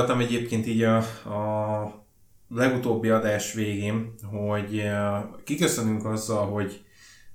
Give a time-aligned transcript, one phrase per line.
[0.00, 2.04] gondoltam egyébként így a, a
[2.48, 4.82] legutóbbi adás végén, hogy
[5.44, 6.84] kiköszönünk azzal, hogy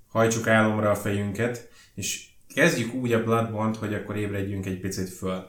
[0.07, 5.43] hajtsuk álomra a fejünket, és kezdjük úgy a Bloodborne-t, hogy akkor ébredjünk egy picit föl.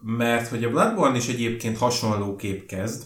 [0.00, 3.04] Mert hogy a Bloodborne is egyébként hasonló kép kezd,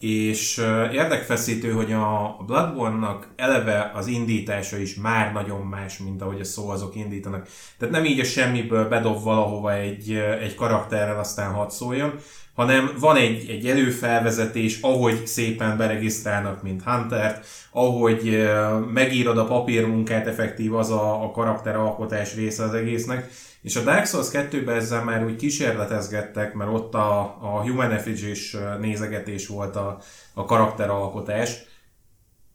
[0.00, 0.58] és
[0.92, 6.68] érdekfeszítő, hogy a Bloodborne-nak eleve az indítása is már nagyon más, mint ahogy a szó
[6.68, 7.48] azok indítanak.
[7.78, 12.14] Tehát nem így a semmiből bedob valahova egy, egy karakterrel, aztán hadd szóljon,
[12.54, 17.40] hanem van egy, egy előfelvezetés, ahogy szépen beregisztrálnak, mint hunter
[17.70, 18.48] ahogy
[18.92, 23.30] megírod a papírmunkát, effektív az a, a karakteralkotás része az egésznek,
[23.66, 28.56] és a Dark Souls 2-ben ezzel már úgy kísérletezgettek, mert ott a, a Human Effigy-s
[28.80, 29.98] nézegetés volt a,
[30.34, 31.64] a karakteralkotás,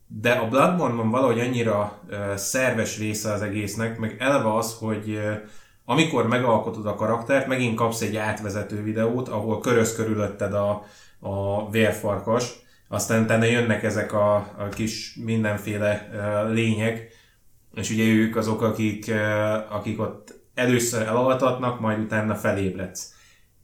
[0.07, 1.99] de a Bloodborne-ban valahogy annyira
[2.35, 5.19] szerves része az egésznek, meg eleve az, hogy
[5.85, 10.85] amikor megalkotod a karaktert, megint kapsz egy átvezető videót, ahol köröz körülötted a,
[11.19, 12.53] a vérfarkas,
[12.87, 16.09] aztán utána jönnek ezek a, a kis mindenféle
[16.51, 17.19] lények,
[17.75, 23.13] és ugye ők azok, akik, uh, akik ott először elaltatnak, majd utána felébredsz.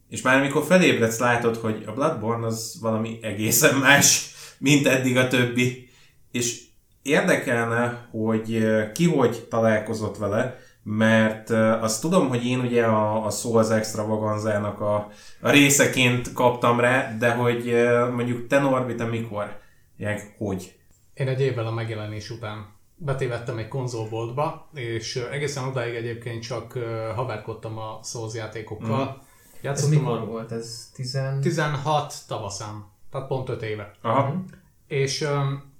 [0.08, 5.28] És már amikor felébredsz, látod, hogy a Bloodborne az valami egészen más, mint eddig a
[5.28, 5.88] többi.
[6.32, 6.60] És
[7.02, 13.70] érdekelne, hogy ki hogy találkozott vele, mert azt tudom, hogy én ugye a, a Souls
[13.70, 15.10] extravaganzának a,
[15.40, 17.74] a részeként kaptam rá, de hogy
[18.14, 19.58] mondjuk te Norbi, te mikor?
[19.96, 20.74] Jak, hogy?
[21.14, 26.72] Én egy évvel a megjelenés után betévettem egy konzolboltba, és egészen odáig egyébként csak
[27.14, 29.04] haverkodtam a Souls játékokkal.
[29.04, 29.26] Mm.
[29.60, 30.24] Játszottam ez mikor a...
[30.24, 30.52] volt?
[30.52, 31.18] Ez 10...
[31.40, 33.94] 16 tavaszán, tehát pont 5 éve.
[34.02, 34.32] Aha.
[34.32, 34.38] Mm.
[34.86, 35.72] És um,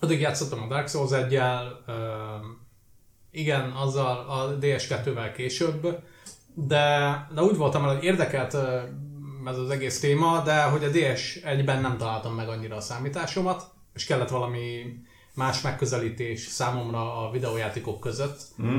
[0.00, 2.66] addig játszottam a Dark Souls 1 um,
[3.30, 6.02] igen, azzal a DS2-vel később,
[6.54, 8.54] de, de úgy voltam hogy érdekelt
[9.46, 14.04] ez az egész téma, de hogy a DS1-ben nem találtam meg annyira a számításomat, és
[14.04, 14.98] kellett valami
[15.38, 18.76] más megközelítés számomra a videójátékok között, mm.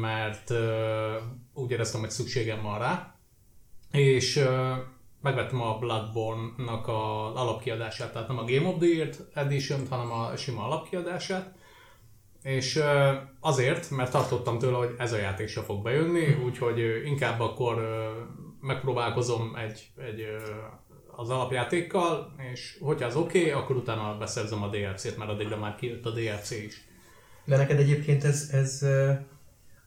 [0.00, 0.58] mert uh,
[1.54, 3.14] úgy éreztem, hogy szükségem van rá.
[3.90, 4.72] És uh,
[5.20, 10.36] megvettem a Bloodborne-nak az alapkiadását, tehát nem a Game of the Year edition hanem a
[10.36, 11.54] sima alapkiadását.
[12.42, 17.06] És uh, azért, mert tartottam tőle, hogy ez a játék se fog bejönni, úgyhogy uh,
[17.06, 17.86] inkább akkor uh,
[18.60, 20.26] megpróbálkozom egy, egy
[21.22, 25.74] az alapjátékkal, és hogyha az oké, okay, akkor utána beszerzem a DLC-t, mert addigra már
[25.74, 26.84] kijött a DLC is.
[27.44, 28.86] De neked egyébként ez, ez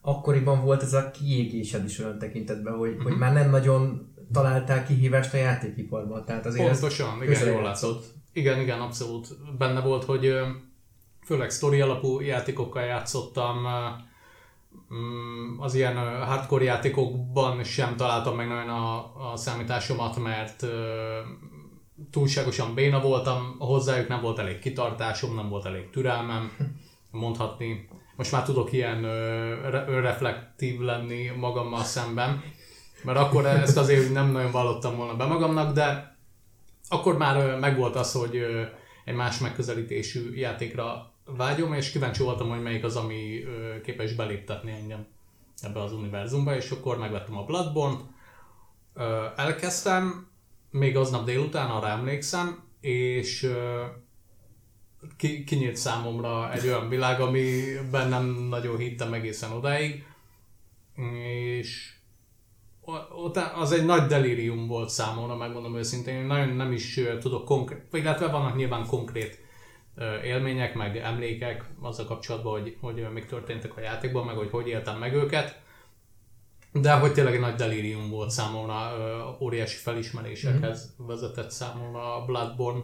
[0.02, 3.04] akkoriban volt ez a kiégésed is olyan tekintetben, hogy, uh-huh.
[3.04, 3.22] hogy mhm.
[3.22, 6.26] már nem nagyon találtál kihívást a játékiparban.
[6.26, 8.06] Tehát azért Pontosan, igen, jól látszott.
[8.34, 10.34] Igen, igen, abszolút benne volt, hogy
[11.26, 13.66] főleg sztori alapú játékokkal játszottam,
[15.60, 18.98] az ilyen hardcore játékokban sem találtam meg nagyon a,
[19.32, 20.66] a számításomat, mert
[22.12, 26.52] túlságosan béna voltam, hozzájuk nem volt elég kitartásom, nem volt elég türelmem,
[27.12, 27.88] mondhatni.
[28.16, 29.02] Most már tudok ilyen
[29.86, 32.44] reflektív lenni magammal szemben,
[33.04, 36.18] mert akkor ezt azért nem nagyon vallottam volna be magamnak, de
[36.90, 38.42] akkor már megvolt az, hogy
[39.06, 43.44] egy más megközelítésű játékra vágyom, és kíváncsi voltam, hogy melyik az, ami
[43.84, 45.06] képes beléptetni engem
[45.62, 48.04] ebbe az univerzumba, és akkor megvettem a Bloodborne-t,
[49.36, 50.28] elkezdtem,
[50.72, 53.52] még aznap délután, arra emlékszem, és
[55.18, 60.06] ki, kinyílt számomra egy olyan világ, amiben nem nagyon hittem egészen odáig,
[61.60, 61.94] és
[63.56, 68.28] az egy nagy delírium volt számomra, megmondom őszintén, én nagyon nem is tudok konkrét, illetve
[68.28, 69.45] vannak nyilván konkrét
[70.24, 74.98] élmények, meg emlékek azzal kapcsolatban, hogy, hogy mik történtek a játékban, meg hogy hogy éltem
[74.98, 75.60] meg őket.
[76.72, 78.78] De hogy tényleg egy nagy delírium volt számomra,
[79.40, 81.06] óriási felismerésekhez mm.
[81.06, 82.84] vezetett számomra a Bloodborne.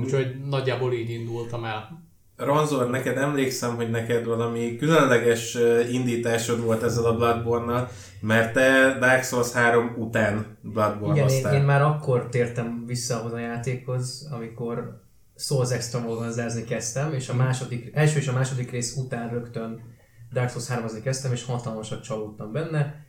[0.00, 2.02] Úgyhogy nagyjából így indultam el.
[2.36, 5.58] Ranzor, neked emlékszem, hogy neked valami különleges
[5.90, 7.88] indításod volt ezzel a bloodborne
[8.24, 13.32] mert te Dark Souls 3 után bloodborne Igen, én, én, már akkor tértem vissza ahhoz
[13.32, 15.02] a játékhoz, amikor
[15.36, 17.42] Souls extravaganzázni kezdtem, és a mhm.
[17.42, 19.80] második, első és a második rész után rögtön
[20.32, 23.04] Dark Souls 3 kezdtem, és hatalmasat csalódtam benne.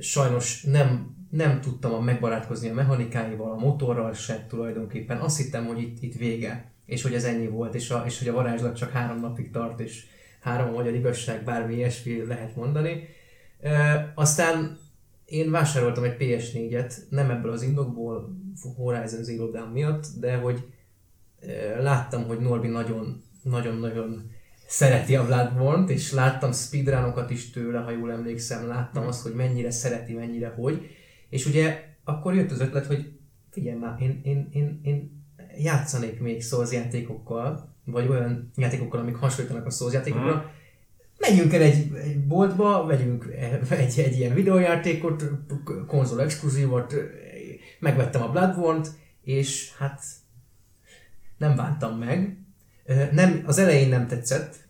[0.00, 5.18] Sajnos nem, nem tudtam megbarátkozni a mechanikáival, a motorral se tulajdonképpen.
[5.18, 8.28] Azt hittem, hogy itt, itt vége, és hogy ez ennyi volt, és, a, és hogy
[8.28, 10.06] a varázslat csak három napig tart, és
[10.40, 13.08] három a magyar igazság, bármi ilyesmi lehet mondani.
[13.60, 14.78] E, aztán
[15.24, 18.36] én vásároltam egy PS4-et, nem ebből az indokból,
[18.76, 20.64] Horizon Zero Dawn miatt, de hogy
[21.80, 24.30] láttam, hogy Norbi nagyon, nagyon-nagyon
[24.66, 29.70] szereti a Bloodborne-t, és láttam speedrunokat is tőle, ha jól emlékszem, láttam azt, hogy mennyire
[29.70, 30.86] szereti, mennyire hogy.
[31.28, 33.12] És ugye akkor jött az ötlet, hogy
[33.50, 35.24] figyelj már, én, én, én, én
[35.58, 40.48] játszanék még Souls játékokkal, vagy olyan játékokkal, amik hasonlítanak a Souls játékokra, mm.
[41.18, 43.24] menjünk el egy, egy boltba, vegyünk
[43.68, 45.24] egy, egy ilyen videójátékot,
[45.86, 46.94] konzol exkluzívot,
[47.78, 48.88] megvettem a Bloodborne-t,
[49.22, 50.02] és hát
[51.44, 52.38] nem bántam meg.
[53.12, 54.64] Nem, az elején nem tetszett,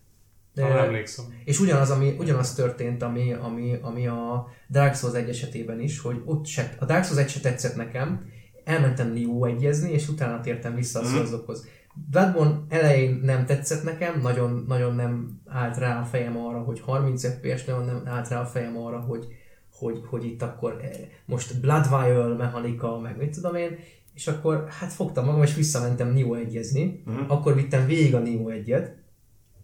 [0.54, 1.24] de, emlékszem.
[1.44, 6.22] És ugyanaz, ami, ugyanaz történt, ami, ami, ami a Dark Souls 1 esetében is, hogy
[6.24, 8.26] ott se, a Dark Souls 1 se tetszett nekem,
[8.64, 11.06] elmentem Nioh egyezni, és utána tértem vissza a mm.
[11.06, 11.66] Soulsokhoz.
[12.10, 17.26] Bloodborne elején nem tetszett nekem, nagyon, nagyon nem állt rá a fejem arra, hogy 30
[17.26, 19.26] FPS, nagyon nem állt rá a fejem arra, hogy,
[19.72, 20.90] hogy, hogy itt akkor eh,
[21.24, 23.78] most Blood Vial mechanika, meg mit tudom én,
[24.14, 27.14] és akkor hát fogtam magam, és visszamentem Nioh egyezni, mm.
[27.26, 29.04] akkor vittem végig a Nioh egyet,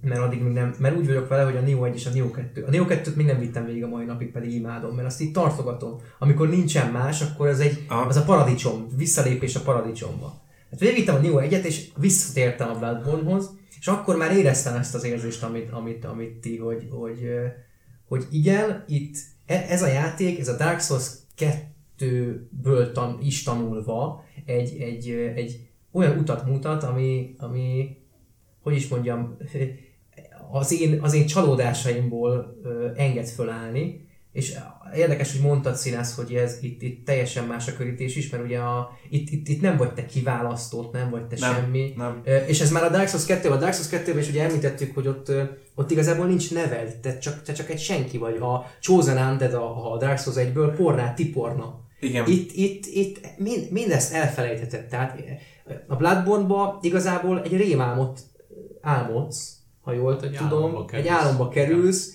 [0.02, 2.30] mert addig még nem, mert úgy vagyok vele, hogy a Neo 1 és a Neo
[2.30, 2.64] 2.
[2.66, 5.32] A Neo 2-t még nem vittem végig a mai napig, pedig imádom, mert azt így
[5.32, 6.00] tartogatom.
[6.18, 10.40] Amikor nincsen más, akkor az, egy, az a paradicsom, visszalépés a paradicsomba.
[10.70, 13.50] Hát végigvittem a Neo 1-et, és visszatértem a Bloodborne-hoz,
[13.80, 17.30] és akkor már éreztem ezt az érzést, amit, amit, amit ti, hogy, hogy,
[18.08, 24.24] hogy igen, itt e, ez a játék, ez a Dark Souls 2-ből tan, is tanulva
[24.50, 27.96] egy, egy, egy olyan utat mutat, ami, ami
[28.62, 29.36] hogy is mondjam,
[30.52, 32.60] az én, az én csalódásaimból
[32.96, 34.58] enged fölállni, és
[34.94, 38.58] érdekes, hogy mondtad Színász, hogy ez itt, itt teljesen más a körítés is, mert ugye
[38.58, 41.92] a, itt, itt, itt nem vagy te kiválasztott, nem vagy te nem, semmi.
[41.96, 42.22] Nem.
[42.46, 45.06] És ez már a Dark Souls 2 a Dark Souls 2 is ugye említettük, hogy
[45.06, 45.32] ott,
[45.74, 48.36] ott igazából nincs neved, te csak, te csak egy senki vagy.
[48.36, 51.88] A Chosen Undead a, a Dark Souls 1-ből porrá tiporna.
[52.00, 52.26] Igen.
[52.26, 54.88] Itt, itt, itt mind, mindezt elfelejtetett.
[54.88, 55.22] Tehát
[55.86, 58.20] a Bloodborne-ba igazából egy rémálmot
[58.80, 62.14] álmodsz, ha jól egy tudom, álomba egy álomba kerülsz,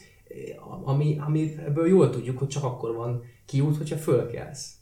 [0.84, 4.74] ami, ami ebből jól tudjuk, hogy csak akkor van kiút, hogyha fölkelsz.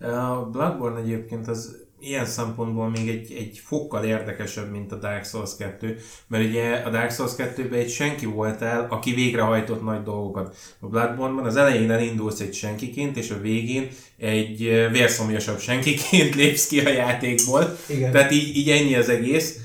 [0.00, 5.56] A Bloodborne egyébként az ilyen szempontból még egy, egy fokkal érdekesebb, mint a Dark Souls
[5.58, 10.56] 2, mert ugye a Dark Souls 2-ben egy senki volt el, aki végrehajtott nagy dolgokat.
[10.80, 14.58] A Bloodborne-ban az elején elindulsz egy senkiként, és a végén egy
[14.90, 17.76] vérszomjasabb senkiként lépsz ki a játékból.
[17.88, 18.12] Igen.
[18.12, 19.58] Tehát így, így ennyi az egész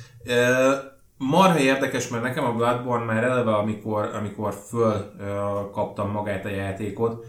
[1.17, 6.49] marha érdekes, mert nekem a Bloodborne már eleve, amikor, amikor föl uh, kaptam magát a
[6.49, 7.25] játékot,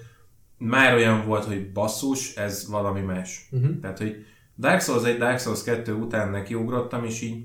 [0.59, 3.49] már olyan volt, hogy basszus, ez valami más.
[3.50, 3.81] Uh-huh.
[3.81, 4.26] Tehát, hogy
[4.58, 7.44] Dark Souls 1, Dark Souls 2 után nekiugrottam, és így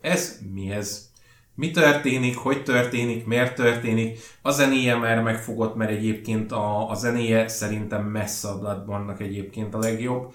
[0.00, 1.08] ez mi ez?
[1.54, 4.18] Mi történik, hogy történik, miért történik?
[4.42, 9.78] A zenéje már megfogott, mert egyébként a, a zenéje szerintem messze a Bloodborne-nak egyébként a
[9.78, 10.32] legjobb.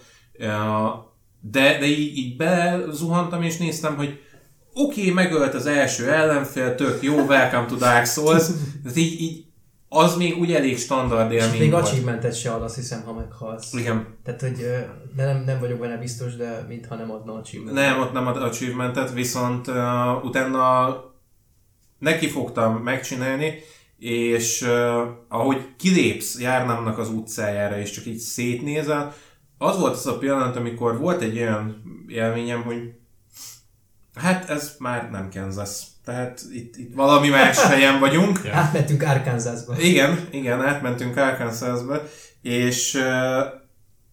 [1.40, 4.20] De, de így, így bezuhantam és néztem, hogy
[4.74, 8.48] oké, okay, megölt az első ellenfél, tök jó, welcome to Dark Souls,
[8.84, 9.45] de így, így
[9.96, 13.74] az még úgy elég standard élmény És még achievementet se ad, azt hiszem, ha meghalsz.
[13.74, 14.18] Igen.
[14.24, 14.58] Tehát, hogy
[15.16, 17.86] de nem, nem vagyok benne biztos, de mintha nem adna achievementet.
[17.86, 20.96] Nem, ott nem ad achievementet, viszont uh, utána
[22.00, 23.54] neki fogtam megcsinálni,
[23.98, 29.14] és uh, ahogy kilépsz járnámnak az utcájára, és csak így szétnézel,
[29.58, 32.94] az volt az a pillanat, amikor volt egy olyan élményem, hogy
[34.16, 35.84] Hát ez már nem Kansas.
[36.06, 38.40] Tehát itt, itt valami más helyen vagyunk.
[38.44, 38.54] ja.
[38.64, 39.80] Átmentünk Arkansasba.
[39.80, 42.02] Igen, igen, átmentünk Arkansasba,
[42.42, 43.00] és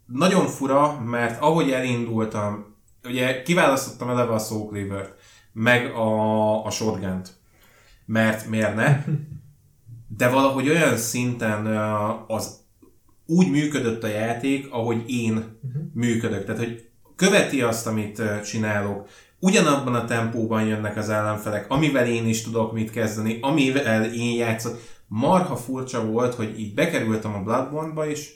[0.06, 5.14] nagyon fura, mert ahogy elindultam, ugye kiválasztottam eleve a Soul Cleaver-t,
[5.52, 7.22] meg a, a shotgun
[8.06, 9.04] mert miért ne?
[10.18, 11.66] De valahogy olyan szinten
[12.26, 12.60] az
[13.26, 15.82] úgy működött a játék, ahogy én uh-huh.
[15.94, 16.44] működök.
[16.44, 19.08] Tehát, hogy követi azt, amit csinálok,
[19.42, 24.78] ugyanabban a tempóban jönnek az ellenfelek, amivel én is tudok mit kezdeni, amivel én játszok.
[25.06, 28.34] Marha furcsa volt, hogy így bekerültem a Bloodborne-ba, és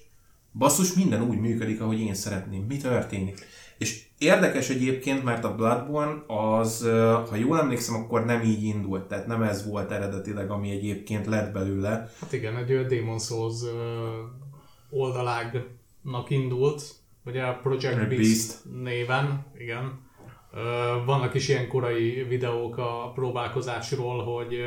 [0.53, 2.65] basszus, minden úgy működik, ahogy én szeretném.
[2.69, 3.47] Mi történik?
[3.79, 6.89] És érdekes egyébként, mert a Bloodborne az,
[7.31, 11.53] ha jól emlékszem, akkor nem így indult, tehát nem ez volt eredetileg, ami egyébként lett
[11.53, 12.11] belőle.
[12.21, 13.61] Hát igen, egy Demon Souls
[14.91, 16.83] oldalágnak indult,
[17.25, 20.05] ugye a Project Beast, Beast néven, igen,
[21.05, 24.61] vannak is ilyen korai videók a próbálkozásról, hogy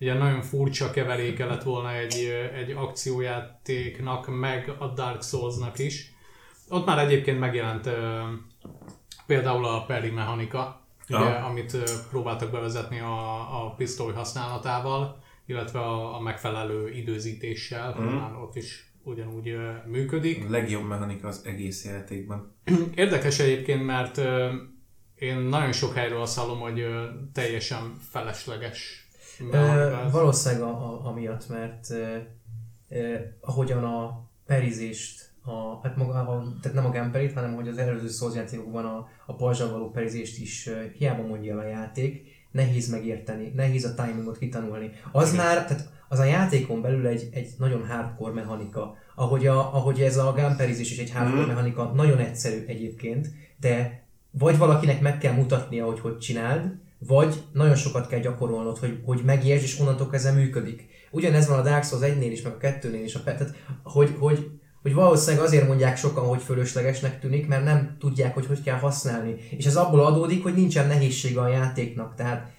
[0.00, 6.12] ugye nagyon furcsa keveréke lett volna egy, egy akciójátéknak, meg a Dark Souls-nak is.
[6.68, 7.90] Ott már egyébként megjelent
[9.26, 11.76] például a Perry mechanika, ugye, amit
[12.10, 18.42] próbáltak bevezetni a, a pisztoly használatával, illetve a, a megfelelő időzítéssel, mm.
[18.42, 20.44] ott is ugyanúgy működik.
[20.44, 22.54] A legjobb mechanika az egész játékban.
[22.94, 24.20] Érdekes egyébként, mert
[25.18, 26.86] én nagyon sok helyről azt hallom, hogy
[27.32, 29.08] teljesen felesleges.
[29.52, 31.90] E, valószínűleg a, a, amiatt, mert
[32.88, 37.78] e, ahogyan a perizést, a, hát maga, a, tehát nem a gameplay hanem hogy az
[37.78, 42.22] előző Souls játékokban a, a pajzsal való perizést is uh, hiába mondja el a játék,
[42.50, 44.90] nehéz megérteni, nehéz a timingot kitanulni.
[45.12, 45.44] Az Igen.
[45.44, 48.96] már, tehát az a játékon belül egy, egy nagyon hardcore mechanika.
[49.14, 51.46] Ahogy, a, ahogy ez a gunperizés is egy hardcore mm.
[51.46, 53.28] mechanika, nagyon egyszerű egyébként,
[53.60, 59.00] de vagy valakinek meg kell mutatnia, hogy hogy csináld, vagy nagyon sokat kell gyakorolnod, hogy,
[59.04, 60.88] hogy megértsd, és onnantól kezdve működik.
[61.10, 64.50] Ugyanez van a Dark Souls 1-nél is, meg a 2-nél is, a, tehát, hogy, hogy,
[64.82, 69.34] hogy valószínűleg azért mondják sokan, hogy fölöslegesnek tűnik, mert nem tudják, hogy hogy kell használni.
[69.50, 72.14] És ez abból adódik, hogy nincsen nehézsége a játéknak.
[72.14, 72.52] Tehát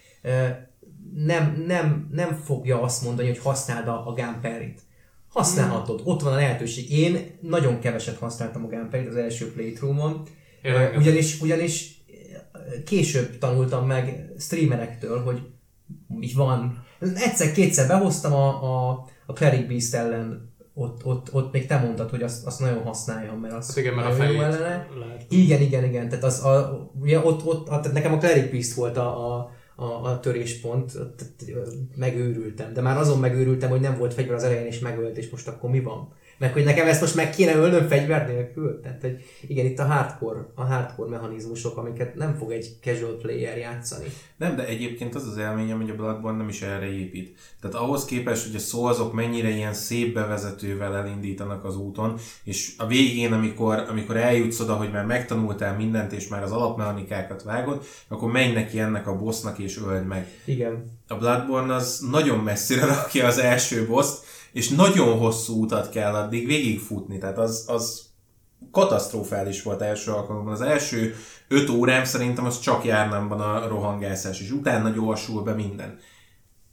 [1.14, 4.82] nem, nem, nem fogja azt mondani, hogy használd a, a Gamperit.
[5.30, 6.92] Használhatod, ott van a lehetőség.
[6.92, 10.24] Én nagyon keveset használtam a Gamperit az első playthrough-on,
[10.98, 12.04] ugyanis, ugyanis
[12.86, 15.42] később tanultam meg streamerektől, hogy
[16.20, 16.84] így van.
[17.00, 22.24] Egyszer-kétszer behoztam a, a, a Cleric Beast ellen ott, ott, ott még te mondtad, hogy
[22.24, 24.88] azt, azt nagyon használjam, mert az hát igen, mert a fejét ellene.
[25.00, 25.26] Lehet.
[25.30, 26.10] Igen, igen, igen.
[26.10, 30.04] Tehát az, a, ugye ott, ott, tehát nekem a Cleric Beast volt a, a, a,
[30.04, 30.92] a töréspont,
[31.96, 32.74] megőrültem.
[32.74, 35.70] De már azon megőrültem, hogy nem volt fegyver az elején, és megölt, és most akkor
[35.70, 36.14] mi van?
[36.40, 38.80] Meg hogy nekem ezt most meg kéne ölnöm fegyver nélkül.
[38.82, 43.58] Tehát, hogy igen, itt a hardcore, a hardcore mechanizmusok, amiket nem fog egy casual player
[43.58, 44.06] játszani.
[44.38, 47.38] Nem, de egyébként az az élményem, hogy a Bloodborne nem is erre épít.
[47.62, 52.74] Tehát ahhoz képest, hogy a szó azok mennyire ilyen szép bevezetővel elindítanak az úton, és
[52.78, 57.86] a végén, amikor, amikor eljutsz oda, hogy már megtanultál mindent, és már az alapmechanikákat vágod,
[58.08, 60.28] akkor menj neki ennek a bossnak, és öld meg.
[60.46, 60.98] Igen.
[61.08, 66.46] A Bloodborne az nagyon messzire rakja az első boszt, és nagyon hosszú utat kell addig
[66.46, 68.08] végigfutni, tehát az, az
[68.72, 70.54] katasztrofális volt első alkalommal.
[70.54, 71.16] Az első
[71.48, 75.98] öt órám szerintem az csak járnámban a rohangászás, és utána gyorsul be minden.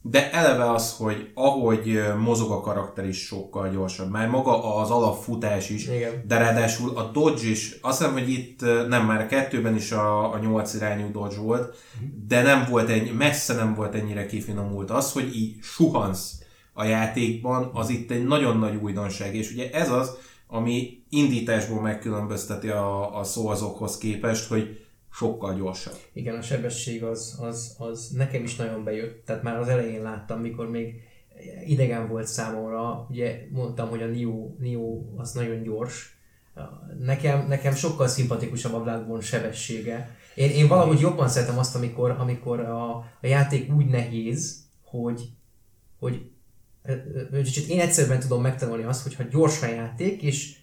[0.01, 5.69] De eleve az, hogy ahogy mozog a karakter is sokkal gyorsabb, már maga az alapfutás
[5.69, 6.23] is, Igen.
[6.27, 10.33] de ráadásul a dodge is, azt hiszem, hogy itt nem már a kettőben is a,
[10.33, 11.75] a nyolc irányú dodge volt,
[12.27, 16.39] de nem volt egy, messze nem volt ennyire kifinomult az, hogy így suhansz
[16.77, 20.17] a játékban, az itt egy nagyon nagy újdonság, és ugye ez az,
[20.47, 25.97] ami indításból megkülönbözteti a, a szóazokhoz képest, hogy sokkal gyorsabb.
[26.13, 30.39] Igen, a sebesség az, az, az nekem is nagyon bejött, tehát már az elején láttam,
[30.39, 30.93] mikor még
[31.65, 36.17] idegen volt számomra, ugye mondtam, hogy a Nio, Nio az nagyon gyors,
[36.99, 40.15] nekem, nekem sokkal szimpatikusabb a Bloodborne sebessége.
[40.35, 45.21] Én, én valahogy jobban szeretem azt, amikor, amikor a, a játék úgy nehéz, hogy,
[45.99, 46.29] hogy
[47.33, 50.55] Úgyhogy én egyszerűen tudom megtanulni azt, hogyha gyors a játék, és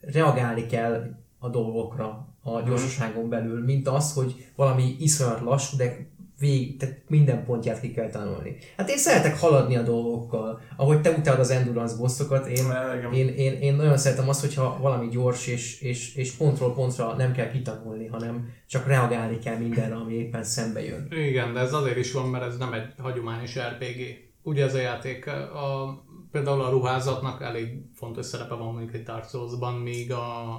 [0.00, 2.68] reagálni kell a dolgokra a mhm.
[2.68, 8.10] gyorsaságon belül, mint az, hogy valami iszonyat lassú, de vég, tehát minden pontját ki kell
[8.10, 8.56] tanulni.
[8.76, 10.60] Hát én szeretek haladni a dolgokkal.
[10.76, 12.64] Ahogy te utálod az endurance bossokat, én,
[13.12, 17.32] én, én, én, nagyon szeretem azt, hogyha valami gyors és, és, és pontról pontra nem
[17.32, 21.08] kell kitanulni, hanem csak reagálni kell mindenre, ami éppen szembe jön.
[21.10, 24.80] Igen, de ez azért is van, mert ez nem egy hagyományos RPG ugye ez a
[24.80, 25.98] játék, a,
[26.30, 30.52] például a ruházatnak elég fontos szerepe van mondjuk egy Dark Souls-ban, míg a,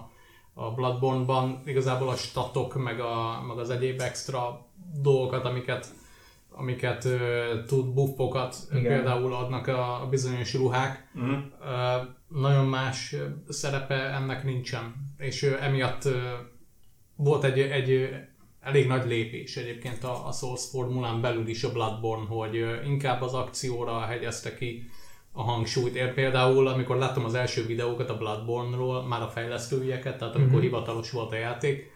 [0.53, 4.65] a Bloodborne-ban igazából a statok, meg, a, meg az egyéb extra
[5.01, 5.87] dolgokat, amiket
[6.57, 8.83] amiket uh, tud buffokat Igen.
[8.83, 11.11] például adnak a, a bizonyos ruhák.
[11.19, 11.31] Mm.
[11.31, 11.39] Uh,
[12.27, 13.15] nagyon más
[13.47, 14.93] szerepe ennek nincsen.
[15.17, 16.13] És uh, emiatt uh,
[17.15, 18.09] volt egy, egy
[18.65, 23.33] elég nagy lépés egyébként a, a Souls formulán belül is a Bloodborne, hogy inkább az
[23.33, 24.89] akcióra hegyezte ki
[25.31, 25.95] a hangsúlyt.
[25.95, 30.61] Én például, amikor láttam az első videókat a Bloodborne-ról, már a fejlesztőieket, tehát amikor mm-hmm.
[30.61, 31.89] hivatalos volt a játék,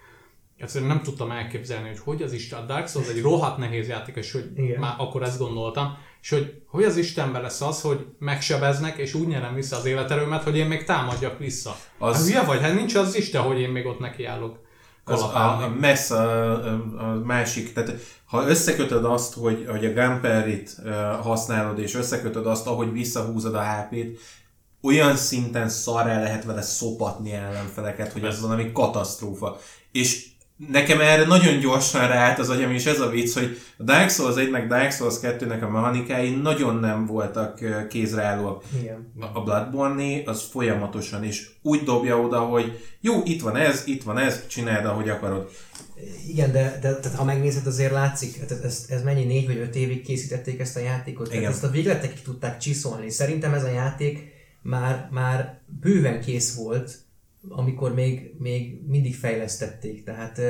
[0.57, 4.15] egyszerűen nem tudtam elképzelni, hogy hogy az Isten, a Dark Souls egy rohadt nehéz játék,
[4.15, 4.79] és hogy Igen.
[4.79, 9.27] már akkor ezt gondoltam, és hogy hogy az Istenben lesz az, hogy megsebeznek, és úgy
[9.27, 11.75] nyerem vissza az életerőmet, hogy én még támadjak vissza.
[11.97, 12.15] Az...
[12.15, 12.61] Hát hülye vagy?
[12.61, 14.67] Hát nincs az Isten, hogy én még ott nekiállok
[15.03, 17.93] az a, a messz a, a, másik, tehát
[18.25, 23.63] ha összekötöd azt, hogy, hogy a Gamperit uh, használod, és összekötöd azt, ahogy visszahúzod a
[23.63, 24.19] HP-t,
[24.81, 29.57] olyan szinten szarrá lehet vele szopatni ellenfeleket, hogy ez valami katasztrófa.
[29.91, 30.28] És
[30.67, 34.35] nekem erre nagyon gyorsan ráállt az agyam, és ez a vicc, hogy a Dark Souls
[34.35, 38.63] 1 meg Dark Souls 2-nek a mechanikái nagyon nem voltak kézreállóak.
[38.81, 39.13] Igen.
[39.33, 44.17] A bloodborne az folyamatosan is úgy dobja oda, hogy jó, itt van ez, itt van
[44.17, 45.49] ez, csináld, ahogy akarod.
[46.27, 49.75] Igen, de, de tehát, ha megnézed, azért látszik, ez, ez, ez mennyi négy vagy öt
[49.75, 51.27] évig készítették ezt a játékot.
[51.27, 51.39] Igen.
[51.39, 53.09] Tehát ezt a végletekig tudták csiszolni.
[53.09, 56.97] Szerintem ez a játék már, már bőven kész volt,
[57.47, 60.03] amikor még, még mindig fejlesztették.
[60.03, 60.41] Tehát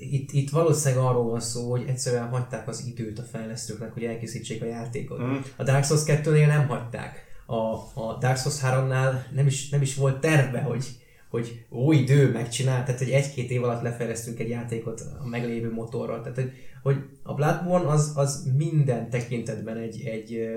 [0.00, 4.62] itt, itt valószínűleg arról van szó, hogy egyszerűen hagyták az időt a fejlesztőknek, hogy elkészítsék
[4.62, 5.22] a játékot.
[5.22, 5.36] Mm.
[5.56, 7.26] A Dark Souls 2-nél nem hagyták.
[7.46, 10.84] a, a Dark Souls 3-nál nem is, nem is volt terve, hogy,
[11.28, 16.20] hogy ó, idő megcsinál, tehát hogy egy-két év alatt lefejlesztünk egy játékot a meglévő motorral.
[16.20, 20.50] Tehát, hogy, hogy a Bloodborne az, az minden tekintetben egy, egy,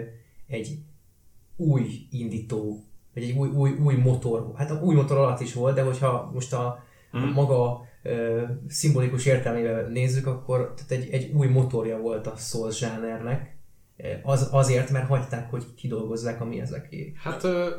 [0.48, 0.78] egy
[1.56, 4.52] új indító, vagy egy új, új, új motor.
[4.56, 9.26] Hát a új motor alatt is volt, de hogyha most a, a maga ö, szimbolikus
[9.26, 13.60] értelmével nézzük, akkor tehát egy, egy új motorja volt a Souls zsánernek,
[14.24, 17.18] az, azért, mert hagyták, hogy kidolgozzák a mi ezekét.
[17.18, 17.70] Hát ö,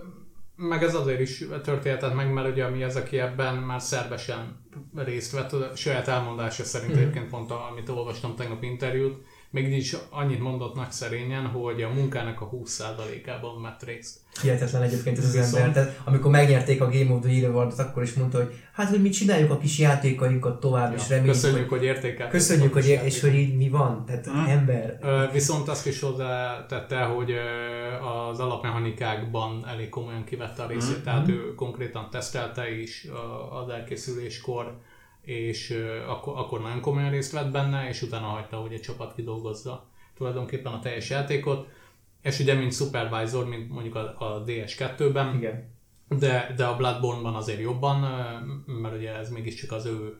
[0.56, 5.52] meg ez azért is történetet meg, mert ugye mi ezek ebben már szervesen részt vett,
[5.52, 6.96] a saját elmondása szerint mm.
[6.96, 11.88] egyébként pont, amit olvastam tegnap interjút, még így is annyit mondott nagy szerényen, hogy a
[11.88, 14.18] munkának a 20%-ában vett részt.
[14.42, 15.56] Hihetetlen egyébként ez az Viszont...
[15.56, 15.72] ember.
[15.72, 19.02] Tehát, amikor megnyerték a Game of the Year award akkor is mondta, hogy hát, hogy
[19.02, 22.28] mi csináljuk a kis játékainkat tovább, ja, és reméljük, Köszönjük, hogy, hogy értékelték.
[22.28, 24.04] Köszönjük, hogy ér- és hogy így mi van.
[24.06, 24.44] Tehát hmm.
[24.46, 24.98] ember.
[25.32, 27.32] Viszont azt is hozzátette, hogy
[28.30, 31.04] az alapmechanikákban elég komolyan kivette a részét, hmm.
[31.04, 33.06] tehát ő konkrétan tesztelte is
[33.62, 34.74] az elkészüléskor
[35.22, 39.86] és akkor, akkor nagyon komolyan részt vett benne, és utána hagyta, hogy egy csapat kidolgozza
[40.16, 41.68] tulajdonképpen a teljes játékot.
[42.22, 45.70] És ugye, mint supervisor, mint mondjuk a, a DS2-ben, Igen.
[46.18, 48.00] De, de a Bloodborne-ban azért jobban,
[48.66, 50.16] mert ugye ez mégiscsak az ő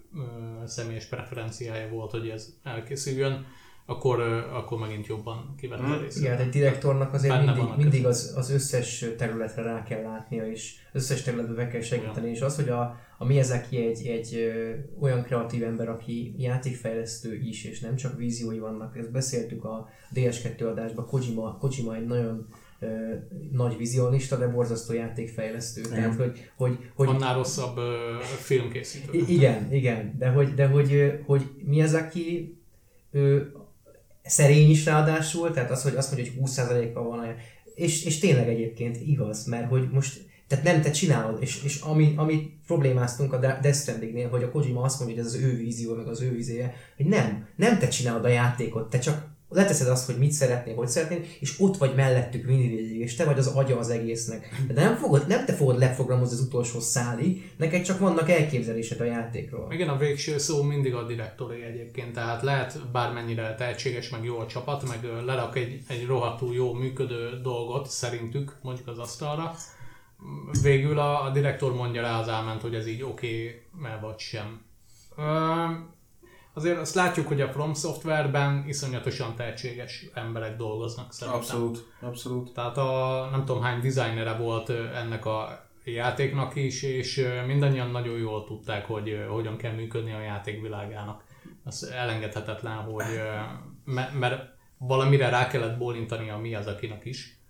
[0.64, 3.46] személyes preferenciája volt, hogy ez elkészüljön
[3.86, 4.20] akkor,
[4.52, 6.18] akkor megint jobban kivette a részt.
[6.18, 11.02] Igen, egy direktornak azért mindig, mindig az, az összes területre rá kell látnia, és az
[11.02, 12.32] összes területbe be kell segíteni, ja.
[12.32, 14.70] és az, hogy a, a Miyazaki egy, egy ö,
[15.00, 20.70] olyan kreatív ember, aki játékfejlesztő is, és nem csak víziói vannak, ezt beszéltük a DS2
[20.70, 22.46] adásban, Kojima, Kojima egy nagyon
[22.80, 22.86] ö,
[23.52, 25.80] nagy vizionista, de borzasztó játékfejlesztő.
[25.80, 25.94] Igen.
[25.94, 29.18] Tehát, hogy, hogy, hogy, Annál rosszabb ö, filmkészítő.
[29.26, 32.56] Igen, igen, de hogy, de hogy, hogy Miyazaki
[33.10, 33.52] ő
[34.24, 37.34] szerény is ráadásul, tehát az, hogy mondja, hogy 20%-a van,
[37.74, 42.14] és, és tényleg egyébként igaz, mert hogy most tehát nem te csinálod, és, és ami,
[42.16, 45.94] ami problémáztunk a Death Stranding-nél, hogy a Kojima azt mondja, hogy ez az ő vízió,
[45.94, 50.06] meg az ő vizéje, hogy nem, nem te csinálod a játékot, te csak leteszed azt,
[50.06, 53.78] hogy mit szeretnél, hogy szeretnél, és ott vagy mellettük mindig, és te vagy az agya
[53.78, 54.62] az egésznek.
[54.66, 59.04] De nem, fogod, nem te fogod leprogramozni az utolsó szálig, neked csak vannak elképzelésed a
[59.04, 59.72] játékról.
[59.72, 64.46] Igen, a végső szó mindig a direktori egyébként, tehát lehet bármennyire tehetséges, meg jó a
[64.46, 69.54] csapat, meg lerak egy, egy rohadtul jó működő dolgot szerintük, mondjuk az asztalra,
[70.62, 74.60] végül a, a direktor mondja rá az álment, hogy ez így oké, okay, vagy sem.
[76.52, 81.42] Azért azt látjuk, hogy a From Software-ben iszonyatosan tehetséges emberek dolgoznak szerintem.
[81.42, 82.52] Abszolút, abszolút.
[82.52, 88.44] Tehát a nem tudom hány designere volt ennek a játéknak is, és mindannyian nagyon jól
[88.44, 91.24] tudták, hogy hogyan kell működni a játék világának.
[91.64, 93.04] Az elengedhetetlen, hogy
[94.18, 97.42] mert valamire rá kellett bólintani a mi az akinek is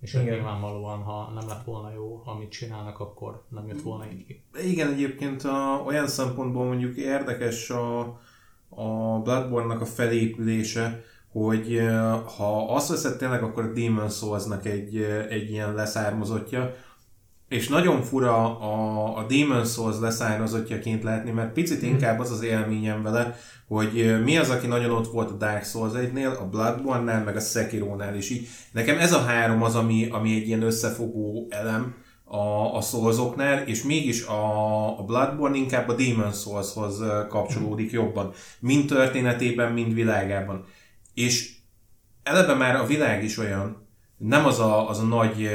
[0.00, 0.24] és Igen.
[0.24, 4.42] nyilvánvalóan, ha nem lett volna jó, amit csinálnak, akkor nem jött volna így ki.
[4.62, 8.20] Igen, egyébként a, olyan szempontból mondjuk érdekes a,
[8.68, 11.02] a Bloodborne-nak a felépülése,
[11.32, 11.80] hogy
[12.36, 14.96] ha azt veszed tényleg, akkor a Demon Souls-nak egy,
[15.30, 16.74] egy ilyen leszármazottja,
[17.48, 21.90] és nagyon fura a, a Demon Souls leszármazottjaként látni, mert picit mhm.
[21.90, 23.36] inkább az az élményem vele,
[23.68, 27.40] hogy mi az, aki nagyon ott volt a Dark Souls 1-nél, a Bloodborne-nál, meg a
[27.40, 28.48] Sekiro-nál is így.
[28.72, 31.94] Nekem ez a három az, ami, ami egy ilyen összefogó elem
[32.28, 38.86] a, a Soulsoknál, és mégis a, a Bloodborne inkább a Demon Soulshoz kapcsolódik jobban, mind
[38.86, 40.64] történetében, mind világában.
[41.14, 41.56] És
[42.22, 43.86] eleve már a világ is olyan,
[44.16, 45.50] nem az a, az a nagy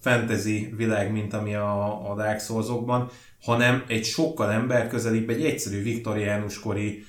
[0.00, 3.10] fantasy világ, mint ami a, a Dark Souls-okban,
[3.42, 7.04] hanem egy sokkal emberközelibb, egy egyszerű viktoriánus kori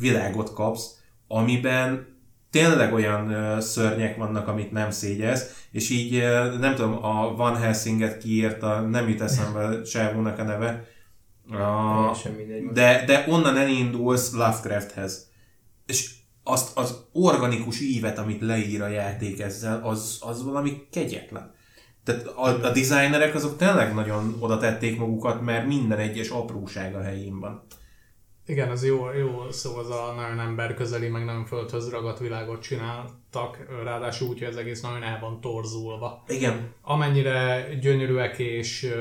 [0.00, 2.06] világot kapsz, amiben
[2.50, 6.22] tényleg olyan szörnyek vannak, amit nem szégyez, és így
[6.60, 10.84] nem tudom, a Van Helsinget kiírta, nem jut eszembe Sávónak a neve,
[11.52, 12.16] a,
[12.72, 15.30] de, de onnan elindulsz Lovecrafthez.
[15.86, 16.10] És
[16.44, 21.54] azt az organikus ívet, amit leír a játék ezzel, az, az valami kegyetlen.
[22.04, 27.02] Tehát a, a designerek azok tényleg nagyon oda tették magukat, mert minden egyes apróság a
[27.02, 27.66] helyén van.
[28.50, 32.62] Igen, az jó, jó szó, az a nagyon ember közeli, meg nagyon földhöz ragadt világot
[32.62, 36.24] csináltak, ráadásul úgy, hogy az egész nagyon el van torzulva.
[36.28, 36.72] Igen.
[36.82, 38.94] Amennyire gyönyörűek és,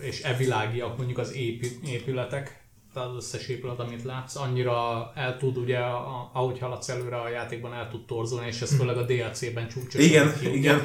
[0.00, 1.36] és evilágiak mondjuk az
[1.84, 5.78] épületek, tehát az összes épület, amit látsz, annyira el tud ugye,
[6.32, 10.04] ahogy haladsz előre a játékban el tud torzulni, és ez főleg a DLC-ben csúcsos.
[10.04, 10.82] Igen, ki, igen.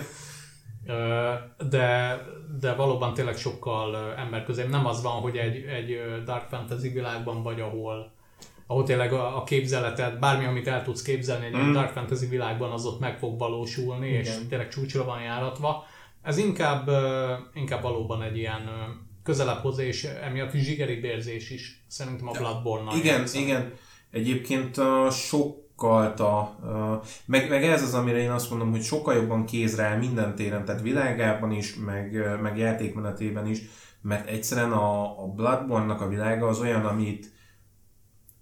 [1.70, 2.18] De,
[2.60, 4.70] de valóban tényleg sokkal emberközém.
[4.70, 8.12] Nem az van, hogy egy, egy Dark Fantasy világban vagy, ahol,
[8.68, 11.74] ahol tényleg a, a képzeleted, bármi, amit el tudsz képzelni egy mm.
[11.74, 14.22] Dark Fantasy világban, az ott meg fog valósulni, Igen.
[14.22, 15.86] és tényleg csúcsra van járatva,
[16.22, 16.90] Ez inkább,
[17.54, 18.70] inkább valóban egy ilyen
[19.24, 23.74] közelebb hozzá, és emiatt is zsigeri érzés is szerintem a bloodborne Igen, igen.
[24.12, 26.56] Egyébként a sokkal a,
[27.26, 30.66] meg, meg, ez az, amire én azt mondom, hogy sokkal jobban kézre áll minden téren,
[30.66, 33.62] tehát világában is, meg, meg játékmenetében is,
[34.02, 37.32] mert egyszerűen a, a Bloodborne-nak a világa az olyan, amit,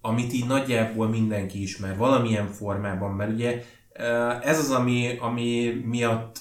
[0.00, 3.62] amit így nagyjából mindenki ismer, valamilyen formában, mert ugye
[4.42, 6.40] ez az, ami, ami miatt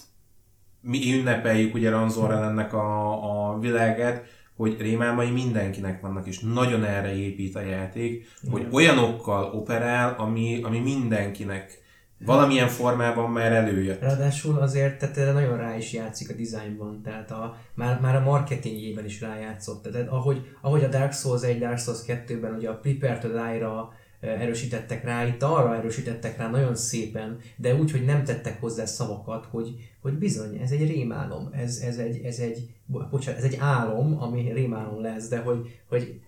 [0.82, 4.26] mi ünnepeljük ugye Ranzorral ennek a, a világát,
[4.58, 8.52] hogy rémálmai mindenkinek vannak, és nagyon erre épít a játék, Igen.
[8.52, 11.86] hogy olyanokkal operál, ami, ami mindenkinek
[12.26, 14.02] valamilyen formában már előjött.
[14.02, 19.06] Ráadásul azért tehát nagyon rá is játszik a dizájnban, tehát a, már, már a marketingjében
[19.06, 19.84] is rájátszott.
[19.84, 23.94] Tehát ahogy, ahogy a Dark Souls 1, Dark Souls 2-ben ugye a Prepare to Die-ra
[24.20, 29.46] erősítettek rá, itt arra erősítettek rá nagyon szépen, de úgy, hogy nem tettek hozzá szavakat,
[29.46, 34.22] hogy, hogy bizony, ez egy rémálom, ez, ez, egy, ez, egy, bocsánat, ez egy álom,
[34.22, 36.22] ami rémálom lesz, de hogy, hogy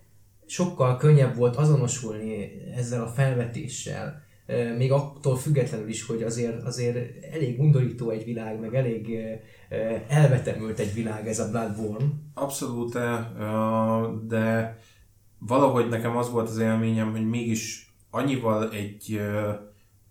[0.46, 4.28] sokkal könnyebb volt azonosulni ezzel a felvetéssel,
[4.78, 9.18] még attól függetlenül is, hogy azért, azért elég undorító egy világ, meg elég
[10.08, 12.04] elvetemült egy világ ez a Bloodborne.
[12.34, 12.98] Abszolút,
[14.26, 14.76] de
[15.40, 19.20] valahogy nekem az volt az élményem, hogy mégis annyival egy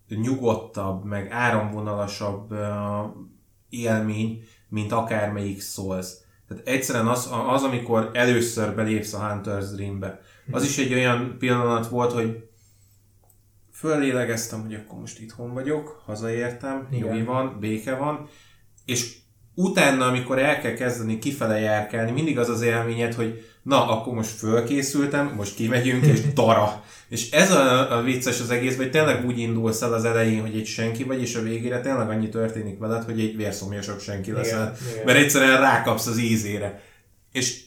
[0.08, 2.54] nyugodtabb, meg áramvonalasabb
[3.70, 6.08] élmény, mint akármelyik Souls.
[6.48, 11.88] Tehát egyszerűen az, az, amikor először belépsz a Hunter's Dreambe, az is egy olyan pillanat
[11.88, 12.50] volt, hogy
[13.72, 18.28] föllélegeztem, hogy akkor most itthon vagyok, hazaértem, nyugi van, béke van,
[18.86, 19.18] és
[19.56, 24.30] utána, amikor el kell kezdeni kifele járkálni, mindig az az élményed, hogy na, akkor most
[24.30, 26.84] fölkészültem, most kimegyünk, és dara.
[27.10, 30.56] és ez a, a vicces az egész, hogy tényleg úgy indulsz el az elején, hogy
[30.56, 34.76] egy senki vagy, és a végére tényleg annyi történik veled, hogy egy vérszomjasabb senki leszel.
[34.92, 36.82] Igen, mert egyszerűen rákapsz az ízére.
[37.32, 37.62] És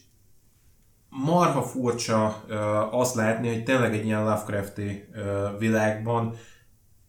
[1.08, 6.34] marha furcsa uh, azt látni, hogy tényleg egy ilyen Lovecrafti uh, világban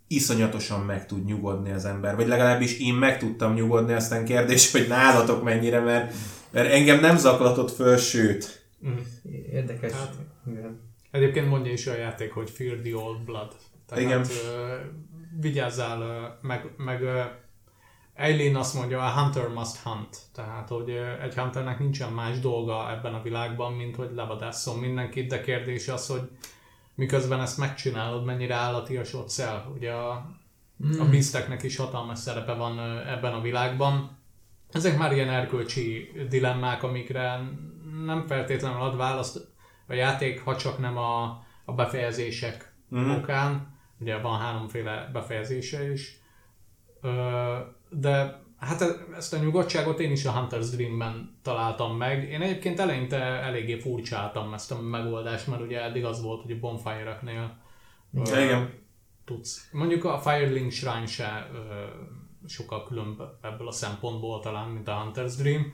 [0.08, 2.16] iszonyatosan meg tud nyugodni az ember.
[2.16, 6.14] Vagy legalábbis én meg tudtam nyugodni, aztán kérdés, hogy nálatok mennyire, mert,
[6.52, 8.63] mert engem nem zaklatott föl, sőt.
[8.88, 8.98] Mm.
[9.52, 9.92] Érdekes.
[9.92, 10.16] Hát,
[10.48, 10.80] igen.
[11.12, 13.56] Egyébként mondja is a játék, hogy Fear the Old Blood.
[13.86, 14.22] Tehát Igen.
[14.22, 14.28] Uh,
[15.40, 17.02] vigyázzál, meg, meg
[18.14, 20.18] Eileen azt mondja, a hunter must hunt.
[20.34, 20.90] Tehát, hogy
[21.22, 26.08] egy hunternek nincsen más dolga ebben a világban, mint hogy levadásszon mindenkit, de kérdés az,
[26.08, 26.30] hogy
[26.96, 29.72] miközben ezt megcsinálod, mennyire állatiasodsz el.
[29.76, 30.30] Ugye a,
[30.86, 31.00] mm.
[31.00, 34.18] a beasteknek is hatalmas szerepe van ebben a világban.
[34.72, 37.40] Ezek már ilyen erkölcsi dilemmák, amikre
[38.06, 39.48] nem feltétlenül ad választ
[39.88, 41.24] a játék, ha csak nem a,
[41.66, 43.10] a befejezések mm.
[43.10, 43.78] okán.
[44.00, 46.22] Ugye van háromféle befejezése is.
[47.90, 48.84] De Hát
[49.16, 52.30] ezt a nyugodtságot én is a Hunter's Dream-ben találtam meg.
[52.30, 56.60] Én egyébként eleinte eléggé furcsáltam ezt a megoldást, mert ugye eddig az volt, hogy a
[56.60, 57.58] bonfire-eknél
[58.12, 58.62] uh,
[59.26, 59.70] tudsz.
[59.72, 61.50] Mondjuk a Firelink Shrine se
[62.48, 65.74] sokkal különb ebből a szempontból talán, mint a Hunter's Dream,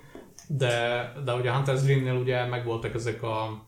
[0.51, 3.65] de, de ugye a Hunter's Dream-nél ugye megvoltak ezek a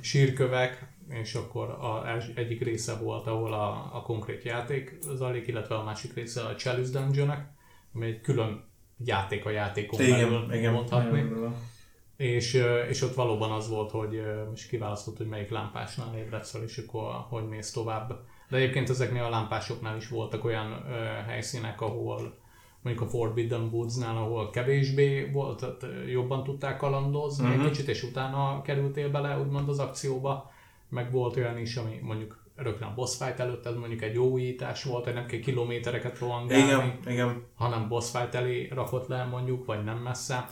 [0.00, 5.84] sírkövek, és akkor a egyik része volt, ahol a, a konkrét játék zajlik, illetve a
[5.84, 7.54] másik része a Chalice dungeon
[7.94, 8.64] ami egy külön
[9.04, 11.18] játék a játékon igen, belül igen, mondhatni.
[11.18, 11.54] Igen.
[12.16, 16.78] És, és ott valóban az volt, hogy most kiválasztott, hogy melyik lámpásnál ébredsz fel, és
[16.78, 18.20] akkor hogy mész tovább.
[18.48, 20.94] De egyébként ezeknél a lámpásoknál is voltak olyan ö,
[21.26, 22.38] helyszínek, ahol
[22.86, 27.58] mondjuk a Forbidden Woods-nál, ahol kevésbé volt, tehát jobban tudták kalandozni uh-huh.
[27.58, 27.72] egy mhm.
[27.72, 30.50] kicsit, és utána kerültél bele úgymond az akcióba.
[30.88, 34.30] Meg volt olyan is, ami mondjuk rögtön a boss fight előtt, ez mondjuk egy jó
[34.30, 37.42] újítás volt, hogy nem kell kilométereket rohangálni, igen, igen.
[37.54, 40.48] hanem boss fight elé rakott le mondjuk, vagy nem messze.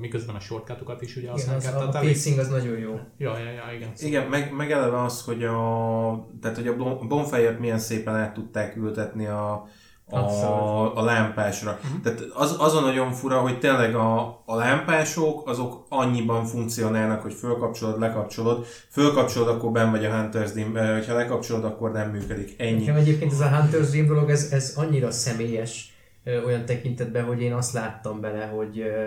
[0.00, 1.74] Miközben a shortcutokat is ugye használják.
[1.74, 3.00] Az, a, a pacing az nagyon jó.
[3.18, 3.92] Ja, ja, ja, igen.
[3.96, 8.76] Igen, meg, meg eleve az, hogy a, tehát, hogy a bonfire milyen szépen át tudták
[8.76, 9.68] ültetni a,
[10.10, 11.78] a, a lámpásra.
[11.82, 12.00] Uh-huh.
[12.02, 17.32] Tehát az, az a nagyon fura, hogy tényleg a, a lámpások azok annyiban funkcionálnak, hogy
[17.32, 18.64] fölkapcsolod, lekapcsolod.
[18.90, 20.74] Fölkapcsolod, akkor ben vagy a Hunter's Dream,
[21.06, 22.54] ha lekapcsolod, akkor nem működik.
[22.58, 22.78] Ennyi.
[22.78, 25.94] Nekem egyébként ez a Hunter's Dream dolog, ez, ez annyira személyes
[26.24, 29.04] ö, olyan tekintetben, hogy én azt láttam bele, hogy ö,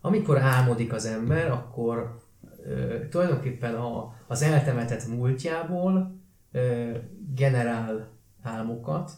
[0.00, 2.20] amikor álmodik az ember, akkor
[3.10, 6.20] tulajdonképpen a, az eltemetett múltjából
[7.34, 8.08] generál
[8.42, 9.10] álmokat,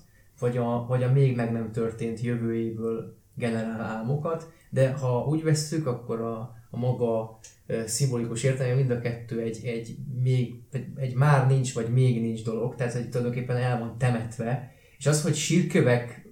[0.45, 5.87] vagy a, vagy a még meg nem történt jövőjéből generál álmokat, de ha úgy vesszük,
[5.87, 7.39] akkor a, a maga
[7.87, 12.45] szimbolikus értelme mind a kettő egy, egy, még, egy, egy már nincs, vagy még nincs
[12.45, 16.29] dolog, tehát hogy tulajdonképpen el van temetve, és az, hogy sírkövek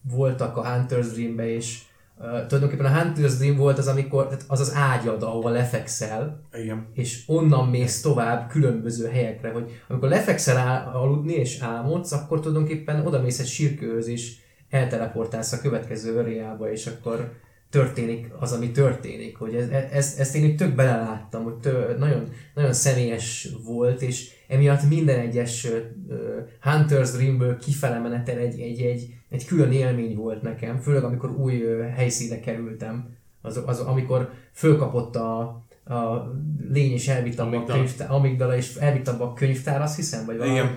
[0.00, 1.82] voltak a Hunter's Dreambe, és
[2.22, 6.86] tulajdonképpen a Hunter's Dream volt az, amikor, tehát az az ágyad, ahol lefekszel, Igen.
[6.94, 13.06] és onnan mész tovább különböző helyekre, hogy amikor lefekszel áll, aludni és álmodsz, akkor tulajdonképpen
[13.06, 14.36] oda mész egy sírkőhöz, és
[14.70, 17.32] elteleportálsz a következő öréjába, és akkor
[17.70, 19.36] történik az, ami történik.
[19.36, 24.30] Hogy ez, ez, ezt én itt tök beleláttam, hogy tő, nagyon, nagyon személyes volt, és
[24.52, 25.66] emiatt minden egyes
[26.62, 31.62] Hunter's Dreamből kifele menetel egy, egy, egy, egy külön élmény volt nekem, főleg amikor új
[31.94, 35.40] helyszínre kerültem, az, az, amikor fölkapott a,
[35.84, 36.32] a
[36.68, 40.36] lény és elvitt abba a könyvtár, amigdala és elvitt abba a könyvtár, azt hiszem, vagy
[40.36, 40.76] valami, Igen.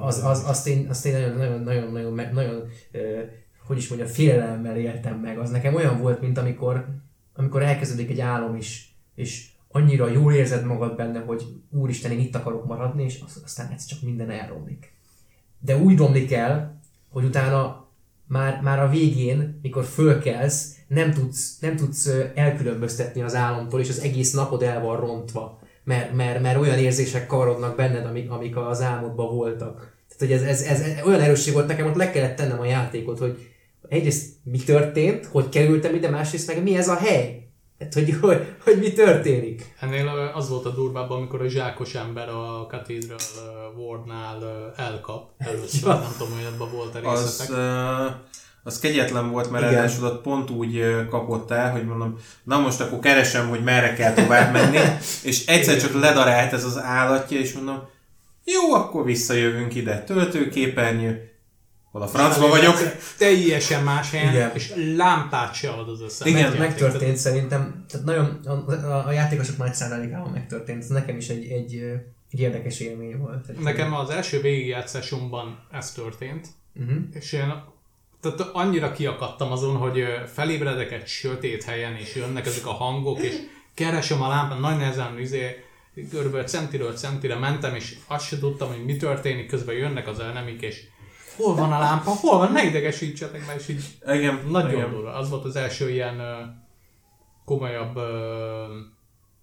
[0.00, 2.68] az, az, azt én, azt én nagyon, nagyon, nagyon, nagyon, nagyon, nagyon
[3.66, 5.38] hogy is mondjam, félelemmel éltem meg.
[5.38, 6.86] Az nekem olyan volt, mint amikor,
[7.34, 12.34] amikor elkezdődik egy álom is, és annyira jól érzed magad benne, hogy úristen, én itt
[12.34, 14.92] akarok maradni, és az- aztán ez csak minden elromlik.
[15.58, 17.86] De úgy romlik el, hogy utána
[18.26, 24.00] már, már a végén, mikor fölkelsz, nem tudsz, nem tudsz elkülönböztetni az álomtól, és az
[24.00, 25.58] egész napod el van rontva.
[25.84, 29.76] Mert, mert, mert olyan érzések kavarodnak benned, amik, amik az álmodban voltak.
[30.08, 33.18] Tehát, hogy ez, ez, ez olyan erősség volt nekem, ott le kellett tennem a játékot,
[33.18, 33.48] hogy
[33.88, 37.43] egyrészt mi történt, hogy kerültem ide, másrészt meg mi ez a hely.
[37.84, 39.74] Hát, hogy, hogy, hogy mi történik.
[39.80, 43.18] Ennél az volt a durvább, amikor a zsákos ember a Cathedral
[43.76, 45.30] Wardnál elkap.
[45.38, 45.94] Először Ja.
[45.94, 47.56] nem tudom, hogy ebben volt a Az, részletek.
[47.56, 48.14] uh,
[48.62, 52.98] az kegyetlen volt, mert ráadásul ott pont úgy kapott el, hogy mondom, na most akkor
[52.98, 54.78] keresem, hogy merre kell tovább menni,
[55.22, 57.82] és egyszer csak ledarált ez az állatja, és mondom,
[58.44, 61.32] jó, akkor visszajövünk ide, töltőképernyő,
[61.94, 62.74] hol a francba vagyok.
[63.18, 64.50] Teljesen más helyen, Igen.
[64.54, 66.26] és lámpát se ad az összes.
[66.26, 71.16] Igen, Meg, megtörtént szerintem, tehát nagyon, a, a, a játékosok nagy százalékában megtörtént, ez nekem
[71.16, 71.74] is egy, egy,
[72.30, 73.60] egy érdekes élmény volt.
[73.60, 76.46] Nekem az első végigjátszásomban ez történt,
[76.80, 76.96] Uh-huh.
[77.12, 77.54] és én
[78.20, 83.34] tehát annyira kiakadtam azon, hogy felébredek egy sötét helyen, és jönnek ezek a hangok, és
[83.74, 85.64] keresem a lámpát, nagy nehezen izé,
[86.10, 90.62] körülbelül centiről centire mentem, és azt se tudtam, hogy mi történik, közben jönnek az elnemik,
[90.62, 90.82] és
[91.36, 94.90] hol van a lámpa, hol van, ne idegesítsetek és így Igen, nagyon igen.
[94.90, 95.14] durva.
[95.14, 96.20] Az volt az első ilyen
[97.44, 97.98] komolyabb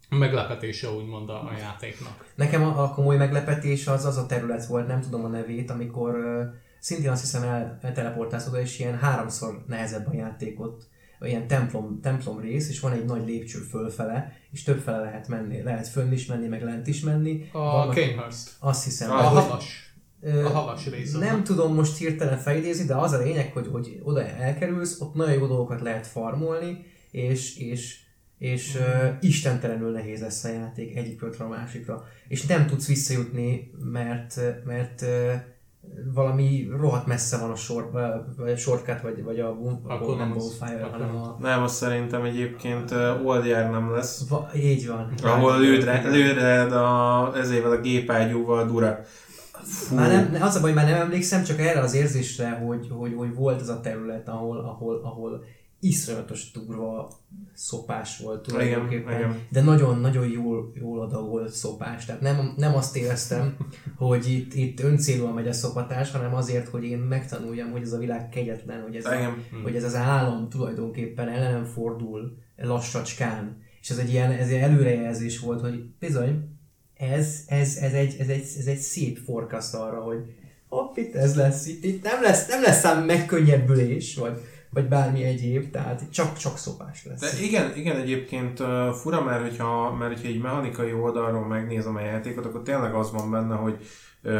[0.09, 2.31] meglepetése, úgymond a, a játéknak.
[2.35, 6.15] Nekem a, a komoly meglepetés az az a terület volt, nem tudom a nevét, amikor
[6.15, 6.43] uh,
[6.79, 10.83] szintén azt hiszem el, elteleportálsz oda, és ilyen háromszor nehezebb a játékot,
[11.19, 15.87] ilyen templom, templom rész, és van egy nagy lépcső fölfele, és többfele lehet menni, lehet
[15.87, 17.49] fönn is menni, meg lent is menni.
[17.51, 18.51] A Vannak- Kanehurst.
[18.59, 19.11] Azt hiszem.
[19.11, 19.90] A hogy- havas.
[20.21, 21.13] Ö, A havas rész.
[21.13, 25.33] Nem tudom most hirtelen felidézni, de az a lényeg, hogy, hogy oda elkerülsz, ott nagyon
[25.33, 27.99] jó dolgokat lehet farmolni, és, és,
[28.37, 32.03] és uh, istentelenül nehéz lesz a játék egyik pillanatra a másikra.
[32.27, 35.33] És nem tudsz visszajutni, mert, mert uh,
[36.13, 37.91] valami rohadt messze van a sor,
[38.37, 41.37] vagy a shortcut, vagy, vagy a, boom, Akkor nem az- bonfire, akkor hanem nem a...
[41.39, 44.27] Nem, azt szerintem egyébként uh, oldjár nem lesz.
[44.29, 45.13] Va, így van.
[45.23, 48.99] Ahol lődre, lődred a, ezével a gépágyúval dura.
[49.63, 49.95] Fú.
[49.95, 53.35] Már nem, az a baj, már nem emlékszem, csak erre az érzésre, hogy, hogy, hogy
[53.35, 55.43] volt ez a terület, ahol, ahol, ahol
[55.81, 57.09] iszonyatos durva
[57.53, 59.39] szopás volt tulajdonképpen, igen.
[59.49, 62.05] de nagyon-nagyon jól, jól oda volt szopás.
[62.05, 63.57] Tehát nem, nem azt éreztem,
[63.95, 67.97] hogy itt, itt öncélúan megy a szopatás, hanem azért, hogy én megtanuljam, hogy ez a
[67.97, 69.45] világ kegyetlen, hogy ez, a, Igen.
[69.63, 73.61] hogy ez az állam tulajdonképpen ellenem fordul lassacskán.
[73.81, 76.50] És ez egy ilyen ez egy előrejelzés volt, hogy bizony,
[77.01, 80.19] ez, ez, ez, egy, ez, egy, ez egy szép forecast arra, hogy
[80.69, 85.23] hopp, itt ez lesz, itt, itt nem lesz, nem lesz ám megkönnyebbülés, vagy, vagy bármi
[85.23, 87.19] egyéb, tehát csak, csak szopás lesz.
[87.19, 92.01] De igen, igen egyébként uh, fura, mert hogyha, mert hogyha egy mechanikai oldalról megnézem a
[92.01, 93.77] játékot, akkor tényleg az van benne, hogy
[94.23, 94.33] uh,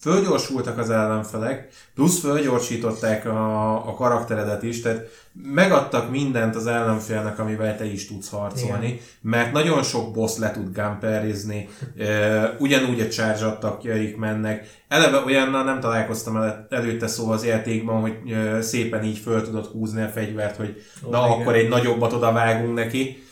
[0.00, 7.76] fölgyorsultak az ellenfelek, plusz fölgyorsították a, a karakteredet is, tehát megadtak mindent az ellenfélnek, amivel
[7.76, 8.98] te is tudsz harcolni, Igen.
[9.20, 14.78] mert nagyon sok boss le tud gamperizni, uh, ugyanúgy a charge attakjaik mennek.
[14.88, 18.16] Eleve olyannal nem találkoztam el, előtte szó az játékban, hogy
[18.60, 21.40] szépen így föl tudod húzni a fegyvert, hogy Ó, na igen.
[21.40, 23.22] akkor egy nagyobbat oda vágunk neki.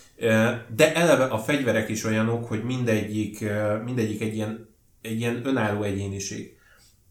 [0.77, 3.45] De eleve a fegyverek is olyanok, hogy mindegyik,
[3.85, 4.69] mindegyik egy ilyen,
[5.03, 6.58] egy ilyen önálló egyéniség.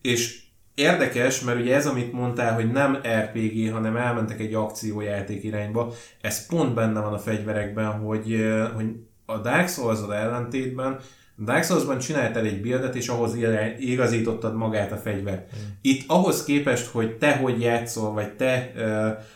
[0.08, 0.41] És
[0.76, 6.46] érdekes, mert ugye ez, amit mondtál, hogy nem RPG, hanem elmentek egy akciójáték irányba, ez
[6.46, 8.86] pont benne van a fegyverekben, hogy, hogy
[9.26, 11.00] a Dark souls ellentétben
[11.39, 13.38] a Dark Souls-ban csináltál egy buildet, és ahhoz
[13.80, 15.54] igazítottad magát a fegyvert.
[15.82, 18.72] Itt ahhoz képest, hogy te hogy játszol, vagy te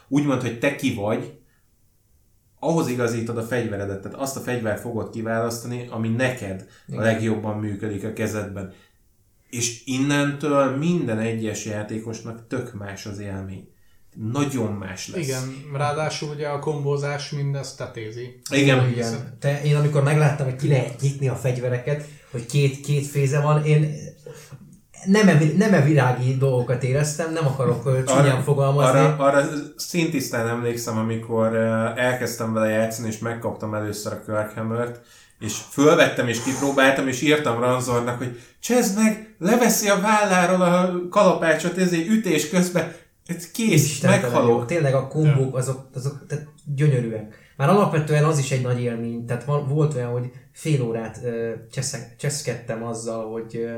[0.07, 1.34] úgymond, hogy te ki vagy,
[2.60, 8.03] ahhoz igazítod a fegyveredet, tehát azt a fegyvert fogod kiválasztani, ami neked a legjobban működik
[8.03, 8.73] a kezedben.
[9.51, 13.69] És innentől minden egyes játékosnak tök más az élmény.
[14.31, 15.27] nagyon más lesz.
[15.27, 18.39] Igen, ráadásul ugye a kombózás mindezt tetézi.
[18.49, 18.89] Igen.
[18.89, 19.37] Igen.
[19.39, 23.65] Te, én amikor megláttam, hogy ki lehet nyitni a fegyvereket, hogy két, két féze van,
[23.65, 23.95] én
[25.05, 28.99] nem e, nem e virági dolgokat éreztem, nem akarok csúnyán fogalmazni.
[28.99, 31.55] arra, arra szintisztán emlékszem, amikor
[31.95, 35.01] elkezdtem vele játszani, és megkaptam először a Kirkhammer-t,
[35.41, 41.77] és fölvettem, és kipróbáltam, és írtam Ranzornak, hogy csezd meg, leveszi a válláról a kalapácsot,
[41.77, 42.93] ezért ütés közben,
[43.25, 44.10] ez kész, jó.
[44.10, 44.65] meghalok.
[44.65, 47.54] Tényleg a kombók azok, azok tehát gyönyörűek.
[47.58, 52.15] Már alapvetően az is egy nagy élmény, tehát volt olyan, hogy fél órát ö, cseszek,
[52.15, 53.75] cseszkedtem azzal, hogy, ö,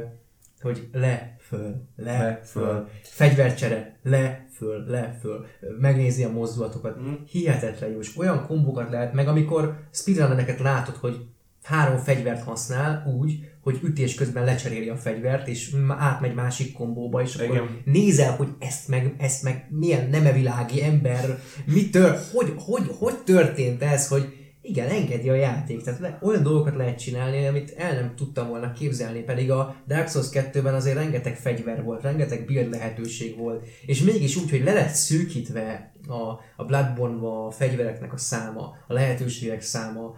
[0.61, 2.63] hogy le, föl, le, Le, föl.
[2.63, 5.45] föl, fegyvercsere, le, föl, le, föl,
[5.79, 6.99] megnézi a mozdulatokat.
[6.99, 7.13] Mm.
[7.27, 11.25] Hihetetlen jó, és olyan kombókat lehet, meg amikor speedrunnereket látod, hogy
[11.63, 17.35] három fegyvert használ úgy, hogy ütés közben lecseréli a fegyvert, és átmegy másik kombóba, és
[17.35, 17.81] akkor Igen.
[17.85, 23.83] nézel, hogy ezt meg, ezt meg milyen nemevilági ember, mi tör, hogy, hogy, hogy történt
[23.83, 24.33] ez, hogy
[24.65, 25.81] igen, engedi a játék.
[25.81, 30.09] Tehát le, olyan dolgokat lehet csinálni, amit el nem tudtam volna képzelni, pedig a Dark
[30.09, 34.73] Souls 2-ben azért rengeteg fegyver volt, rengeteg build lehetőség volt, és mégis úgy, hogy le
[34.73, 40.15] lett szűkítve a, a bloodborne a fegyvereknek a száma, a lehetőségek száma,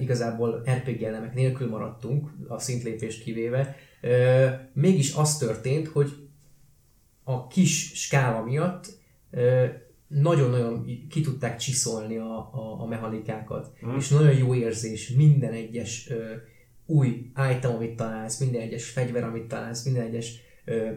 [0.00, 3.76] igazából RPG elemek nélkül maradtunk, a szintlépést kivéve,
[4.72, 6.12] mégis az történt, hogy
[7.24, 8.86] a kis skála miatt
[10.08, 13.72] nagyon-nagyon ki tudták csiszolni a, a, a mechanikákat.
[13.86, 13.96] Mm.
[13.96, 16.32] És nagyon jó érzés minden egyes ö,
[16.86, 20.90] új item, amit találsz, minden egyes fegyver, amit találsz, minden egyes ö,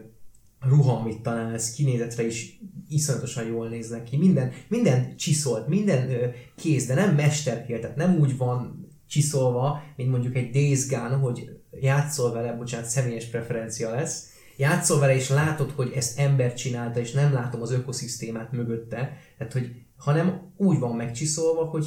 [0.60, 4.16] ruha, amit találsz, kinézetre is iszonyatosan jól néznek ki.
[4.16, 6.26] Minden, minden csiszolt, minden ö,
[6.56, 11.58] kéz, de nem mesterkér, tehát nem úgy van csiszolva, mint mondjuk egy Days Gone, hogy
[11.80, 17.12] játszol vele, bocsánat, személyes preferencia lesz, játszol vele, és látod, hogy ezt ember csinálta, és
[17.12, 21.86] nem látom az ökoszisztémát mögötte, tehát, hogy, hanem úgy van megcsiszolva, hogy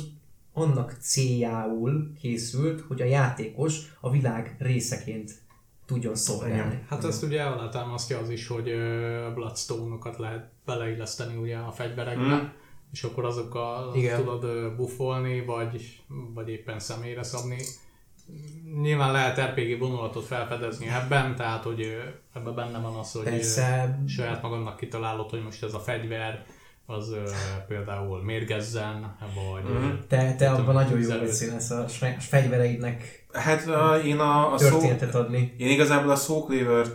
[0.54, 5.32] annak céljául készült, hogy a játékos a világ részeként
[5.86, 6.86] tudjon szolgálni.
[6.90, 8.64] Hát ezt ugye alátámasztja az is, hogy
[9.34, 12.48] Bloodstone-okat lehet beleilleszteni ugye a fegyverekbe, Mm.
[12.92, 14.18] és akkor azokkal Igen.
[14.24, 17.58] tudod buffolni, vagy, vagy éppen személyre szabni.
[18.82, 21.98] Nyilván lehet RPG vonulatot felfedezni ebben, tehát hogy
[22.34, 26.46] ebben benne van az, hogy Persze, saját magadnak kitalálod, hogy most ez a fegyver
[26.86, 27.24] az ö,
[27.68, 29.90] például mérgezzen, vagy mm.
[30.08, 34.70] te, te abban nagyon jó színesz a fe- fegyvereidnek Hát uh, én a, a szó,
[34.70, 35.54] történetet adni.
[35.58, 36.16] én igazából a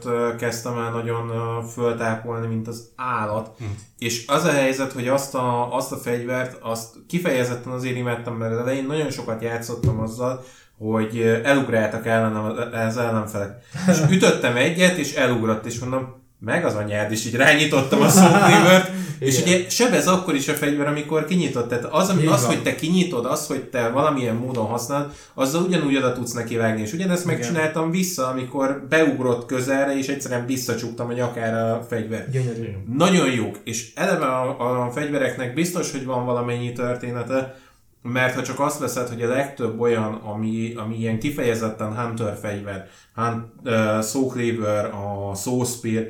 [0.04, 3.50] uh, kezdtem el nagyon uh, föltápolni, mint az állat.
[3.58, 3.64] Hm.
[3.98, 8.52] És az a helyzet, hogy azt a, azt a fegyvert, azt kifejezetten azért imádtam, mert
[8.52, 10.44] az elején nagyon sokat játszottam azzal,
[10.78, 13.62] hogy elugráltak ellenem az ellenfelek.
[13.88, 18.90] És ütöttem egyet, és elugrott, és mondom, meg az anyád, és így rányitottam a szóklívert,
[19.18, 21.68] és ugye sebez akkor is a fegyver, amikor kinyitott.
[21.68, 25.96] Tehát az, ami, az hogy te kinyitod, az, hogy te valamilyen módon használod, azzal ugyanúgy
[25.96, 26.80] oda tudsz neki vágni.
[26.80, 27.36] És ugyanezt Igen.
[27.36, 32.30] megcsináltam vissza, amikor beugrott közelre, és egyszerűen visszacsuktam a nyakára a fegyvert.
[32.30, 32.66] Gyönyörű.
[32.96, 37.56] Nagyon jók, és eleve a, a fegyvereknek biztos, hogy van valamennyi története,
[38.02, 42.88] mert ha csak azt veszed, hogy a legtöbb olyan, ami, ami ilyen kifejezetten Hunter fegyver,
[43.14, 46.06] Hunt, uh, Soul Cleaver, a Soul Spear,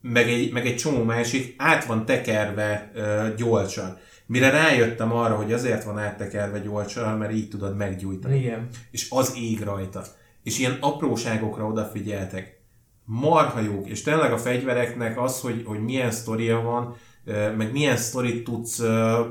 [0.00, 2.92] meg, egy, meg egy csomó másik, át van tekerve
[3.36, 3.98] gyolcsal.
[4.26, 8.68] Mire rájöttem arra, hogy azért van áttekerve gyolcsal, mert így tudod meggyújtani Igen.
[8.90, 10.04] és az ég rajta.
[10.42, 12.58] És ilyen apróságokra odafigyeltek.
[13.04, 16.96] Marha jók, és tényleg a fegyvereknek az, hogy, hogy milyen sztoria van,
[17.56, 18.78] meg milyen sztorit tudsz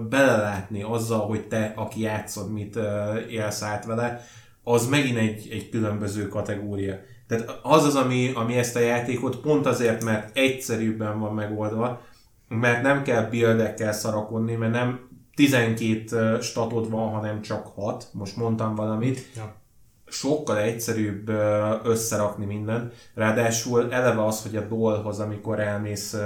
[0.09, 2.79] belelátni azzal, hogy te, aki játszod, mit
[3.29, 4.25] élsz át vele,
[4.63, 6.99] az megint egy, egy különböző kategória.
[7.29, 12.01] Tehát az az, ami, ami ezt a játékot pont azért, mert egyszerűbben van megoldva,
[12.47, 18.07] mert nem kell buildekkel szarakodni, mert nem 12 statod van, hanem csak 6.
[18.11, 19.29] Most mondtam valamit.
[19.35, 19.55] Ja.
[20.07, 21.29] Sokkal egyszerűbb
[21.83, 22.93] összerakni mindent.
[23.15, 26.17] Ráadásul eleve az, hogy a dolhoz, amikor elmész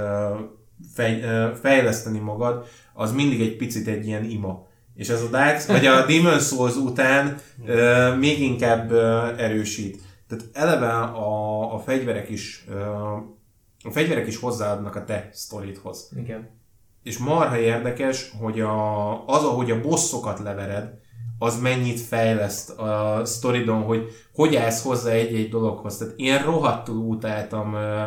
[0.94, 1.24] fej,
[1.60, 4.66] fejleszteni magad, az mindig egy picit egy ilyen ima.
[4.94, 7.36] És ez a Dark, vagy a Demon Souls után
[7.66, 8.92] ö, még inkább
[9.38, 10.02] erősít.
[10.28, 12.66] Tehát eleve a, a fegyverek is
[13.84, 16.10] a fegyverek is hozzáadnak a te sztoridhoz.
[16.16, 16.48] Igen.
[17.02, 20.98] És marha érdekes, hogy a, az, ahogy a bosszokat levered,
[21.38, 25.96] az mennyit fejleszt a sztoridon, hogy hogy állsz hozzá egy-egy dologhoz.
[25.96, 28.02] Tehát én rohadtul utáltam uh,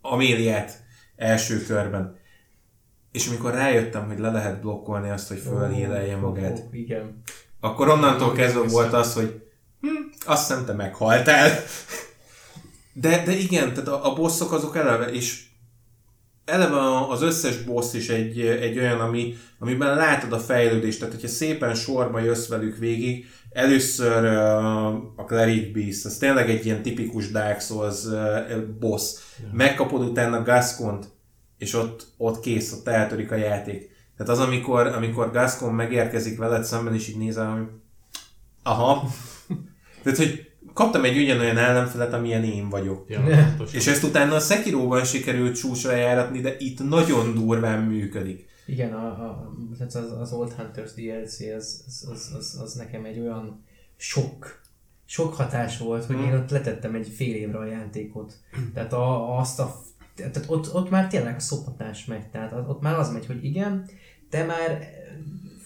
[0.00, 0.82] Améliát
[1.16, 2.16] első körben.
[3.12, 7.22] És amikor rájöttem, hogy le lehet blokkolni azt, hogy fölhélelje magát, Ó, Igen.
[7.60, 9.45] akkor onnantól kezdve volt az, hogy
[9.80, 9.88] hm,
[10.26, 11.64] azt hiszem te meghaltál.
[12.92, 15.44] De, de igen, tehát a, a bosszok azok eleve, és
[16.44, 21.28] eleve az összes boss is egy, egy olyan, ami, amiben látod a fejlődést, tehát hogyha
[21.28, 27.30] szépen sorba jössz velük végig, először uh, a Cleric Beast, az tényleg egy ilyen tipikus
[27.30, 29.12] Dark Souls uh, boss.
[29.40, 29.48] Ja.
[29.52, 31.08] Megkapod utána Gascont,
[31.58, 33.90] és ott, ott kész, ott eltörik a játék.
[34.16, 37.66] Tehát az, amikor, amikor Gascon megérkezik veled szemben, és így nézel, hogy
[38.62, 39.08] aha.
[40.06, 43.04] Tehát, hogy kaptam egy ugyanolyan ellenfelet, amilyen én vagyok.
[43.08, 48.46] Ja, és ezt utána a Sekiroban sikerült csúcsra járatni, de itt nagyon durván működik.
[48.66, 53.20] Igen, a, a, az, az Old Hunters DLC, az, az, az, az, az nekem egy
[53.20, 53.64] olyan
[53.96, 54.60] sok,
[55.04, 56.24] sok hatás volt, hogy hmm.
[56.24, 58.34] én ott letettem egy fél évre a játékot.
[58.74, 59.84] Tehát a, azt a
[60.14, 63.88] tehát ott, ott már tényleg a szopatás megy, tehát ott már az megy, hogy igen,
[64.30, 64.88] te már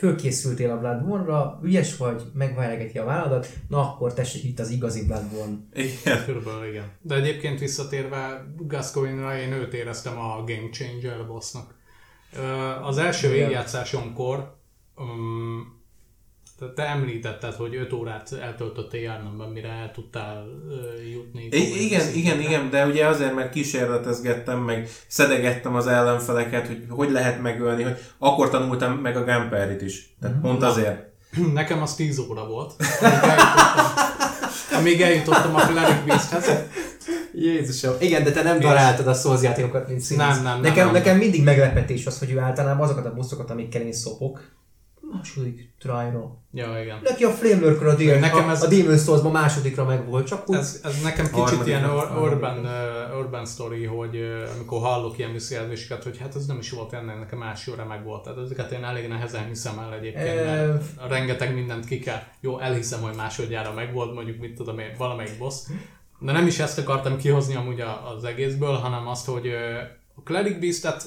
[0.00, 5.56] fölkészültél a Bloodborne-ra, ügyes vagy, megváregeti a válladat, na akkor tessék itt az igazi Bloodborne.
[5.72, 6.24] Igen.
[6.24, 6.90] Körülbelül igen.
[7.00, 11.74] De egyébként visszatérve Gascoigne-ra, én őt éreztem a Game Changer bossnak.
[12.82, 14.56] Az első végigjátszásomkor
[14.96, 15.79] um,
[16.74, 20.46] te említetted, hogy 5 órát eltöltöttél járnomban, mire el tudtál
[21.12, 21.48] jutni.
[21.50, 27.10] I- igen, igen, igen, de ugye azért, mert kísérletezgettem, meg szedegettem az ellenfeleket, hogy hogy
[27.10, 30.14] lehet megölni, hogy akkor tanultam meg a Gunperit is.
[30.20, 30.44] Tehát mm-hmm.
[30.44, 31.08] pont azért.
[31.54, 32.74] Nekem az 10 óra volt.
[34.78, 36.50] Amíg eljutottam, a Cleric Beasthez.
[37.34, 37.94] Jézusom.
[37.98, 40.26] Igen, de te nem daráltad a Souls játékokat, mint színész.
[40.26, 40.94] Nem, nem, nekem, nem.
[40.94, 44.40] nekem mindig meglepetés az, hogy ő általában azokat a buszokat, amikkel én szopok,
[45.12, 46.38] második tryra.
[46.52, 46.98] Ja, igen.
[47.02, 50.48] Neki a Flame Lurker a, Demon, nekem ez, a, Demon souls másodikra meg volt, csak
[50.48, 50.56] úgy...
[50.56, 55.32] Ez, ez nekem kicsit ilyen or, urban, uh, urban story, hogy uh, amikor hallok ilyen
[55.32, 58.22] visszajelzéseket, hogy hát ez nem is volt ennek, nekem másodra meg volt.
[58.22, 60.66] Tehát ezeket én elég nehezen hiszem el egyébként, e...
[60.66, 62.22] mert rengeteg mindent ki kell.
[62.40, 65.54] Jó, elhiszem, hogy másodjára meg volt, mondjuk mit tudom én, valamelyik boss.
[66.18, 67.80] De nem is ezt akartam kihozni amúgy
[68.16, 69.54] az egészből, hanem azt, hogy uh,
[70.14, 71.02] a Cleric Beast-et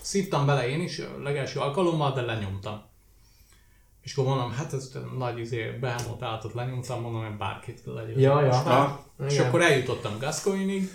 [0.00, 2.90] szívtam bele én is legelső alkalommal, de lenyomtam
[4.02, 8.18] és akkor mondom, hát ez nagy izé, behámolt állatot lenyomtam, mondom, hogy bárkit legyen.
[8.18, 8.54] Ja, ja.
[8.54, 9.46] Ha, és igen.
[9.46, 10.90] akkor eljutottam Gascoinig,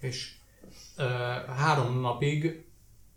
[0.00, 0.34] és
[0.98, 1.04] uh,
[1.56, 2.66] három napig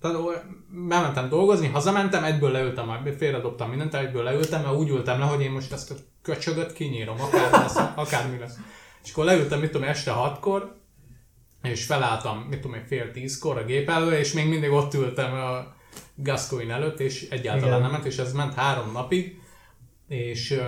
[0.01, 5.41] tehát bementem dolgozni, hazamentem, egyből leültem, félredobtam mindent, egyből leültem, mert úgy ültem le, hogy
[5.41, 8.57] én most ezt a köcsögöt kinyírom, akár lesz, akármi lesz.
[9.03, 10.75] És akkor leültem, mit tudom, este hatkor,
[11.63, 15.75] és felálltam, mit tudom, fél tízkor a gép elő, és még mindig ott ültem a
[16.23, 17.81] Gascoigne előtt, és egyáltalán Igen.
[17.81, 19.41] nem ment, és ez ment három napig,
[20.07, 20.59] és uh,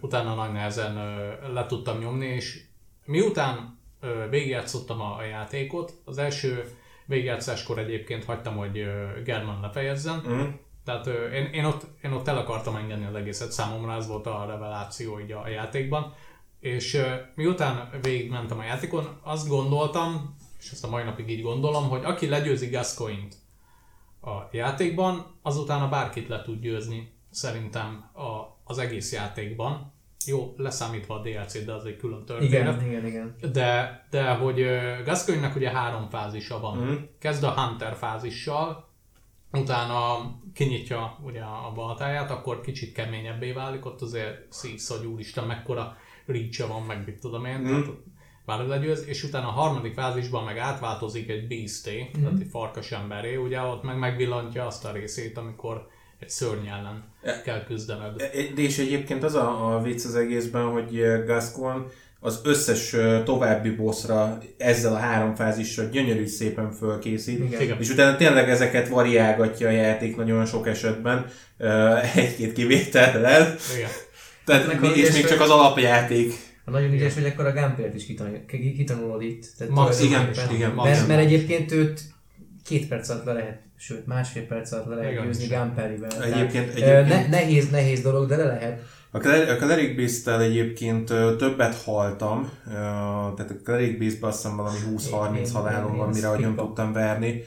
[0.00, 2.60] utána nagy nehezen uh, le tudtam nyomni, és
[3.04, 6.64] miután uh, végigjátszottam a, a játékot, az első
[7.06, 10.42] végigjátszáskor egyébként hagytam, hogy uh, German lefejezzen, mm.
[10.84, 14.26] Tehát uh, én, én, ott, én ott el akartam engedni az egészet, számomra ez volt
[14.26, 16.14] a reveláció így a, a játékban,
[16.60, 17.02] és uh,
[17.34, 22.28] miután végigmentem a játékon, azt gondoltam, és ezt a mai napig így gondolom, hogy aki
[22.28, 23.42] legyőzi Gascoigne-t
[24.26, 29.92] a játékban, azután a bárkit le tud győzni szerintem a, az egész játékban.
[30.26, 32.82] Jó, leszámítva a DLC, de az egy külön történet.
[32.82, 33.52] Igen, igen, igen.
[33.52, 34.66] De, de hogy
[35.04, 36.78] Gascoigne-nek ugye három fázisa van.
[36.78, 36.94] Mm.
[37.18, 38.88] Kezd a Hunter fázissal,
[39.52, 45.96] utána kinyitja ugye a baltáját, akkor kicsit keményebbé válik, ott azért szívsz, hogy úristen, mekkora
[46.26, 47.58] reach van, meg mit tudom én.
[47.58, 47.64] Mm.
[47.64, 47.86] Tehát
[48.46, 52.22] bár legyőz, és utána a harmadik fázisban meg átváltozik egy beasté, mm.
[52.22, 55.86] tehát egy farkas emberé, ugye ott meg megvillantja azt a részét, amikor
[56.18, 58.20] egy szörny ellen e, kell küzdened.
[58.20, 61.86] E, de és egyébként az a, a vicc az egészben, hogy Gascon
[62.20, 67.80] az összes további bossra ezzel a három fázissal gyönyörű szépen fölkészít, Igen.
[67.80, 71.26] és utána tényleg ezeket variálgatja a játék nagyon sok esetben,
[72.14, 73.56] egy-két kivétellel.
[73.76, 73.90] Igen.
[74.44, 78.06] Tehát, és még csak az alapjáték ha nagyon ügyes vagy, akkor a Gunpert is
[78.76, 79.52] kitanulod itt.
[79.58, 80.70] Tehát Max, igen, igen.
[80.70, 82.00] Mert, mert egyébként őt
[82.64, 86.22] két perc alatt le lehet, sőt másfél perc alatt le lehet győzni Gunperivel.
[86.22, 88.82] Egyébként, egyébként ne, nehéz, nehéz dolog, de le lehet.
[89.10, 89.18] A
[89.56, 91.06] Cleric beast egyébként
[91.38, 92.50] többet haltam,
[93.36, 97.42] tehát a Cleric beast azt hiszem valami 20-30 halálom van, mire nagyon tudtam verni,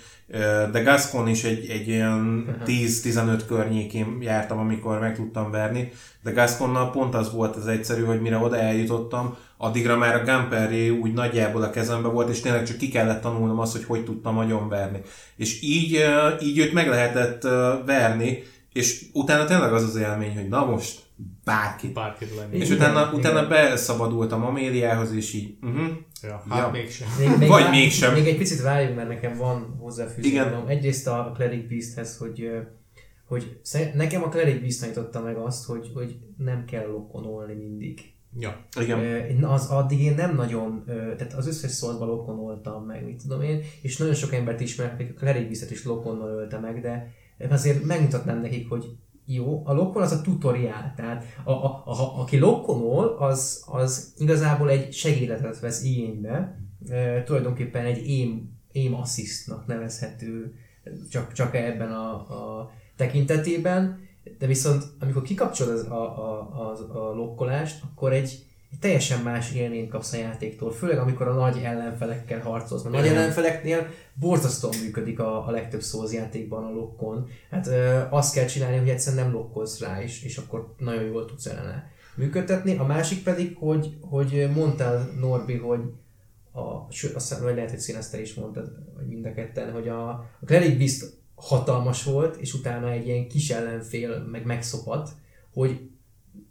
[0.72, 5.92] de Gascon is egy, egy olyan 10-15 környékén jártam, amikor meg tudtam verni,
[6.24, 10.90] de Gasconnal pont az volt az egyszerű, hogy mire oda eljutottam, addigra már a Gunperry
[10.90, 14.36] úgy nagyjából a kezembe volt, és tényleg csak ki kellett tanulnom azt, hogy hogy tudtam
[14.36, 15.02] nagyon verni.
[15.36, 16.06] És így,
[16.42, 17.42] így őt meg lehetett
[17.86, 18.44] verni,
[18.74, 21.00] és utána tényleg az az élmény, hogy na most
[21.44, 21.94] bárkit.
[21.94, 22.58] Bárkit lenni.
[22.58, 23.14] És utána, igen.
[23.14, 25.88] utána beszabadultam Améliához, és így, uh-huh.
[26.22, 26.70] Ja, hát ja.
[26.72, 27.08] mégsem.
[27.20, 28.14] Még, még Vagy vár, mégsem.
[28.14, 30.40] Még egy picit várjunk, mert nekem van hozzáfűzni.
[30.68, 32.50] Egyrészt a Cleric Beasthez, hogy
[33.28, 33.60] hogy
[33.94, 38.00] nekem a Cleric Beast tanította meg azt, hogy, hogy nem kell lokonolni mindig.
[38.40, 38.66] Ja.
[38.80, 39.00] Igen.
[39.30, 43.62] Én az addig én nem nagyon, tehát az összes szólt lokonoltam meg, mit tudom én,
[43.82, 47.12] és nagyon sok embert ismerek, akik a Cleric is lokonnal ölte meg, de
[47.50, 48.86] azért megmutatnám nekik, hogy
[49.26, 54.14] jó, a lokkon az a tutoriál, tehát a, a, a, a, aki lokkonol, az, az
[54.18, 56.60] igazából egy segéletet vesz igénybe,
[56.90, 60.54] e, tulajdonképpen egy aim, aim assistnak nevezhető
[61.10, 64.07] csak, csak ebben a, a tekintetében,
[64.40, 69.54] de viszont amikor kikapcsolod az, a, a, a, a lokkolást, akkor egy, egy teljesen más
[69.54, 72.86] élményt kapsz a játéktól, főleg amikor a nagy ellenfelekkel harcolsz.
[72.86, 77.28] A nagy ellenfeleknél borzasztóan működik a, a legtöbb Souls játékban a lokkon.
[77.52, 81.26] Hát ö, azt kell csinálni, hogy egyszerűen nem lokkolsz rá is, és akkor nagyon jól
[81.26, 82.78] tudsz ellene működtetni.
[82.78, 85.82] A másik pedig, hogy, hogy mondtál Norbi, hogy
[86.52, 89.88] a, sőt, azt hiszem, vagy lehet, hogy Színeszter is mondtad, vagy mind a ketten, hogy
[89.88, 95.10] a, a Cleric Beast hatalmas volt, és utána egy ilyen kis ellenfél meg megszopat,
[95.54, 95.90] hogy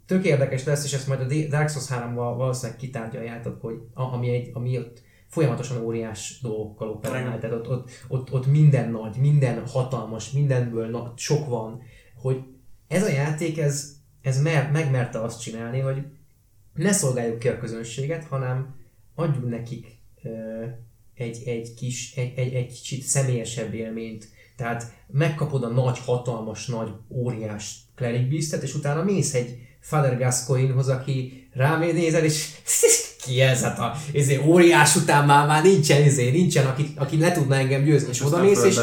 [0.05, 4.49] tök érdekes lesz, és ezt majd a Dark Souls 3-val valószínűleg kitárgyaljátok, hogy ami, egy,
[4.53, 10.31] ami ott folyamatosan óriás dolgokkal operál, tehát ott, ott, ott, ott, minden nagy, minden hatalmas,
[10.31, 11.81] mindenből na, sok van,
[12.15, 12.43] hogy
[12.87, 16.03] ez a játék, ez, ez mer, megmerte azt csinálni, hogy
[16.73, 18.75] ne szolgáljuk ki a közönséget, hanem
[19.15, 19.87] adjunk nekik
[20.23, 20.65] ö,
[21.13, 24.27] egy, egy, kis, egy, egy, egy kicsit személyesebb élményt.
[24.57, 30.87] Tehát megkapod a nagy, hatalmas, nagy, óriás Cleric Beastet, és utána mész egy Father Gascoignehoz,
[30.87, 32.47] aki rámér nézel, és
[33.25, 33.61] ki ez?
[33.61, 37.83] Hát a izé, óriás után már, már nincsen, izé, nincsen, aki, aki le tudna engem
[37.83, 38.75] győzni, és oda mész, és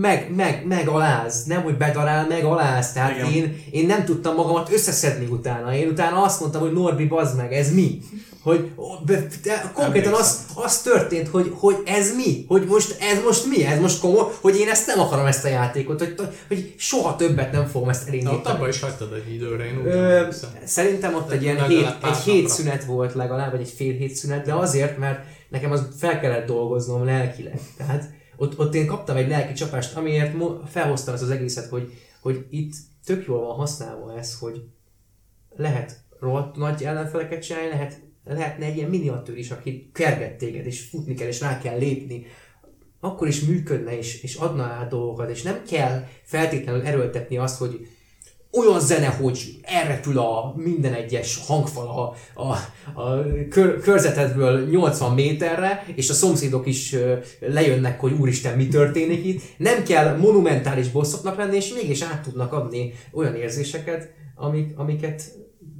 [0.00, 1.44] meg, meg, meg aláz.
[1.44, 2.92] Nem, hogy bedarál, meg aláz.
[2.92, 3.32] Tehát Igen.
[3.32, 5.74] én, én nem tudtam magamat összeszedni utána.
[5.74, 7.98] Én utána azt mondtam, hogy Norbi, bazd meg, ez mi?
[8.42, 8.72] Hogy
[9.06, 12.44] be, de konkrétan az, az történt, hogy, hogy ez mi?
[12.48, 13.64] Hogy most ez most mi?
[13.64, 14.32] Ez most komoly?
[14.40, 16.14] Hogy én ezt nem akarom ezt a játékot, hogy,
[16.48, 18.56] hogy soha többet nem fogom ezt Na, ott elindítani.
[18.56, 20.26] abba is hagytad egy időre, én úgy Ö,
[20.64, 24.14] szerintem ott De egy ilyen hét, egy hét szünet volt legalább, vagy egy fél hét
[24.14, 27.60] szünet, de azért, mert nekem az fel kellett dolgoznom lelkileg.
[27.76, 30.34] Tehát ott, ott én kaptam egy lelki csapást, amiért
[30.70, 32.72] felhoztam ezt az egészet, hogy, hogy itt
[33.04, 34.62] tök jól van használva ez, hogy
[35.56, 40.80] lehet rohadt nagy ellenfeleket csinálni, lehet, lehetne egy ilyen miniatűr is, aki kerget téged, és
[40.80, 42.26] futni kell, és rá kell lépni,
[43.00, 47.86] akkor is működne, és, és adna át dolgokat, és nem kell feltétlenül erőltetni azt, hogy
[48.52, 56.10] olyan zene, hogy elrepül a minden egyes hangfal a, a, kör, körzetedből 80 méterre, és
[56.10, 56.96] a szomszédok is
[57.40, 59.42] lejönnek, hogy úristen, mi történik itt.
[59.56, 65.22] Nem kell monumentális bosszoknak lenni, és mégis át tudnak adni olyan érzéseket, amik, amiket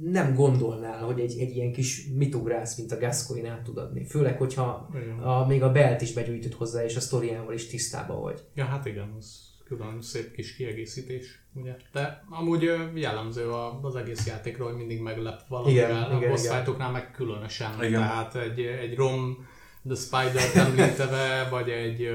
[0.01, 4.05] nem gondolnál, hogy egy, egy ilyen kis mitugrász, mint a Gascoigne át tud adni.
[4.05, 5.19] Főleg, hogyha Igen.
[5.19, 8.39] a, még a belt is begyűjtött hozzá, és a sztoriával is tisztában vagy.
[8.55, 11.75] Ja, hát igen, az külön szép kis kiegészítés, ugye?
[11.91, 16.47] De amúgy jellemző a- az egész játékról, hogy mindig meglep valamivel, Igen, a igen, boss
[16.91, 17.83] meg különösen.
[17.83, 18.01] Igen.
[18.01, 19.47] Tehát egy, egy Rom
[19.87, 22.09] The Spider említve, vagy egy,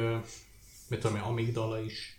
[0.88, 2.15] mit tudom én, Amigdala is.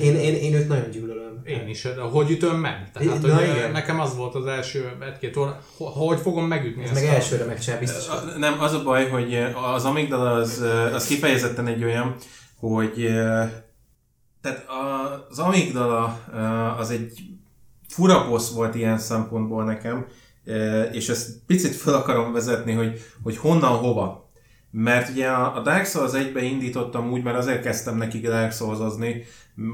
[0.00, 1.40] Én, én, én őt nagyon gyűlölöm.
[1.44, 2.90] Én is, de hogy ütöm meg?
[2.92, 3.70] Tehát, Na hogy igen.
[3.72, 7.14] nekem az volt az első egy-két óra, ho- hogy fogom megütni Ez ezt meg a-
[7.14, 8.06] elsőre megcsinál biztos.
[8.38, 9.38] Nem, az a baj, hogy
[9.74, 10.64] az amigdala az,
[10.94, 12.16] az kifejezetten egy olyan,
[12.56, 13.06] hogy
[14.40, 14.66] tehát
[15.28, 16.04] az amigdala
[16.78, 17.12] az egy
[17.88, 20.06] fura boss volt ilyen szempontból nekem,
[20.92, 24.21] és ezt picit fel akarom vezetni, hogy, hogy honnan hova.
[24.74, 28.78] Mert ugye a Dark Souls 1-be indítottam úgy, mert azért kezdtem neki Dark souls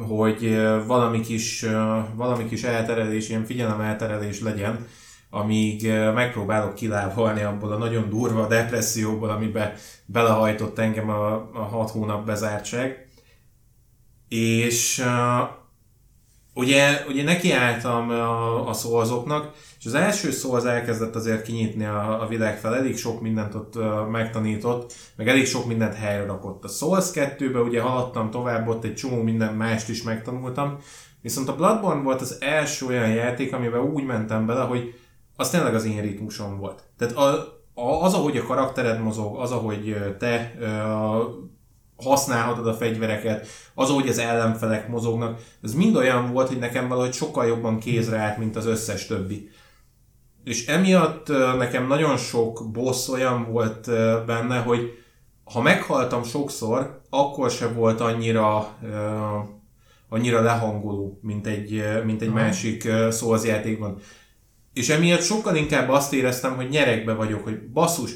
[0.09, 1.67] hogy valami kis,
[2.15, 4.87] valami kis elterelés, ilyen figyelem elterelés legyen,
[5.31, 9.73] amíg megpróbálok kilábalni abból a nagyon durva depresszióból, amiben
[10.07, 13.09] belehajtott engem a, a hat hónap bezártság.
[14.29, 15.05] És
[16.59, 22.23] ugye, ugye nekiálltam a, a szózoknak, és az első szó az elkezdett azért kinyitni a,
[22.23, 26.65] a világ fel, elég sok mindent ott uh, megtanított, meg elég sok mindent helyre rakott.
[26.65, 30.77] A Souls 2-be ugye haladtam tovább, ott egy csomó minden mást is megtanultam,
[31.21, 34.95] viszont a Bloodborne volt az első olyan játék, amiben úgy mentem bele, hogy
[35.37, 36.83] az tényleg az én ritmusom volt.
[36.99, 37.29] Tehát a,
[37.75, 40.67] a, az, ahogy a karaktered mozog, az, ahogy te ö,
[42.03, 47.13] használhatod a fegyvereket, az, ahogy az ellenfelek mozognak, ez mind olyan volt, hogy nekem valahogy
[47.13, 49.51] sokkal jobban kézre állt, mint az összes többi.
[50.45, 51.29] És emiatt
[51.59, 53.87] nekem nagyon sok boss olyan volt
[54.27, 54.99] benne, hogy
[55.45, 58.77] ha meghaltam sokszor, akkor se volt annyira
[60.09, 63.99] annyira lehangoló, mint egy, mint egy másik ö, Souls játékban.
[64.73, 68.11] És emiatt sokkal inkább azt éreztem, hogy nyerekbe vagyok, hogy basszus,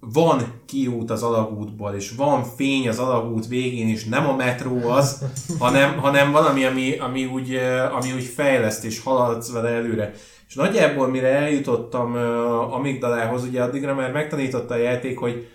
[0.00, 5.24] van kiút az alagútból, és van fény az alagút végén, és nem a metró az,
[5.58, 10.12] hanem, hanem valami, ami, ami, úgy, eh, ami úgy fejleszt, és haladsz vele előre.
[10.48, 15.48] És nagyjából mire eljutottam uh, amigdalához, ugye addigra már megtanította a játék, hogy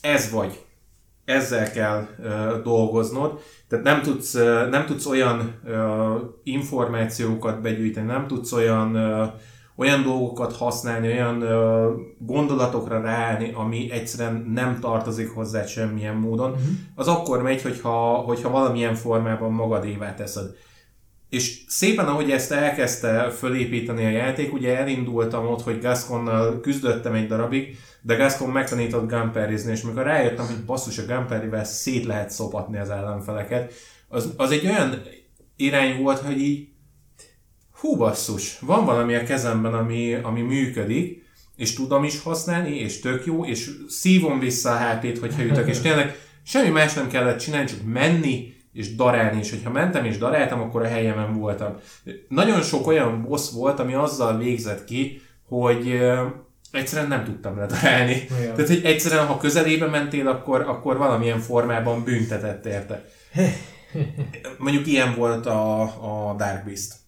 [0.00, 0.64] ez vagy.
[1.24, 3.40] Ezzel kell uh, dolgoznod.
[3.68, 5.74] Tehát nem tudsz, uh, nem tudsz olyan uh,
[6.42, 9.28] információkat begyűjteni, nem tudsz olyan uh,
[9.82, 16.66] olyan dolgokat használni, olyan ö, gondolatokra ráállni, ami egyszerűen nem tartozik hozzá semmilyen módon, uh-huh.
[16.94, 20.46] az akkor megy, hogyha, hogyha valamilyen formában magadévá teszed.
[21.28, 27.26] És szépen, ahogy ezt elkezdte fölépíteni a játék, ugye elindultam ott, hogy Gasconnal küzdöttem egy
[27.26, 32.78] darabig, de Gascon megtanított gunperrizni, és mikor rájöttem, hogy basszus a gunperrivel szét lehet szopatni
[32.78, 33.72] az ellenfeleket,
[34.08, 35.02] az, az egy olyan
[35.56, 36.68] irány volt, hogy így
[37.82, 41.24] hú basszus, van valami a kezemben, ami, ami működik,
[41.56, 45.80] és tudom is használni, és tök jó, és szívom vissza a HP-t, hogyha jutok, és
[45.80, 50.60] tényleg semmi más nem kellett csinálni, csak menni, és darálni, és hogyha mentem és daráltam,
[50.60, 51.76] akkor a helyemen voltam.
[52.28, 56.00] Nagyon sok olyan boss volt, ami azzal végzett ki, hogy
[56.72, 58.26] egyszerűen nem tudtam ledarálni.
[58.38, 58.54] Olyan.
[58.54, 63.04] Tehát, hogy egyszerűen, ha közelébe mentél, akkor, akkor valamilyen formában büntetett érte.
[64.58, 67.01] Mondjuk ilyen volt a, a Dark Beast.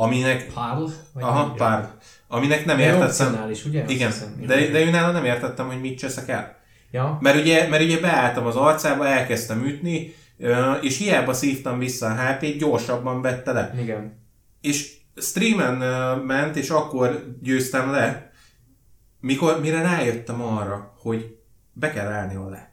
[0.00, 0.52] Aminek...
[0.54, 0.88] Pál?
[1.14, 1.90] Aha, pár.
[2.28, 3.50] Aminek nem értettem.
[3.66, 3.84] ugye?
[3.88, 6.56] Igen, hiszem, de, de őnála nem értettem, hogy mit cseszek el.
[6.90, 7.18] Ja.
[7.20, 10.14] Mert ugye, mert ugye beálltam az arcába, elkezdtem ütni,
[10.80, 13.74] és hiába szívtam vissza a HP-t, gyorsabban vette le.
[13.80, 14.26] Igen.
[14.60, 15.76] És streamen
[16.18, 18.30] ment, és akkor győztem le,
[19.20, 21.36] mikor, mire rájöttem arra, hogy
[21.72, 22.67] be kell állni le.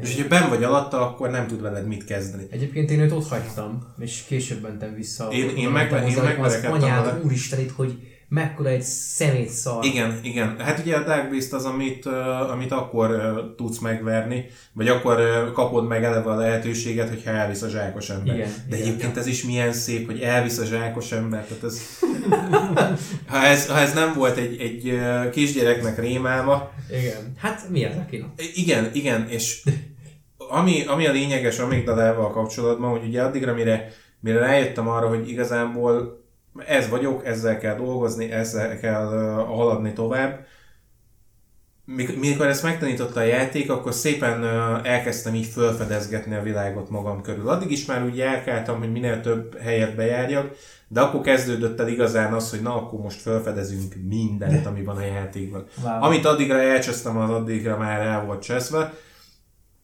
[0.00, 2.46] És hogyha ben vagy alatta, akkor nem tud veled mit kezdeni.
[2.50, 5.28] Egyébként én őt ott hagytam, és később mentem vissza.
[5.32, 9.84] Én, én, meg, én megverekedtem anyád, úristen itt, hogy mekkora egy szemét szar.
[9.84, 10.58] Igen, igen.
[10.58, 15.20] Hát ugye a Dark Beast az, amit, uh, amit akkor uh, tudsz megverni, vagy akkor
[15.20, 18.34] uh, kapod meg eleve a lehetőséget, hogyha elvisz a zsákos ember.
[18.34, 21.46] Igen, De igen, egyébként ez is milyen szép, hogy elvisz a zsákos ember.
[21.46, 21.80] Tehát ez,
[23.32, 26.70] ha, ez, ha ez nem volt egy, egy kisgyereknek rémálma.
[26.90, 27.32] Igen.
[27.36, 28.28] Hát mi az akinek?
[28.54, 29.62] Igen, igen, és
[30.36, 36.23] ami, ami a lényeges amigdalával kapcsolatban, hogy ugye addigra, mire, mire rájöttem arra, hogy igazából
[36.66, 40.46] ez vagyok, ezzel kell dolgozni, ezzel kell uh, haladni tovább.
[42.20, 47.48] Mikor ezt megtanította a játék, akkor szépen uh, elkezdtem így felfedezgetni a világot magam körül.
[47.48, 50.56] Addig is már úgy járkáltam, hogy minél több helyet bejárjak,
[50.88, 55.04] de akkor kezdődött el igazán az, hogy na, akkor most felfedezünk mindent, ami van a
[55.04, 55.66] játékban.
[55.82, 56.02] Wow.
[56.02, 58.94] Amit addigra elcsesztem, az addigra már el volt cseszve.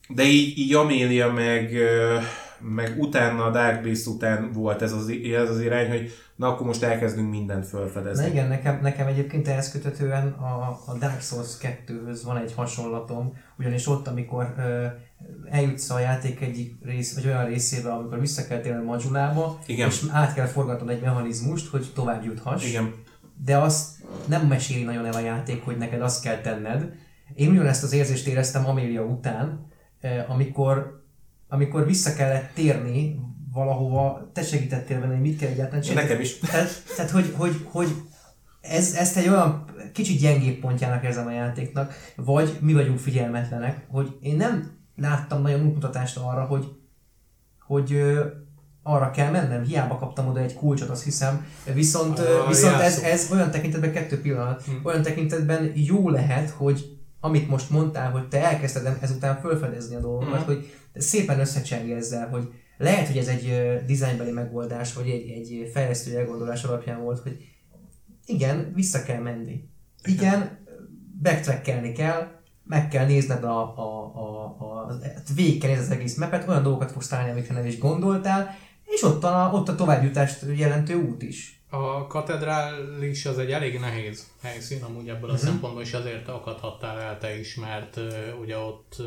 [0.08, 1.72] De így, így Amélia meg,
[2.62, 6.66] meg utána a Dark Beast után volt ez az, ez az irány, hogy na akkor
[6.66, 8.24] most elkezdünk mindent felfedezni.
[8.24, 13.32] Na igen, nekem, nekem egyébként ehhez kötetően a, a Dark Souls 2-höz van egy hasonlatom,
[13.58, 14.86] ugyanis ott, amikor ö,
[15.50, 19.88] eljutsz a játék egyik rész, vagy olyan részébe, amikor vissza kell térni a madulába, igen.
[19.88, 22.68] és át kell forgatnod egy mechanizmust, hogy tovább juthass.
[22.68, 22.94] Igen.
[23.44, 23.90] De azt
[24.26, 26.92] nem meséli nagyon el a játék, hogy neked azt kell tenned.
[27.34, 29.66] Én ugyanezt az érzést éreztem Amélia után,
[30.28, 30.99] amikor,
[31.50, 33.20] amikor vissza kellett térni
[33.52, 36.08] valahova, te segítettél benne, hogy mit kell egyáltalán csinálni.
[36.08, 36.38] Nekem is.
[36.38, 37.88] Tehát, tehát hogy, hogy, hogy
[38.60, 44.16] ez, ezt egy olyan kicsit gyengébb pontjának érzem a játéknak, vagy mi vagyunk figyelmetlenek, hogy
[44.20, 46.64] én nem láttam nagyon útmutatást arra, hogy,
[47.66, 48.26] hogy ö,
[48.82, 53.28] arra kell mennem, hiába kaptam oda egy kulcsot, azt hiszem, viszont, ah, viszont ez, ez
[53.32, 54.86] olyan tekintetben, kettő pillanat, hm.
[54.86, 60.40] olyan tekintetben jó lehet, hogy amit most mondtál, hogy te elkezdted ezután felfedezni a dolgokat,
[60.40, 60.44] mm.
[60.44, 66.16] hogy szépen összecsengi ezzel, hogy lehet, hogy ez egy dizájnbeli megoldás, vagy egy, egy fejlesztő
[66.16, 67.36] elgondolás alapján volt, hogy
[68.26, 69.68] igen, vissza kell menni.
[70.04, 70.58] Igen,
[71.22, 75.00] backtrackelni kell, meg kell nézned a, a, a, a, a
[75.34, 79.24] végig kell az egész mapet, olyan dolgokat fogsz találni, amikre nem is gondoltál, és ott
[79.24, 81.62] a, ott a továbbjutást jelentő út is.
[81.70, 85.34] A katedrális az egy elég nehéz helyszín, amúgy ebből uh-huh.
[85.34, 89.06] a szempontból is azért akadhattál el te is, mert uh, ugye ott uh,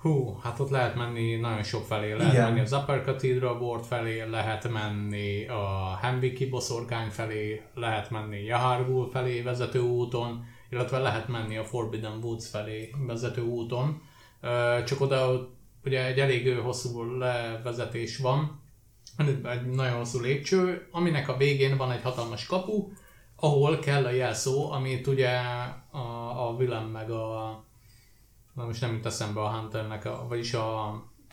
[0.00, 2.44] hú, hát ott lehet menni nagyon sok felé, lehet Igen.
[2.44, 9.10] menni az Upper Cathedral Board felé, lehet menni a Hembiki boszorkány felé, lehet menni Jahargul
[9.10, 14.02] felé vezető úton, illetve lehet menni a Forbidden Woods felé vezető úton.
[14.84, 15.48] Csak oda
[15.84, 18.60] ugye egy elég hosszú levezetés van,
[19.44, 22.88] egy nagyon hosszú lépcső, aminek a végén van egy hatalmas kapu,
[23.36, 25.30] ahol kell a jelszó, amit ugye
[25.90, 25.98] a,
[26.46, 27.64] a Willem meg a
[28.54, 30.86] na most nem jut eszembe a Hunternek, a, vagyis a,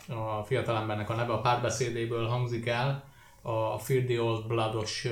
[0.07, 3.03] a fiatalembernek a neve a párbeszédéből hangzik el,
[3.41, 5.07] a Fear the Old Bloodos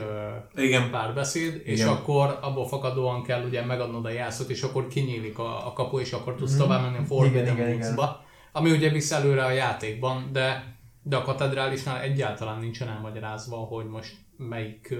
[0.55, 0.89] Igen.
[0.91, 1.65] párbeszéd, Igen.
[1.65, 5.99] és akkor abból fakadóan kell ugye megadnod a jelszót, és akkor kinyílik a, a kapu,
[5.99, 6.57] és akkor tudsz mm.
[6.57, 10.75] tovább menni a Forbidden Woods-ba, ami ugye visz előre a játékban, de
[11.07, 14.95] de a katedrálisnál egyáltalán nincsen elmagyarázva, hogy most melyik,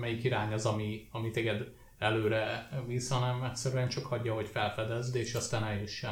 [0.00, 1.68] melyik irány az, ami, ami téged
[1.98, 6.04] előre visz, hanem egyszerűen csak hagyja, hogy felfedezd, és aztán eljuss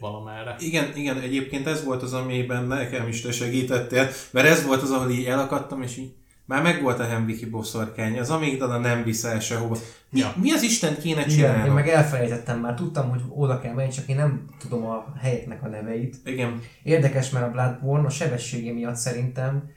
[0.00, 0.56] valamerre.
[0.58, 4.90] Igen, igen, egyébként ez volt az, amiben nekem is te segítettél, mert ez volt az,
[4.90, 6.12] ahol így elakadtam, és így
[6.44, 9.76] már meg volt a Hembiki boszorkány, az amígdala nem visz el sehova.
[10.10, 10.34] Mi, ja.
[10.40, 11.56] mi az Isten kéne csinálni?
[11.56, 15.12] Igen, én meg elfelejtettem már, tudtam, hogy oda kell menni, csak én nem tudom a
[15.20, 16.16] helyeknek a neveit.
[16.24, 16.62] Igen.
[16.82, 19.70] Érdekes, mert a Bloodborne a sebessége miatt szerintem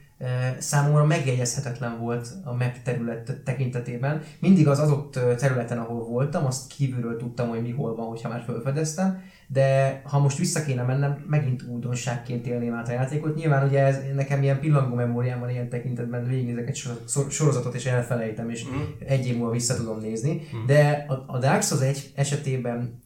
[0.58, 4.22] számomra megjegyezhetetlen volt a map terület tekintetében.
[4.40, 8.44] Mindig az adott területen, ahol voltam, azt kívülről tudtam, hogy mi hol van, hogyha már
[8.46, 9.24] felfedeztem,
[9.54, 13.36] de ha most vissza kéne mennem, megint újdonságként élném át a játékot.
[13.36, 16.84] Nyilván ugye ez, nekem ilyen pillangó memóriám van ilyen tekintetben, végignézek egy
[17.30, 18.80] sorozatot és elfelejtem, és mm.
[19.08, 20.66] egy év múlva vissza tudom nézni, mm.
[20.66, 23.02] de a, a Dark Souls egy esetében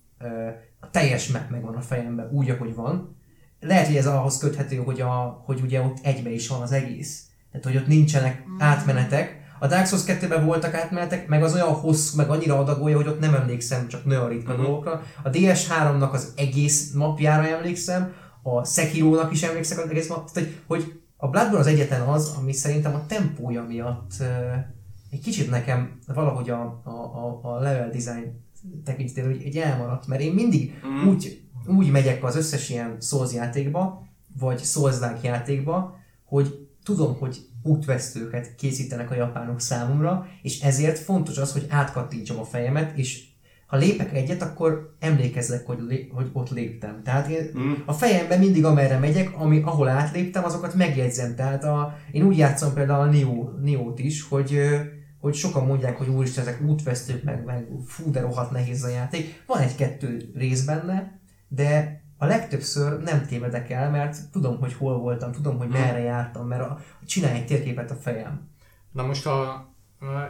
[0.79, 3.17] a teljes map megvan a fejemben, úgy, ahogy van,
[3.59, 7.25] lehet, hogy ez ahhoz köthető, hogy, a, hogy ugye ott egybe is van az egész.
[7.51, 8.59] Tehát, hogy ott nincsenek mm.
[8.59, 9.43] átmenetek.
[9.59, 13.19] A Dark Souls 2-ben voltak átmenetek, meg az olyan hosszú, meg annyira adagolja, hogy ott
[13.19, 14.61] nem emlékszem, csak nagyon ritka mm-hmm.
[14.61, 15.01] dolgokra.
[15.23, 21.01] A DS3-nak az egész napjára emlékszem, a Sekiro-nak is emlékszem az egész nap, tehát, hogy
[21.17, 24.27] a Bloodborne az egyetlen az, ami szerintem a tempója miatt uh,
[25.11, 28.43] egy kicsit nekem valahogy a, a, a, a level design
[28.83, 31.07] tekintetében hogy egy elmaradt, mert én mindig mm.
[31.07, 34.07] úgy úgy megyek az összes ilyen Souls játékba,
[34.39, 35.95] vagy souls játékba,
[36.25, 42.43] hogy tudom, hogy útvesztőket készítenek a japánok számomra, és ezért fontos az, hogy átkattintsam a
[42.43, 43.23] fejemet, és
[43.65, 47.01] ha lépek egyet, akkor emlékezlek, hogy, lé, hogy ott léptem.
[47.03, 47.73] Tehát én mm.
[47.85, 51.35] a fejemben mindig amerre megyek, ami, ahol átléptem, azokat megjegyzem.
[51.35, 54.59] Tehát a, én úgy játszom például a Neo, Neo-t is, hogy,
[55.19, 59.43] hogy sokan mondják, hogy úristen, ezek útvesztők, meg, meg fú, de rohadt nehéz a játék.
[59.47, 65.31] Van egy-kettő rész benne, de a legtöbbször nem tévedek el, mert tudom, hogy hol voltam,
[65.31, 68.49] tudom, hogy merre jártam, mert a, csinálj egy térképet a fejem.
[68.91, 69.67] Na most a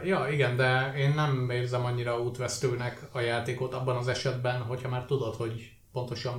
[0.04, 5.04] Ja, igen, de én nem érzem annyira útvesztőnek a játékot abban az esetben, hogyha már
[5.04, 6.38] tudod, hogy pontosan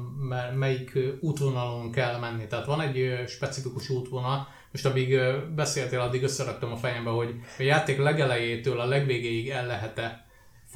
[0.55, 2.47] melyik útvonalon kell menni.
[2.47, 5.19] Tehát van egy specifikus útvonal, most amíg
[5.55, 10.26] beszéltél, addig összeraktam a fejembe, hogy a játék legelejétől a legvégéig el lehet-e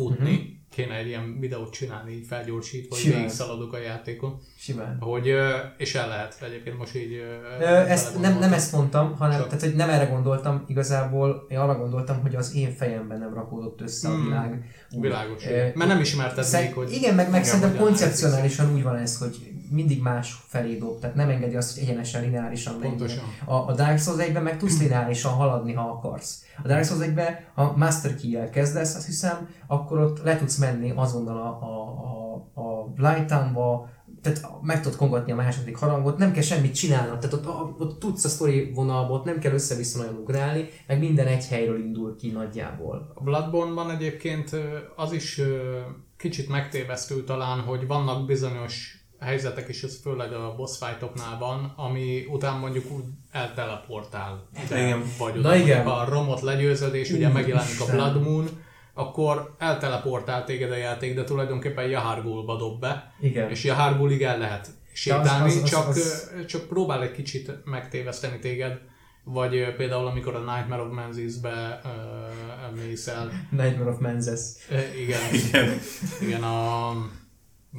[0.01, 4.39] futni, uh-huh kéne egy ilyen videót csinálni, így felgyorsítva, hogy végig szaladok a játékon.
[4.57, 4.97] Simán.
[4.99, 5.33] Hogy,
[5.77, 7.13] és el lehet egyébként most így...
[7.59, 9.47] Ö, ezt, nem, nem ezt mondtam, hanem Csak.
[9.47, 13.81] tehát, hogy nem erre gondoltam, igazából én arra gondoltam, hogy az én fejemben nem rakódott
[13.81, 14.23] össze a hmm.
[14.23, 14.65] világ.
[14.99, 16.91] Világos, e, mert nem ismerted szer- még, hogy...
[16.91, 21.29] Igen, meg, meg szerintem koncepcionálisan úgy van ez, hogy mindig más felé dob, tehát nem
[21.29, 23.23] engedi azt, hogy egyenesen lineárisan Pontosan.
[23.45, 26.43] A, a Dark Souls 1-ben meg tudsz lineárisan haladni, ha akarsz.
[26.63, 30.93] A Dark Souls 1-ben, ha Master Key-el kezdesz, azt hiszem, akkor ott le tudsz menni
[30.95, 31.81] azonnal a, a,
[32.53, 33.89] a, a Blight Town-ba,
[34.21, 38.23] tehát meg tudod kongatni a második harangot, nem kell semmit csinálnod, tehát ott, ott tudsz
[38.23, 42.29] a sztori vonalba, ott nem kell össze-vissza nagyon ugrálni, meg minden egy helyről indul ki
[42.29, 43.11] nagyjából.
[43.15, 44.55] A Bloodborne-ban egyébként
[44.95, 45.41] az is
[46.17, 52.25] kicsit megtévesztő talán, hogy vannak bizonyos helyzetek, és ez főleg a boss fightoknál van, ami
[52.29, 54.47] után mondjuk úgy elteleportál.
[54.71, 55.03] Igen.
[55.17, 55.87] Vagy oda, igen.
[55.87, 58.49] a romot legyőzöd, és ugye megjelenik a Blood Moon,
[58.93, 63.13] akkor elteleportál téged a játék, de tulajdonképpen Jahargulba dob be.
[63.19, 63.49] Igen.
[63.49, 66.31] És Jahargulig el lehet sétálni, az, az, az, csak, az...
[66.47, 68.79] csak próbál egy kicsit megtéveszteni téged.
[69.23, 73.31] Vagy például amikor a Nightmare of Menzies-be uh, mész el.
[73.49, 74.39] Nightmare of Menzies.
[74.69, 75.19] Uh, igen.
[75.33, 75.79] igen.
[76.21, 76.93] igen, a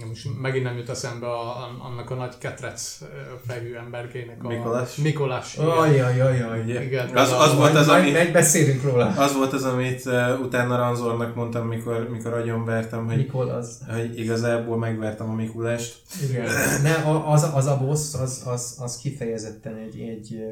[0.09, 2.99] most megint nem jut eszembe a, annak a nagy ketrec
[3.47, 4.49] fejű emberkének a...
[4.49, 4.97] Mikolás?
[4.97, 5.57] Mikolás.
[5.57, 6.85] Ajajajaj.
[6.85, 9.07] Igen, az, az, volt az, ami, meg beszélünk róla.
[9.07, 13.79] Az volt az, amit uh, utána Ranzornak mondtam, mikor, mikor agyonvertem, hogy, az?
[13.91, 15.97] hogy igazából megvertem a Mikulást.
[16.29, 16.49] Igen.
[16.83, 16.95] ne,
[17.33, 20.43] az, az a boss, az, az, az kifejezetten egy, egy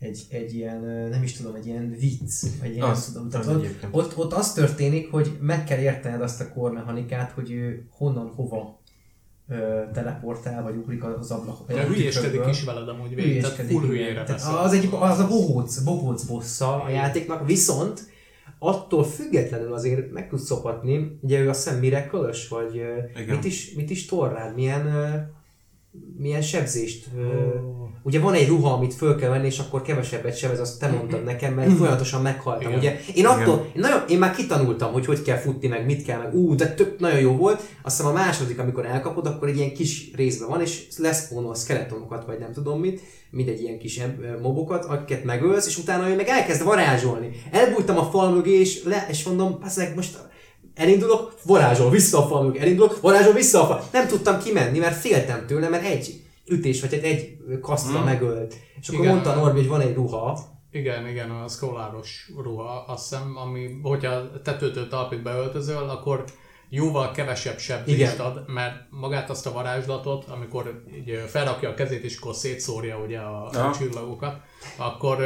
[0.00, 0.80] egy, egy ilyen,
[1.10, 3.28] nem is tudom, egy ilyen vicc, vagy ilyen, az, tudom.
[3.28, 7.86] Tehát ott, ott, ott, az történik, hogy meg kell értened azt a kormechanikát, hogy ő
[7.90, 8.80] honnan, hova
[9.48, 11.66] ö, teleportál, vagy ugrik az ablak.
[11.66, 14.22] De hülyéskedik is veled amúgy végig, tehát full hülyére
[14.62, 18.08] Az, egy, az a bohóc, bohóc bossza a játéknak, viszont
[18.58, 22.82] attól függetlenül azért meg tudsz szopatni, ugye ő azt hiszem miracle vagy
[23.26, 24.86] mit is, mit is torrád, milyen,
[26.16, 30.60] milyen sebzést oh ugye van egy ruha, amit föl kell venni, és akkor kevesebbet sebez,
[30.60, 31.76] azt te mondtad nekem, mert mhm.
[31.76, 32.66] folyamatosan meghaltam.
[32.68, 32.78] Igen.
[32.78, 36.18] Ugye én attól, én, nagyon, én már kitanultam, hogy hogy kell futni, meg mit kell,
[36.18, 37.62] meg ú, de tök nagyon jó volt.
[37.82, 42.26] Aztán a második, amikor elkapod, akkor egy ilyen kis részben van, és lesz a skeletonokat,
[42.26, 43.00] vagy nem tudom mit,
[43.48, 44.00] egy ilyen kis
[44.42, 47.30] mobokat, akiket megölsz, és utána ő meg elkezd varázsolni.
[47.50, 49.58] Elbújtam a fal mögé, és, le, és mondom,
[49.94, 50.29] most
[50.80, 53.82] elindulok, varázsol vissza a fal mögé, elindulok, varázsol vissza a fal.
[53.92, 58.04] Nem tudtam kimenni, mert féltem tőle, mert egy ütés, vagy egy kasztra Hmm.
[58.04, 58.54] megölt.
[58.80, 59.12] És akkor Igen.
[59.12, 60.38] mondta Norbi, hogy van egy ruha,
[60.72, 66.24] Igen, igen, a scrolláros ruha, azt hiszem, ami, hogyha tetőtől talpig beöltözöl, akkor
[66.68, 72.16] jóval kevesebb sebzést ad, mert magát azt a varázslatot, amikor így felrakja a kezét és
[72.16, 74.36] akkor szétszórja ugye a, a csillagokat,
[74.76, 75.22] akkor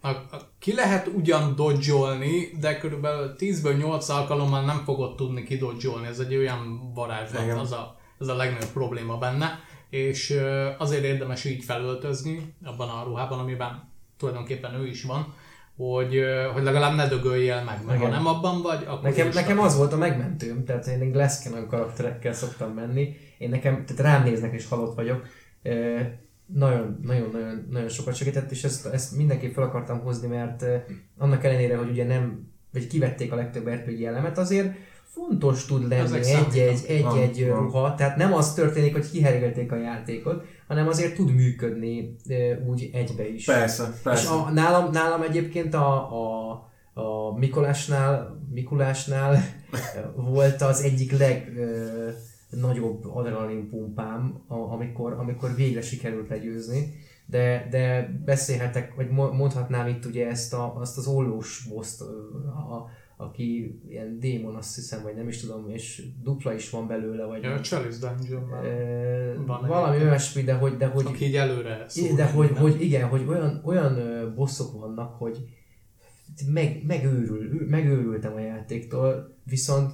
[0.00, 6.06] a, a, ki lehet ugyan dodgyolni, de körülbelül 10-ből 8 alkalommal nem fogod tudni kidodgyolni.
[6.06, 9.58] Ez egy olyan varázslat, az a, ez a legnagyobb probléma benne.
[9.90, 10.40] És
[10.78, 15.34] azért érdemes így felöltözni abban a ruhában, amiben tulajdonképpen ő is van,
[15.76, 16.20] hogy,
[16.52, 19.92] hogy legalább ne dögöljél meg, mert ha nem abban vagy, akkor Nekem, nekem az volt
[19.92, 23.16] a megmentőm, tehát én Glasscanon karakterekkel szoktam menni.
[23.38, 25.26] Én nekem, tehát rám néznek és halott vagyok.
[26.52, 30.62] Ö, Nagyon, nagyon, nagyon, nagyon sokat segített, és ezt, ezt mindenképp fel akartam hozni, mert
[30.62, 30.76] ö,
[31.18, 34.74] annak ellenére, hogy ugye nem, vagy kivették a legtöbb RPG elemet, azért
[35.04, 40.88] fontos tud lenni egy-egy, egy-egy ruha, tehát nem az történik, hogy kiherégelték a játékot, hanem
[40.88, 43.44] azért tud működni ö, úgy egybe is.
[43.44, 44.28] Persze, És persze.
[44.28, 46.50] a, nálam, nálam egyébként a, a,
[46.94, 49.42] a Mikolásnál, Mikulásnál
[50.16, 51.12] volt az egyik
[52.54, 56.92] legnagyobb adrenalin pumpám, amikor, amikor végre sikerült legyőzni.
[57.26, 62.88] De, de beszélhetek, vagy mo- mondhatnám itt ugye ezt a, azt az ollós boszt, a,
[63.16, 67.42] aki ilyen démon, azt hiszem, vagy nem is tudom, és dupla is van belőle, vagy
[67.42, 71.84] Ja, a Chalice dungeon ö, van valami olyasmi, de hogy, de hogy aki így előre
[71.88, 72.16] szól.
[72.16, 73.98] de hogy, hogy igen, hogy olyan, olyan
[74.34, 75.44] bosszok vannak, hogy
[76.52, 79.92] meg, megőrül, megőrültem a játéktól, viszont,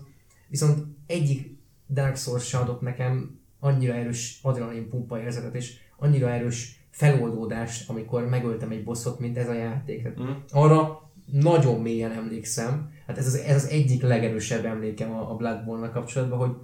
[0.49, 1.59] viszont egyik
[1.93, 8.71] Dark Souls adott nekem annyira erős adrenalin pumpa érzetet, és annyira erős feloldódást, amikor megöltem
[8.71, 10.03] egy bosszot, mint ez a játék.
[10.03, 10.31] Tehát Mm.
[10.51, 12.93] arra nagyon mélyen emlékszem.
[13.07, 16.57] Hát ez az, ez az egyik legerősebb emlékem a, a Bloodborne-nal kapcsolatban, hogy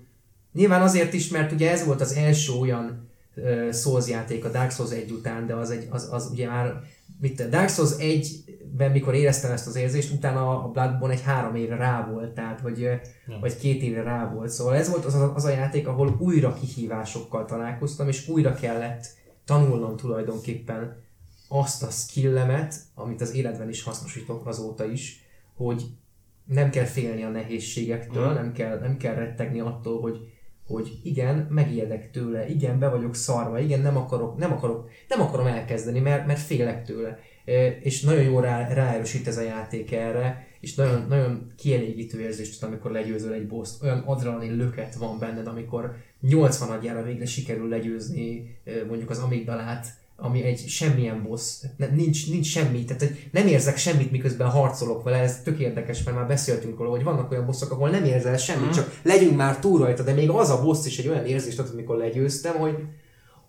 [0.53, 4.70] nyilván azért is, mert ugye ez volt az első olyan uh, Souls játék a Dark
[4.70, 6.83] Souls 1 után, de az, egy, az, az ugye már,
[7.21, 11.77] mit, Dark Souls 1-ben mikor éreztem ezt az érzést, utána a Bloodborne egy három évre
[11.77, 13.01] rá volt, tehát hogy, ja.
[13.41, 14.51] vagy két évre rá volt.
[14.51, 19.07] Szóval ez volt az a, az a játék, ahol újra kihívásokkal találkoztam, és újra kellett
[19.45, 21.05] tanulnom tulajdonképpen
[21.49, 25.85] azt a skillemet, amit az életben is hasznosítok azóta is, hogy
[26.45, 28.35] nem kell félni a nehézségektől, Mm.
[28.35, 30.19] nem, kell, nem kell rettegni attól, hogy,
[30.67, 35.47] hogy igen, megijedek tőle, igen, be vagyok szarva, igen, nem akarok, nem akarok, nem akarom
[35.47, 37.19] elkezdeni, mert, mert félek tőle.
[37.81, 42.69] És nagyon jó rá, ráerősít ez a játék erre, és nagyon, nagyon kielégítő érzést tud,
[42.69, 48.59] amikor legyőzöl egy boss Olyan adrenalin löket van benned, amikor 80 adjára végre sikerül legyőzni
[48.89, 49.87] mondjuk az amigdalát,
[50.19, 51.55] ami egy semmilyen boss,
[51.95, 56.17] nincs, nincs semmi, tehát hogy nem érzek semmit, miközben harcolok vele, ez tök érdekes, mert
[56.17, 58.75] már beszéltünk róla, hogy vannak olyan bosszok, ahol nem érzel semmit, Mhm.
[58.75, 61.71] csak legyünk már túl rajta, de még az a boss is egy olyan érzést ad,
[61.73, 62.75] amikor legyőztem, hogy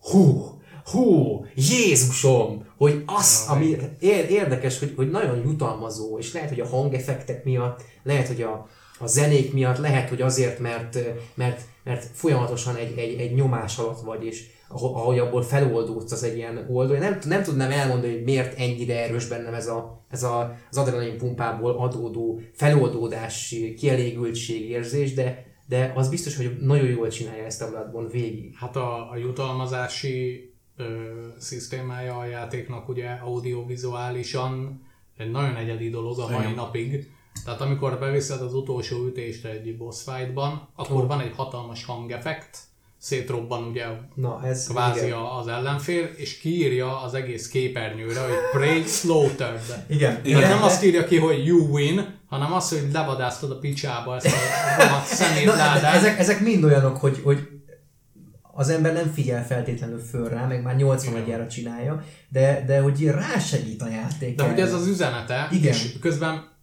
[0.01, 0.45] hú,
[0.91, 6.59] hú, Jézusom, hogy az, Ja, ami ér- érdekes, hogy, hogy nagyon jutalmazó, és lehet, hogy
[6.59, 8.67] a hangeffektek miatt, lehet, hogy a,
[8.99, 10.97] a zenék miatt, lehet, hogy azért, mert,
[11.35, 16.35] mert, mert folyamatosan egy, egy, egy nyomás alatt vagy, és ahogy abból feloldódsz az egy
[16.35, 16.93] ilyen oldó.
[16.93, 21.17] Nem, nem tudnám elmondani, hogy miért ennyire erős bennem ez, a, ez a, az adrenalin
[21.17, 27.69] pumpából adódó feloldódás, kielégültség érzés, de, de az biztos, hogy nagyon jól csinálja ezt a
[27.69, 28.55] Bloodborne végig.
[28.55, 30.83] Hát a, a jutalmazási ö,
[31.37, 34.81] szisztémája a játéknak ugye audiovizuálisan
[35.17, 36.53] egy nagyon egyedi dolog a mai Igen.
[36.53, 37.11] napig.
[37.45, 41.07] Tehát amikor beviszed az utolsó ütést egy boss fightban, akkor Ó.
[41.07, 42.59] van egy hatalmas hangeffekt,
[42.99, 43.85] szétrobban ugye
[44.15, 45.17] Na, ez kvázi igen.
[45.17, 49.83] a- az ellenfél, és kiírja az egész képernyőre, hogy Prey Slaughtered.
[49.87, 54.15] Igen, Igen, nem azt írja ki, hogy you win, hanem azt, hogy levadásztad a picsába
[54.15, 54.29] ezt a
[54.77, 55.95] rohadt Na, de szemétládát.
[55.95, 57.47] ezek, ezek mind olyanok, hogy, hogy
[58.53, 61.23] az ember nem figyel feltétlenül föl rá, meg már 80 Igen.
[61.25, 64.35] agyára csinálja, de, de hogy rásegít a játék.
[64.35, 65.73] De hogy ez az üzenete, Igen.
[65.73, 66.55] és közben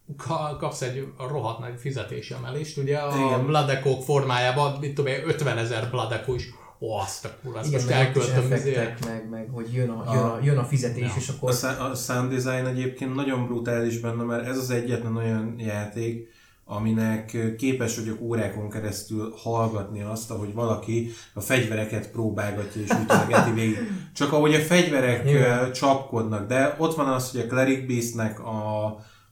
[0.59, 3.47] kapsz egy rohadt nagy fizetésemelést, ugye a Igen.
[3.47, 6.49] Bladekók formájában, mit tudom én, 50 ezer Bladekó is,
[6.81, 8.77] ó, azt a kurva, ezt igen, most elköltöm ezért.
[8.77, 11.13] effektek, meg, meg hogy jön a, jön a, jön a fizetés, Ja.
[11.17, 11.53] és A, akkor...
[11.53, 16.33] szá- a sound design egyébként nagyon brutális benne, mert ez az egyetlen olyan játék,
[16.67, 23.79] aminek képes vagyok órákon keresztül hallgatni azt, ahogy valaki a fegyvereket próbálgatja és ütögeti végig.
[24.15, 25.73] Csak ahogy a fegyverek Igen.
[25.73, 28.85] csapkodnak, de ott van az, hogy a Cleric Beastnek a,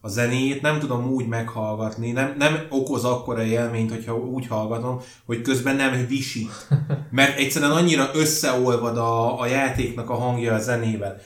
[0.05, 5.43] a zenéjét nem tudom úgy meghallgatni, nem, nem okoz akkora élményt, hogyha úgy hallgatom, hogy
[5.43, 6.69] közben nem visít.
[7.11, 11.21] Mert egyszerűen annyira összeolvad a, a játéknak a hangja a zenével.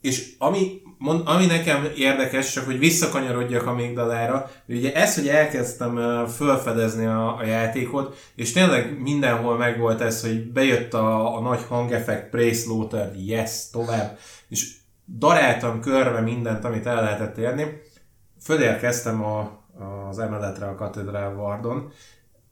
[0.00, 0.84] És ami
[1.24, 7.44] ami nekem érdekes, csak hogy visszakanyarodjak a migdalára, ugye ez, hogy elkezdtem felfedezni a, a
[7.44, 13.70] játékot, és tényleg mindenhol megvolt ez, hogy bejött a, a nagy hangeffekt, Praise Looter, yes,
[13.70, 14.74] tovább, és
[15.18, 17.80] daráltam körbe mindent, amit el lehetett érni.
[18.46, 19.64] Fölérkeztem a,
[20.08, 21.92] az emeletre a Cathedral Wardon,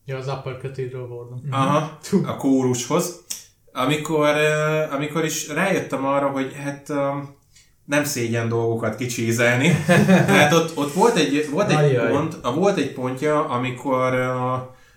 [0.07, 1.41] Ja, az Upper Cathedral Wardon.
[1.51, 3.25] Aha, a kórushoz.
[3.73, 4.35] Amikor,
[4.91, 6.93] amikor is rájöttem arra, hogy hát
[7.85, 9.77] nem szégyen dolgokat kicsízelni.
[10.27, 12.11] Tehát ott, ott volt egy, volt egy Ajjaj.
[12.11, 14.15] pont, a, volt egy pontja, amikor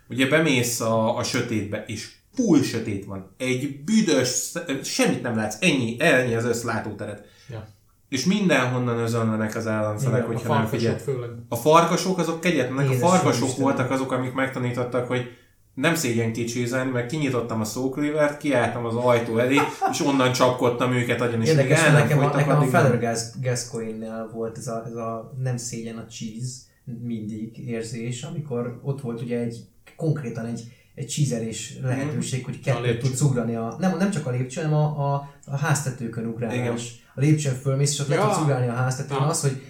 [0.09, 3.33] ugye bemész a, a sötétbe, és full sötét van.
[3.37, 4.51] Egy büdös,
[4.83, 7.25] semmit nem látsz, ennyi, ennyi az összlátóteret.
[7.49, 7.67] Ja.
[8.09, 10.97] És mindenhonnan özönlenek az ellenfelek, Igen, a hogyha nem figyel.
[10.97, 11.29] Főleg.
[11.49, 15.27] A farkasok azok kegyetlenek, a farkasok voltak azok, amik megtanítottak, hogy
[15.73, 19.55] nem szégyen kicsézelni, mert kinyitottam a szóklivert, kiálltam az ajtó elé,
[19.91, 23.19] és onnan csapkodtam őket agyon, és Érdekes, el hogy nem nekem, a, nekem a Gas,
[23.41, 26.57] Gascoigne-nel volt ez a, ez a nem szégyen a cheese
[27.01, 29.57] mindig érzés, amikor ott volt ugye egy
[29.95, 30.61] konkrétan egy,
[30.97, 33.07] egy cheeserés lehetőség, hogy A kettőt lépcső.
[33.07, 36.55] tudsz ugrani a, nem, nem csak a lépcsőn, hanem a, a, a háztetőkön ugrálás.
[36.57, 36.73] Igen.
[37.15, 38.23] A lépcsőn fölmész, és ott le Ja.
[38.25, 39.25] tudsz ugrálni a háztetőn, Ja.
[39.25, 39.61] az, hogy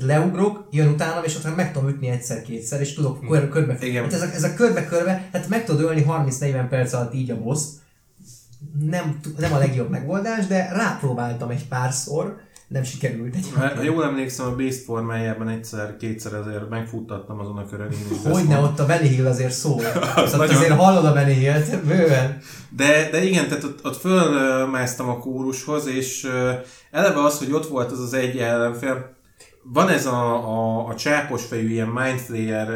[0.00, 3.76] leugrok, jön utánam, és ott meg tudom ütni egyszer-kétszer, és tudok kör, körbe.
[3.80, 4.02] Igen.
[4.02, 7.42] Hát ez a, ez a körbe-körbe, hát meg tudod ölni 30-40 perc alatt így a
[7.42, 7.62] boss
[8.80, 12.36] nem, nem a legjobb megoldás, de rápróbáltam egy párszor,
[12.68, 13.46] nem sikerült egy.
[13.54, 17.88] Ha jól emlékszem, a Beast formájában egyszer-kétszer azért megfuttattam azon a körön.
[18.24, 19.80] Hogyne, ott a Benny Hill azért szól.
[20.16, 22.38] Szóval nagyon- azért hallod a Benny Hill-t, bőven.
[22.68, 26.28] De, de igen, tehát ott, ott fölmásztam a kórushoz, és
[26.90, 29.12] eleve az, hogy ott volt az az egy ellenfél,
[29.72, 32.68] van ez a, a, a csápos fejű, ilyen mindflayer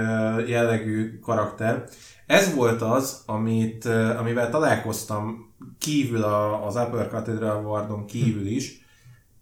[0.49, 1.85] jellegű karakter.
[2.27, 3.85] Ez volt az, amit,
[4.19, 8.87] amivel találkoztam kívül a, az Upper Cathedral Wardon kívül is,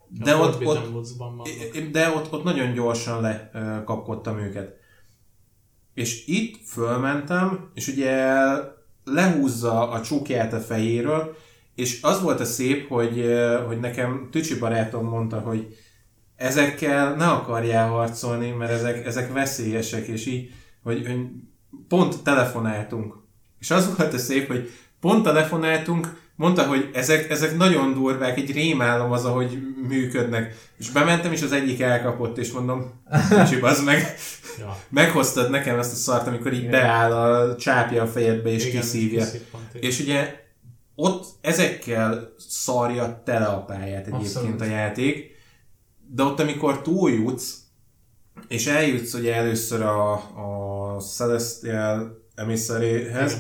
[0.09, 0.79] de a ott, ott,
[1.93, 4.77] de ott, ott nagyon gyorsan lekapkodtam őket.
[5.95, 8.35] És itt fölmentem, és ugye
[9.05, 11.37] lehúzza a csukját a fejéről,
[11.75, 13.25] és az volt a szép, hogy,
[13.67, 15.77] hogy nekem Tücsi barátom mondta, hogy
[16.37, 20.53] ezekkel ne akarjál harcolni, mert ezek, ezek veszélyesek, és így,
[20.83, 21.21] hogy, hogy
[21.89, 23.17] pont telefonáltunk.
[23.59, 28.53] És az volt a szép, hogy pont telefonáltunk, mondta, hogy ezek, ezek nagyon durvák, egy
[28.53, 29.59] rémálom az, ahogy
[29.89, 30.55] működnek.
[30.79, 32.93] És bementem, és az egyik elkapott, és mondom,
[33.29, 34.15] kicsi az meg,
[34.59, 34.77] Ja.
[34.89, 36.71] meghoztad nekem ezt a szart, amikor így Igen.
[36.71, 39.19] beáll a csápja a fejedbe, és Igen, kiszívja.
[39.25, 39.91] kiszippant, igen.
[39.91, 40.45] És ugye
[40.95, 44.61] ott ezekkel szarja tele a pályát egyébként Abszolút.
[44.61, 45.35] a játék,
[46.15, 47.55] de ott amikor túljutsz,
[48.49, 53.37] és eljutsz ugye először a, a Celestial Emissary-hez,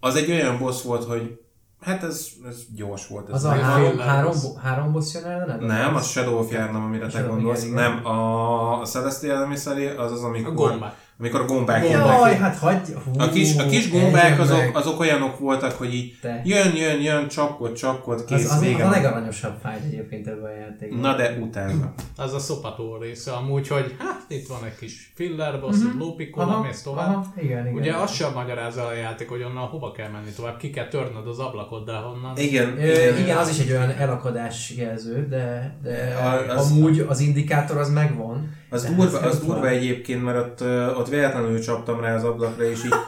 [0.00, 1.38] az egy olyan boss volt, hogy
[1.84, 3.28] hát ez, ez gyors volt.
[3.28, 5.64] Ez Az a három, három, három boss jön el, nem?
[5.66, 7.64] nem, az Shadow of Yarnam, amire te Shadow, gondolsz.
[7.64, 7.90] igen, igen.
[7.92, 10.94] Nem, a, a Celestial Emissary az az, A amikor, gombák.
[11.18, 12.06] Amikor a gombák jönnek.
[12.18, 12.92] Jaj, hát hagyj!
[12.92, 16.40] Hú, A kis, a kis gombák azok, azok olyanok voltak, hogy így Te.
[16.44, 18.90] jön, jön, jön, csapkod, csapkod, kész, Az, az, vége a van.
[18.90, 20.98] legaranyosabb fájt egyébként ebben a játékban.
[20.98, 21.92] Na de utána.
[22.16, 25.98] Az a szopató része amúgy, hogy hát itt van egy kis filler boss, uh-huh.
[25.98, 27.08] lópikola, mész tovább.
[27.08, 27.74] aha, igen, igen.
[27.80, 31.26] Ugye azt sem magyarázza a játék, hogy onnan hova kell menni tovább, ki kell törnöd
[31.26, 32.36] az ablakot, de honnan.
[32.36, 37.20] Igen, Ö, igen, az is egy olyan elakadás jelző, de, de A- az- amúgy az
[37.20, 38.62] indikátor az megvan.
[38.70, 42.64] Az durva, az ott durva egyébként, mert ott, ö, ott véletlenül csaptam rá az ablakra,
[42.64, 42.94] és így...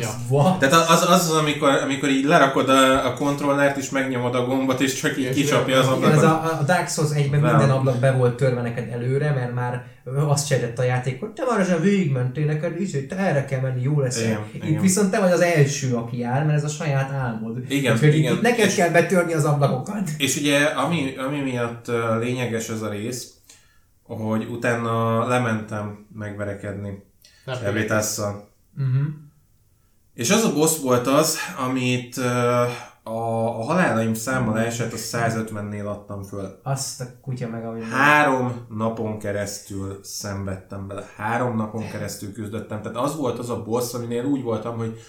[0.00, 0.08] Ja.
[0.28, 0.58] What?
[0.58, 4.80] Tehát az az, az amikor, amikor így lerakod a, a kontrollert, és megnyomod a gombot,
[4.80, 6.16] és csak így kicsapja az ablakot.
[6.16, 7.50] ez a, a Dark Souls 1-ben Nem.
[7.56, 9.84] minden ablak be volt törve neked előre, mert már
[10.28, 13.82] azt cserélt a játék, hogy te már ezen végigmentél neked, izé, te erre kell menni,
[13.82, 14.20] jó lesz.
[14.20, 14.80] Igen, Itt igen.
[14.80, 17.58] viszont te vagy az első, aki jár, mert ez a saját álmod.
[17.68, 18.34] Igen, Úgyhogy igen.
[18.34, 20.10] Itt neked És- kell betörni az ablakokat.
[20.18, 21.86] És ugye, ami, ami miatt
[22.20, 23.30] lényeges ez a rész,
[24.02, 27.04] hogy utána lementem megverekedni
[27.46, 28.48] Nem Evitasszal.
[28.78, 29.06] Uh-huh.
[30.14, 32.62] És az a boss volt az, amit a,
[33.02, 36.60] a halálaim számolását a 150-nél adtam föl.
[36.62, 37.82] Azt a kutya meg, ami...
[37.82, 41.08] Három napon keresztül szenvedtem bele.
[41.16, 42.82] Három napon keresztül küzdöttem.
[42.82, 45.00] Tehát az volt az a boss, aminél úgy voltam, hogy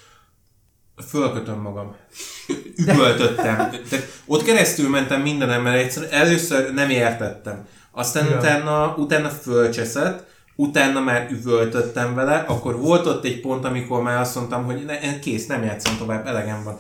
[1.08, 1.96] fölkötöm magam.
[2.88, 3.56] Üvöltöttem.
[3.56, 7.68] Tehát ott keresztül mentem mindenem, mert egyszer először nem értettem.
[7.92, 8.38] Aztán Ja.
[8.38, 10.28] utána, utána fölcseszett,
[10.60, 15.20] utána már üvöltöttem vele, akkor volt ott egy pont, amikor már azt mondtam, hogy ne,
[15.20, 16.78] kész, nem játszom tovább, elegem van.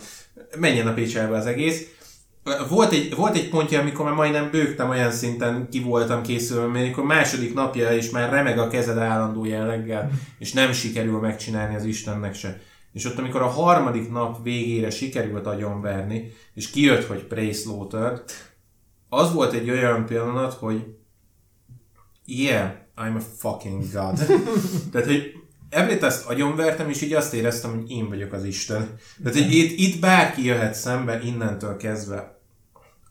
[0.59, 1.87] Menjen a pécselbe az egész.
[2.69, 6.83] Volt egy, volt egy pontja, amikor már majdnem bőgtem olyan szinten, ki voltam készülve, mert
[6.83, 11.85] amikor második napja is már remeg a kezed állandó jelleggel, és nem sikerül megcsinálni az
[11.85, 12.61] Istennek se.
[12.93, 17.69] És ott, amikor a harmadik nap végére sikerült agyonverni, és kijött, hogy Praise
[19.09, 20.85] az volt egy olyan pillanat, hogy
[22.25, 24.17] yeah, I'm a fucking god.
[24.91, 25.31] Tehát, hogy
[25.69, 28.95] Ebbet ezt agyonvertem, és így azt éreztem, hogy én vagyok az Isten.
[29.23, 32.39] Tehát, hogy itt, itt bárki jöhet szembe innentől kezdve,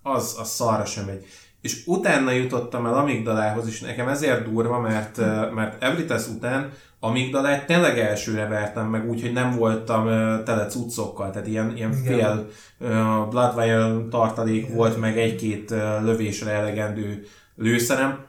[0.02, 1.26] az a szarra sem megy.
[1.60, 5.16] És utána jutottam el Amigdalához, és nekem ezért durva, mert,
[5.54, 11.30] mert Evrites után Amigdalát tényleg elsőre vertem meg úgy, hogy nem voltam uh, tele cuccokkal,
[11.30, 12.88] tehát ilyen, ilyen fél uh,
[13.28, 14.76] Bloodwire tartalék Igen.
[14.76, 17.26] volt, meg egy-két uh, lövésre elegendő
[17.56, 18.25] lőszerem,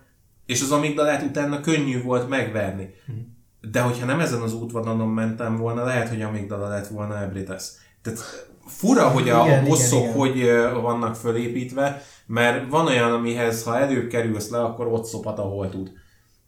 [0.48, 2.93] és az Amigdalát utána könnyű volt megverni.
[3.06, 3.12] Hm.
[3.72, 7.64] De hogyha nem ezen az útvonalon mentem volna, lehet, hogy Amigdala lett volna Ebrites.
[8.02, 10.82] Tehát fura, hogy a, igen, bosszok igen, hogy igen.
[10.82, 15.91] vannak fölépítve, mert van olyan, amihez ha előbb kerülsz le, akkor ott szopat, ahol tud.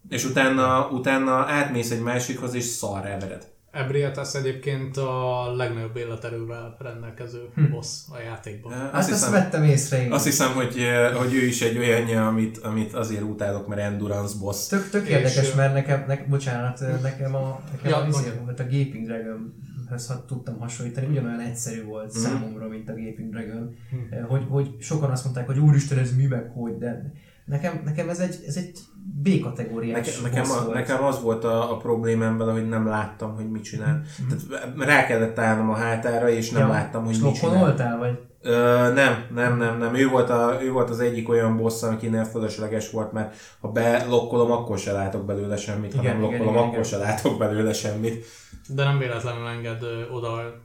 [0.09, 3.47] És utána, utána átmész egy másikhoz, és szar elvered.
[3.71, 7.71] Ebrietas egyébként a legnagyobb életerővel rendelkező hm.
[7.71, 8.71] boss a játékban.
[8.71, 10.11] Hát azt, hiszem, ezt vettem észre én.
[10.11, 10.75] Azt hiszem, hogy,
[11.17, 14.67] hogy ő is egy olyan, amit, amit azért utálok, mert endurance boss.
[14.67, 18.07] Tök, tök érdekes, mert nekem, ne, bocsánat, nekem a, nekem ja, a,
[18.47, 19.53] a, a Gaping Dragon
[19.89, 22.21] ha tudtam hasonlítani, ugyanolyan egyszerű volt mm.
[22.21, 23.75] számomra, mint a Gaping Dragon.
[23.95, 24.23] Mm.
[24.23, 27.13] Hogy, hogy sokan azt mondták, hogy úristen, ez mi meg hogy, de
[27.49, 28.79] nekem, nekem ez egy, ez egy
[29.21, 30.73] B-kategóriás nekem, nekem, a, volt.
[30.73, 34.01] nekem az volt a, a problémám vele, hogy nem láttam, hogy mit csinál.
[34.23, 34.27] Mm.
[34.27, 37.59] Tehát rá kellett állnom a hátára, és nem ja, láttam, hogy mit csinál.
[37.59, 38.19] voltál, vagy?
[38.41, 39.95] Ö, nem, nem, nem, nem.
[39.95, 44.51] Ő volt, a, ő volt az egyik olyan boss, akinél fölösleges volt, mert ha belokkolom,
[44.51, 46.83] akkor se látok belőle semmit, igen, ha nem lokkolom, igen, akkor igen.
[46.83, 48.25] se látok belőle semmit.
[48.67, 50.59] De nem véletlenül enged oda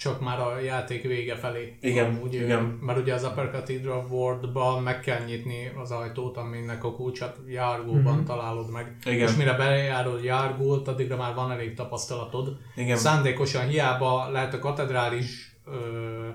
[0.00, 1.76] csak már a játék vége felé.
[1.80, 2.78] Igen, úgy, igen.
[2.80, 8.14] Mert ugye az Upper Cathedral Ward-ban meg kell nyitni az ajtót, aminek a kulcsát járgóban
[8.14, 8.24] mm-hmm.
[8.24, 8.96] találod meg.
[9.04, 9.28] Igen.
[9.28, 12.56] És mire bejárod járgót, addigra már van elég tapasztalatod.
[12.76, 12.96] Igen.
[12.96, 16.28] Szándékosan hiába lehet a katedrális ö,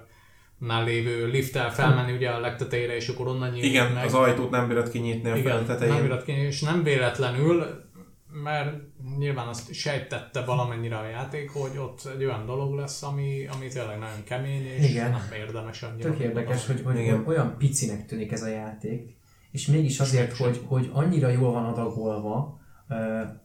[0.58, 4.06] nál lévő lifttel felmenni ugye a legtetejére, és akkor onnan nyitni Igen, meg.
[4.06, 5.94] az ajtót nem bírat kinyitni a Igen, tetején.
[5.94, 7.85] nem bírat kinyitni, és nem véletlenül
[8.44, 8.78] mert
[9.18, 14.00] nyilván azt sejtette valamennyire a játék, hogy ott egy olyan dolog lesz, ami, ami tényleg
[14.00, 15.12] nagyon kemény, és Igen.
[15.12, 16.10] nem érdemes annyira.
[16.10, 17.24] Tök érdekes, hogy, hogy Igen.
[17.28, 19.16] olyan picinek tűnik ez a játék,
[19.52, 22.60] és mégis azért, hogy, hogy annyira jól van adagolva,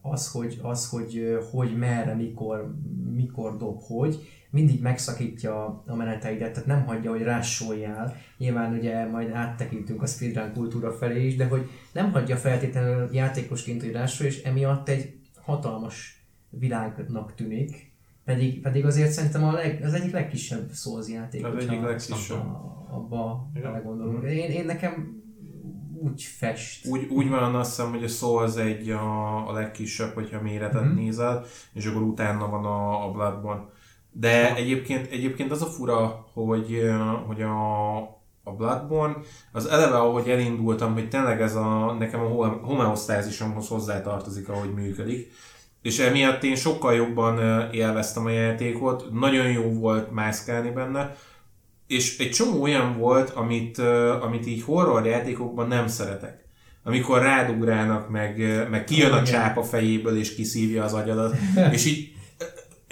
[0.01, 2.75] az, hogy, az, hogy, hogy merre, mikor,
[3.13, 8.15] mikor dob, hogy, mindig megszakítja a meneteidet, tehát nem hagyja, hogy rássoljál.
[8.37, 13.81] Nyilván ugye majd áttekintünk a speedrun kultúra felé is, de hogy nem hagyja feltétlenül játékosként,
[13.81, 17.91] hogy rássolj, és emiatt egy hatalmas világnak tűnik.
[18.25, 21.45] Pedig, pedig azért szerintem a leg, az egyik legkisebb Souls játék.
[21.45, 22.45] Az egyik legkisebb.
[22.91, 24.23] Abba belegondolunk.
[24.23, 25.21] Én, én nekem
[26.03, 26.87] úgy fest.
[26.87, 30.95] Úgy, úgy van azt hiszem, hogy a Souls egy a, a legkisebb, hogyha méretet mm-hmm.
[30.95, 33.63] nézel, és akkor utána van a, a Bloodborne.
[34.11, 34.55] De ha.
[34.55, 36.91] egyébként, egyébként az a fura, hogy,
[37.27, 37.97] hogy a,
[38.43, 39.15] a Bloodborne,
[39.51, 45.31] az eleve, ahogy elindultam, hogy tényleg ez a, nekem a homeosztázisomhoz hozzátartozik, ahogy működik.
[45.81, 47.39] És emiatt én sokkal jobban
[47.71, 51.15] élveztem a játékot, nagyon jó volt mászkálni benne,
[51.87, 53.77] és egy csomó olyan volt, amit,
[54.21, 56.45] amit így horror játékokban nem szeretek.
[56.83, 58.37] Amikor rádugrálnak, meg,
[58.69, 61.35] meg kijön a csápa fejéből, és kiszívja az agyadat,
[61.71, 62.11] és így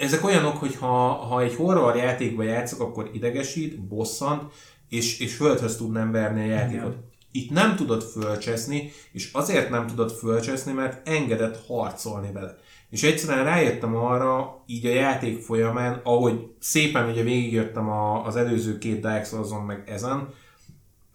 [0.00, 4.52] ezek olyanok, hogy ha, ha egy horror játékba játszok, akkor idegesít, bosszant,
[4.88, 6.92] és, és földhöz tudnám verni a játékot.
[6.92, 7.08] Igen.
[7.32, 12.56] Itt nem tudod fölcseszni, és azért nem tudod fölcseszni, mert engedett harcolni vele.
[12.90, 18.78] És egyszerűen rájöttem arra, így a játék folyamán, ahogy szépen ugye végigjöttem a, az előző
[18.78, 19.26] két Dark
[19.66, 20.28] meg ezen,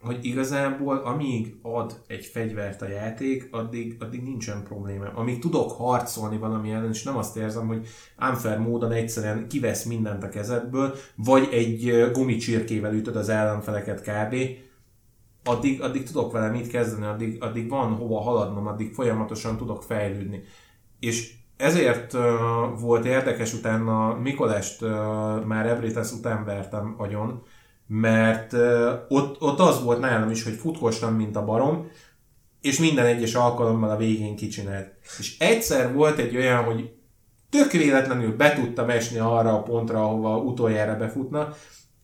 [0.02, 5.04] hogy igazából amíg ad egy fegyvert a játék, addig, addig nincsen probléma.
[5.14, 7.86] Amíg tudok harcolni valami ellen, és nem azt érzem, hogy
[8.30, 14.36] unfair módon egyszerűen kivesz mindent a kezedből, vagy egy gumicsirkével ütöd az ellenfeleket kb.,
[15.44, 20.42] addig, addig tudok vele mit kezdeni, addig, addig van hova haladnom, addig folyamatosan tudok fejlődni.
[21.00, 22.20] És ezért uh,
[22.80, 24.90] volt érdekes utána Mikolest uh,
[25.44, 27.42] már Ebrites után vertem agyon,
[27.86, 28.52] mert
[29.08, 31.90] ott, ott az volt nálam is, hogy futkostam, mint a barom,
[32.60, 34.92] és minden egyes alkalommal a végén kicsinált.
[35.18, 36.90] És egyszer volt egy olyan, hogy
[37.50, 41.54] tök véletlenül be tudtam esni arra a pontra, ahova utoljára befutna,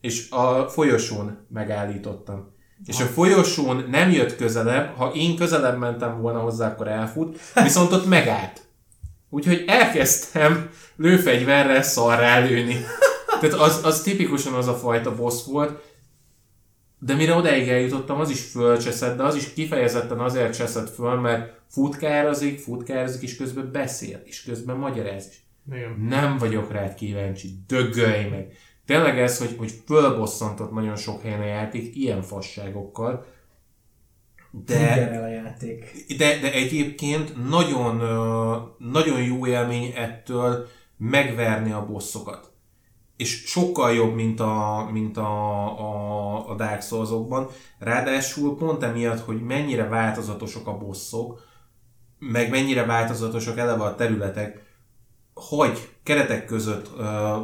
[0.01, 2.51] és a folyosón megállítottam.
[2.87, 7.93] És a folyosón nem jött közelebb, ha én közelebb mentem volna hozzá, akkor elfut, viszont
[7.93, 8.61] ott megállt.
[9.31, 12.77] Úgyhogy elkezdtem lőfegyverrel szarrá lőni.
[13.43, 15.91] Tehát az, az tipikusan az a fajta boss volt,
[16.99, 21.61] de mire odáig eljutottam, az is fölcseszett, de az is kifejezetten azért cseszett föl, mert
[21.69, 25.47] futkározik, futkározik, és közben beszél, és közben magyaráz is.
[25.73, 26.07] Igen.
[26.09, 28.57] Nem vagyok rád kíváncsi, dögölj meg.
[28.87, 33.27] Tényleg ez, hogy, hogy fölbosszantott nagyon sok helyen a játék ilyen fasságokkal,
[34.67, 36.05] De, a játék.
[36.19, 37.97] De, de egyébként nagyon,
[38.79, 42.52] nagyon jó élmény ettől megverni a bosszokat.
[43.23, 45.31] És sokkal jobb, mint a, mint a,
[45.79, 47.49] a, a Dark Souls-okban.
[47.79, 51.41] Ráadásul pont emiatt, hogy mennyire változatosak a bosszok,
[52.19, 54.63] meg mennyire változatosak eleve a területek,
[55.35, 56.91] hogy keretek között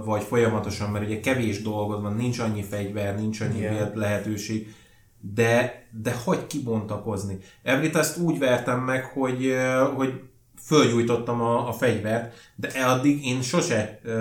[0.05, 3.95] vagy folyamatosan, mert ugye kevés dolgod van, nincs annyi fegyver, nincs annyi yeah.
[3.95, 4.75] lehetőség,
[5.21, 7.39] de, de hogy kibontakozni.
[7.63, 9.55] Evrit ezt úgy vertem meg, hogy,
[9.95, 10.21] hogy
[10.69, 14.13] fölgyújtottam a, a fegyvert, de addig én sose uh,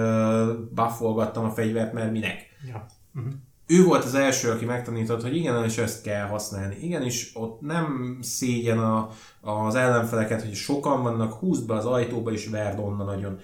[0.76, 2.46] buffolgattam a fegyvert, mert minek.
[2.68, 2.86] Ja.
[3.16, 3.34] Uh-huh.
[3.68, 6.76] Ő volt az első, aki megtanított, hogy igen, és ezt kell használni.
[6.82, 9.10] Igenis, ott nem szégyen a,
[9.42, 13.40] az ellenfeleket, hogy sokan vannak, húzd be az ajtóba és verd onnan nagyon.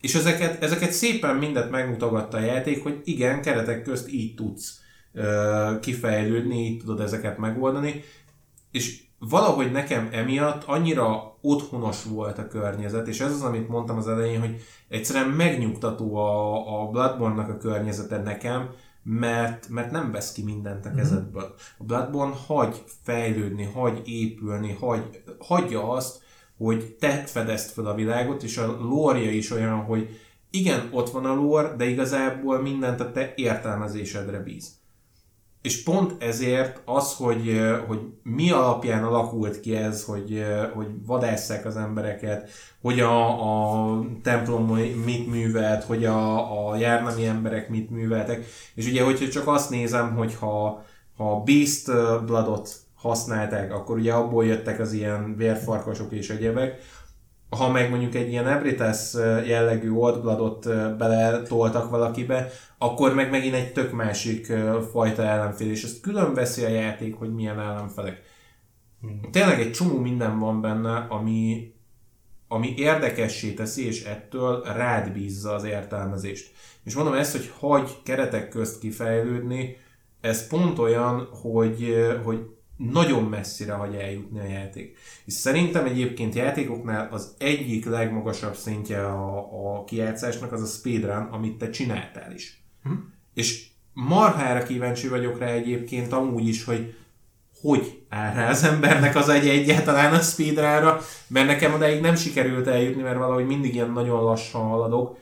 [0.00, 4.80] És ezeket, ezeket szépen mindet megmutogatta a játék, hogy igen, keretek közt így tudsz
[5.14, 8.04] uh, kifejlődni, így tudod ezeket megoldani.
[8.70, 14.08] És valahogy nekem emiatt annyira otthonos volt a környezet, és ez az, amit mondtam az
[14.08, 18.68] elején, hogy egyszerűen megnyugtató a, a Bloodborne-nak a környezete nekem,
[19.02, 20.98] mert, mert nem vesz ki mindent a mhm.
[20.98, 21.54] kezedből.
[21.78, 26.22] A Bloodborne hagy fejlődni, hagy épülni, hagy, hagyja azt,
[26.58, 31.24] hogy te fedezd fel a világot, és a lória is olyan, hogy igen, ott van
[31.24, 34.82] a lór, de igazából mindent a te értelmezésedre bíz.
[35.64, 41.76] És pont ezért az, hogy, hogy mi alapján alakult ki ez, hogy, hogy vadásszák az
[41.76, 42.50] embereket,
[42.80, 43.42] hogy a,
[43.90, 48.44] a templom mit művelt, hogy a, a járnami emberek mit műveltek.
[48.74, 50.84] És ugye, hogyha csak azt nézem, hogy ha,
[51.16, 51.86] ha Beast
[52.24, 56.80] Bloodot használták, akkor ugye abból jöttek az ilyen vérfarkasok és egyebek,
[57.54, 59.14] ha meg mondjuk egy ilyen Ebritas
[59.46, 60.64] jellegű Old Bloodot
[60.96, 64.52] beletoltak valakibe, akkor meg megint egy tök másik
[64.90, 68.22] fajta ellenfél, és ezt külön veszi a játék, hogy milyen ellenfelek.
[69.00, 69.20] Hmm.
[69.30, 71.72] Tényleg egy csomó minden van benne, ami,
[72.48, 76.52] ami érdekessé teszi, és ettől rád bízza az értelmezést.
[76.84, 79.76] És mondom ezt, hogy hagy keretek közt kifejlődni,
[80.20, 81.94] ez pont olyan, hogy,
[82.24, 84.96] hogy nagyon messzire hagy eljutni a játék.
[85.24, 89.38] És szerintem egyébként játékoknál az egyik legmagasabb szintje a,
[89.76, 92.62] a kijátszásnak az a speedrun, amit te csináltál is.
[92.82, 92.92] Hm?
[93.34, 96.94] És marhára kíváncsi vagyok rá egyébként amúgy is, hogy
[97.60, 102.66] hogy áll rá az embernek az egy egyáltalán a speedrára, mert nekem odáig nem sikerült
[102.66, 105.18] eljutni, mert valahogy mindig ilyen nagyon lassan haladok,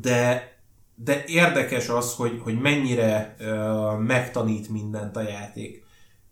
[0.00, 0.52] de,
[0.94, 5.84] de érdekes az, hogy, hogy mennyire uh, megtanít mindent a játék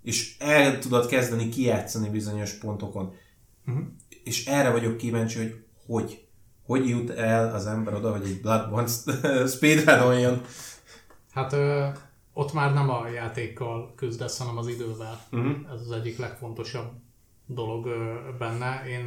[0.09, 3.14] és el tudod kezdeni kijátszani bizonyos pontokon.
[3.66, 3.85] Uh-huh.
[4.24, 6.26] És erre vagyok kíváncsi, hogy hogy.
[6.62, 8.89] Hogy jut el az ember oda, hogy egy Bloodborne
[9.55, 10.40] speedrunoljon.
[11.32, 11.86] Hát ö,
[12.32, 15.20] ott már nem a játékkal küzdesz, hanem az idővel.
[15.32, 15.56] Uh-huh.
[15.72, 16.93] Ez az egyik legfontosabb
[17.47, 18.82] dolog ö, benne.
[18.89, 19.05] Én,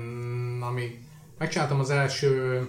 [0.61, 0.99] ami
[1.37, 2.65] megcsináltam az első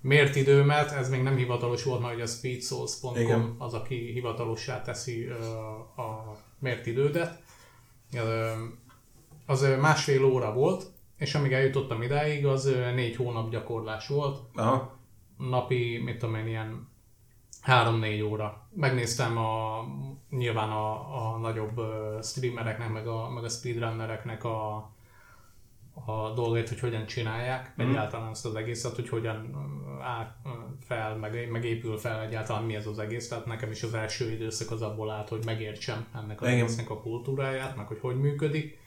[0.00, 5.44] mért időmet, ez még nem hivatalos volt, mert a speedsouls.com az, aki hivatalossá teszi ö,
[6.02, 7.43] a mért idődet
[9.46, 10.86] az másfél óra volt,
[11.16, 12.64] és amíg eljutottam idáig, az
[12.94, 14.38] négy hónap gyakorlás volt.
[14.54, 14.98] Aha.
[15.38, 16.88] Napi, mit tudom én, ilyen
[17.66, 18.68] 3-4 óra.
[18.74, 19.84] Megnéztem a,
[20.30, 21.80] nyilván a, a nagyobb
[22.22, 24.90] streamereknek, meg a, meg a speedrunnereknek a,
[25.94, 27.88] a dolgait, hogy hogyan csinálják mm.
[27.88, 29.56] egyáltalán ezt az egészet, hogy hogyan
[30.02, 30.36] áll
[30.80, 33.28] fel, meg, meg épül fel egyáltalán mi ez az egész.
[33.28, 37.00] Tehát nekem is az első időszak az abból állt, hogy megértsem ennek az egésznek a
[37.00, 38.82] kultúráját, meg hogy hogy működik.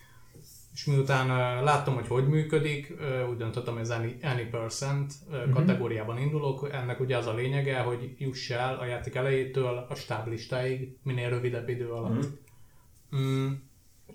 [0.74, 5.14] És miután uh, láttam, hogy hogy működik, uh, úgy döntöttem, hogy az any, any percent
[5.28, 5.52] uh, mm-hmm.
[5.52, 6.70] kategóriában indulok.
[6.72, 11.70] Ennek ugye az a lényege, hogy juss el a játék elejétől a stáblistáig minél rövidebb
[11.70, 12.28] idő alatt.
[13.16, 13.46] Mm-hmm.
[13.46, 13.54] Mm,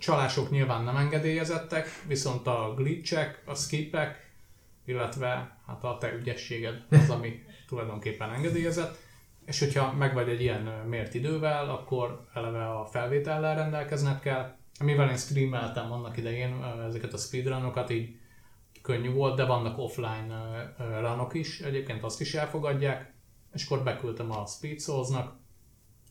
[0.03, 4.31] csalások nyilván nem engedélyezettek, viszont a glitchek, a skipek,
[4.85, 8.99] illetve hát a te ügyességed az, ami tulajdonképpen engedélyezett.
[9.45, 14.55] És hogyha megvagy egy ilyen mért idővel, akkor eleve a felvétellel rendelkezned kell.
[14.81, 18.17] Mivel én streameltem annak idején ezeket a speedrunokat, így
[18.83, 20.35] könnyű volt, de vannak offline
[21.01, 23.15] runok is, egyébként azt is elfogadják,
[23.53, 25.35] és akkor beküldtem a Speed Souls-nak,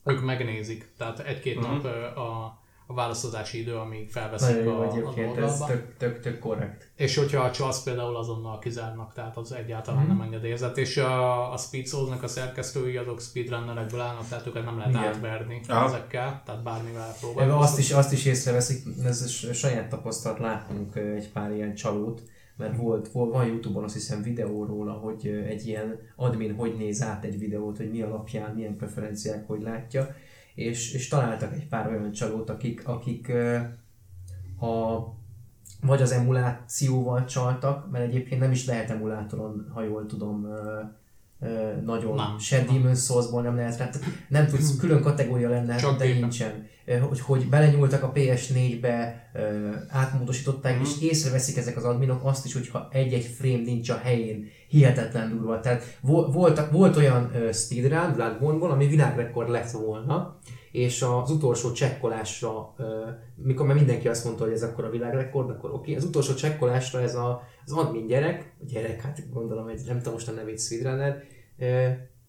[0.04, 1.84] ők megnézik, tehát egy-két uh-huh.
[1.84, 2.61] nap a
[2.92, 6.90] a válaszodási idő, amíg felveszik a, egyébként az ez tök, tök, tök korrekt.
[6.96, 10.18] És hogyha a csalsz például azonnal kizárnak, tehát az egyáltalán mm-hmm.
[10.18, 10.78] nem engedélyezett.
[10.78, 15.04] És a, a Speed Souls-nak a szerkesztői azok speedrunnerekből állnak, tehát őket nem lehet Igen.
[15.04, 15.86] átverni Aha.
[15.86, 17.52] ezekkel, tehát bármivel próbálni.
[17.52, 22.22] Azt is, azt is észreveszik, ez saját tapasztalat, látunk egy pár ilyen csalót,
[22.58, 27.02] mert volt, volt, van Youtube-on azt hiszem videó róla, hogy egy ilyen admin hogy néz
[27.02, 30.16] át egy videót, hogy mi alapján, milyen preferenciák, hogy látja
[30.62, 33.32] és, és találtak egy pár olyan csalót, akik, akik
[34.60, 35.00] a,
[35.82, 40.48] vagy az emulációval csaltak, mert egyébként nem is lehet emulátoron, ha jól tudom,
[41.86, 42.16] nagyon.
[42.16, 42.38] Nem.
[42.40, 43.90] Se Demon's Souls-ból nem lehet rá.
[44.30, 46.20] Nem tudsz, külön kategória lenne, Csak de gépen.
[46.20, 46.70] nincsen.
[47.10, 50.82] Hogy, hogy belenyúltak a PS4-be, ö, átmódosították, Mhm.
[50.84, 54.46] és észreveszik ezek az adminok azt is, hogyha egy-egy frame nincs a helyén.
[54.68, 55.60] Hihetetlen durva.
[55.60, 60.38] Tehát vo- voltak, volt olyan speedrun Bloodborne-ból, ami világrekord lett volna,
[60.72, 62.76] és az utolsó csekkolásra,
[63.36, 65.96] mikor már mindenki azt mondta, hogy ez akkor a világrekord, akkor oké, okay.
[65.96, 70.28] az utolsó csekkolásra ez a, az admin gyerek, gyerek, hát gondolom, egy, nem tudom most
[70.28, 71.24] a nevét speedrunner,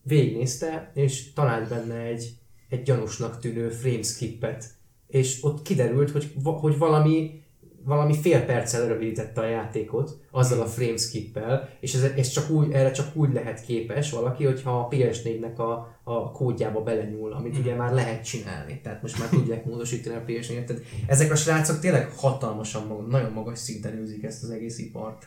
[0.03, 2.33] végignézte, és talált benne egy,
[2.69, 4.65] egy gyanúsnak tűnő frameskipet,
[5.07, 7.42] és ott kiderült, hogy, hogy valami
[7.85, 12.91] valami fél perccel rövidítette a játékot azzal a frameskippel, és ez, ez csak úgy, erre
[12.91, 17.93] csak úgy lehet képes valaki, hogyha a PS4-nek a, a kódjába belenyúl, amit ugye már
[17.93, 18.81] lehet csinálni.
[18.83, 20.65] Tehát most már tudják módosítani a PS4-et.
[20.65, 25.27] Tehát ezek a srácok tényleg hatalmasan, nagyon magas szinten űzik ezt az egész ipart.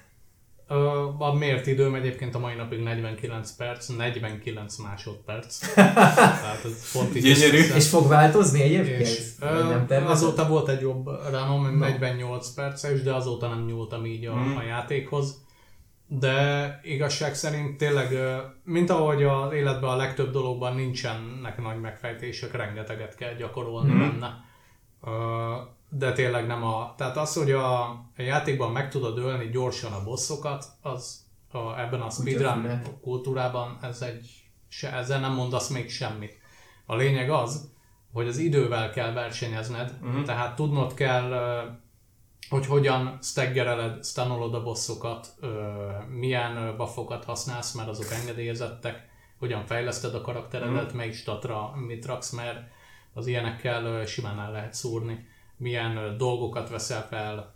[1.18, 5.60] A mért időm egyébként a mai napig 49 perc, 49 másodperc.
[5.76, 7.58] Tehát ez pont így Gyönyörű.
[7.58, 9.00] össze- És fog változni egyébként?
[9.00, 9.32] És
[9.88, 14.56] nem azóta volt egy jobb ránom, 48 perces, de azóta nem nyúltam így a, Mm.
[14.58, 15.44] a játékhoz.
[16.08, 18.18] De igazság szerint tényleg,
[18.64, 24.00] mint ahogy az életben a legtöbb dologban nincsenek nagy megfejtések, rengeteget kell gyakorolni Mm.
[24.00, 24.44] benne.
[25.97, 26.93] De tényleg nem a...
[26.97, 32.01] Tehát az, hogy a, a játékban meg tudod ölni gyorsan a bosszokat, az a, ebben
[32.01, 36.38] a speedrun kultúrában ez egy, se, ezzel nem mondasz még semmit.
[36.85, 37.69] A lényeg az,
[38.13, 40.23] hogy az idővel kell versenyezned, Mhm.
[40.23, 41.31] tehát tudnod kell,
[42.49, 45.35] hogy hogyan staggereled, stanolod a bosszokat,
[46.09, 49.07] milyen buffokat használsz, mert azok engedélyezettek,
[49.39, 52.59] hogyan fejleszted a karakteredet, melyik statra mit raksz, mert
[53.13, 55.27] az ilyenekkel simán el lehet szúrni,
[55.57, 57.56] milyen dolgokat veszel fel,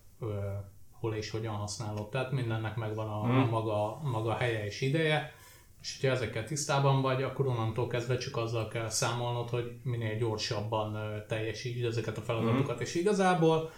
[0.91, 2.09] hol és hogyan használod.
[2.09, 5.33] Tehát mindennek megvan a, a maga, maga helye és ideje,
[5.81, 10.97] és hogyha ezekkel tisztában vagy, akkor onnantól kezdve csak azzal kell számolnod, hogy minél gyorsabban
[11.27, 13.71] teljesítsd ezeket a feladatokat, és igazából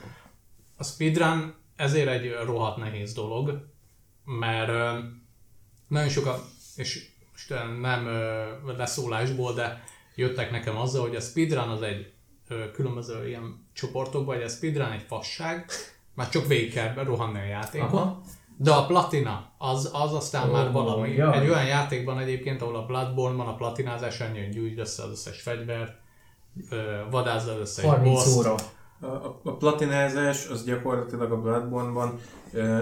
[0.77, 3.67] a speedrun ezért egy rohadt nehéz dolog,
[4.25, 5.01] mert
[5.87, 6.39] nagyon sokan,
[6.75, 7.49] és most
[7.81, 8.07] nem
[8.77, 9.83] leszólásból, de
[10.15, 12.13] jöttek nekem azzal, hogy a speedrun az egy
[12.73, 15.65] különböző ilyen csoportokban, hogy a speedrun egy fasság,
[16.13, 18.21] már csak végig kell rohanni a játékon, Aha.
[18.57, 21.11] de a platina, az, az aztán Ó, már valami.
[21.11, 21.37] jaj.
[21.37, 25.41] Egy olyan játékban egyébként, ahol a Bloodborne-ban a platinázás annyi, hogy gyújtsd össze az összes
[25.41, 25.93] fegyvert,
[26.69, 28.35] ö, vadázd az összes 30 boss.
[28.35, 28.55] óra.
[29.01, 29.05] A,
[29.43, 32.19] a, platinázás az gyakorlatilag a Bloodborne-ban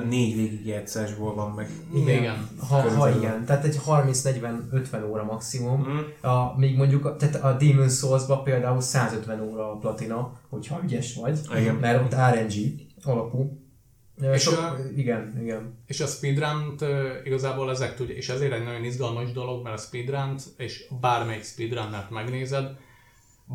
[0.10, 1.70] négy végigjátszásból van meg.
[1.96, 2.48] Igen.
[2.60, 3.18] Ha, ha Körülbelül.
[3.18, 5.80] igen, tehát egy 30-40-50 óra maximum.
[5.82, 6.30] Mhm.
[6.32, 11.16] A, még mondjuk, a- tehát a Demon's Souls-ba például 150 óra a platina, hogyha ügyes
[11.16, 11.76] vagy, Igen.
[11.76, 12.54] mert ott RNG
[13.04, 13.58] alapú.
[14.34, 15.78] És Sok, a- igen, igen.
[15.88, 16.76] És a speedrun
[17.24, 22.10] igazából ezek tudja, és ezért egy nagyon izgalmas dolog, mert a speedrun és bármelyik speedrunnert
[22.10, 22.66] megnézed,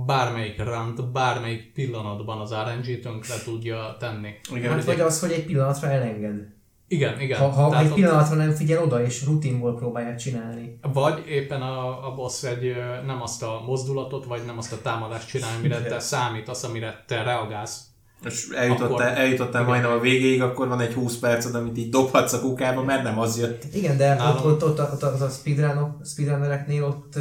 [0.07, 4.29] bármelyik rant, bármelyik pillanatban az RNG tönkre tudja tenni.
[4.55, 6.53] Igen, Hát vagy az, hogy egy pillanatra elenged.
[6.89, 7.39] Igen, igen.
[7.39, 10.79] Ha, ha Tehát egy pillanatra nem figyel oda, és rutinból próbálják csinálni.
[10.93, 12.75] Vagy éppen a, a boss egy,
[13.07, 17.23] nem azt a mozdulatot, vagy nem azt a támadást csinál, amire te számítasz, amire te
[17.23, 17.81] reagálsz.
[18.25, 19.65] És eljutottál, Akkor- eljutottál igen.
[19.65, 23.19] majdnem a végéig, akkor van egy 20 perced, amit így dobhatsz a kukába, mert nem
[23.19, 23.65] az jött.
[23.75, 27.19] Igen, de Nálam- ott, ott, ott, ott, ott a speedrunok, speedrunnereknél ott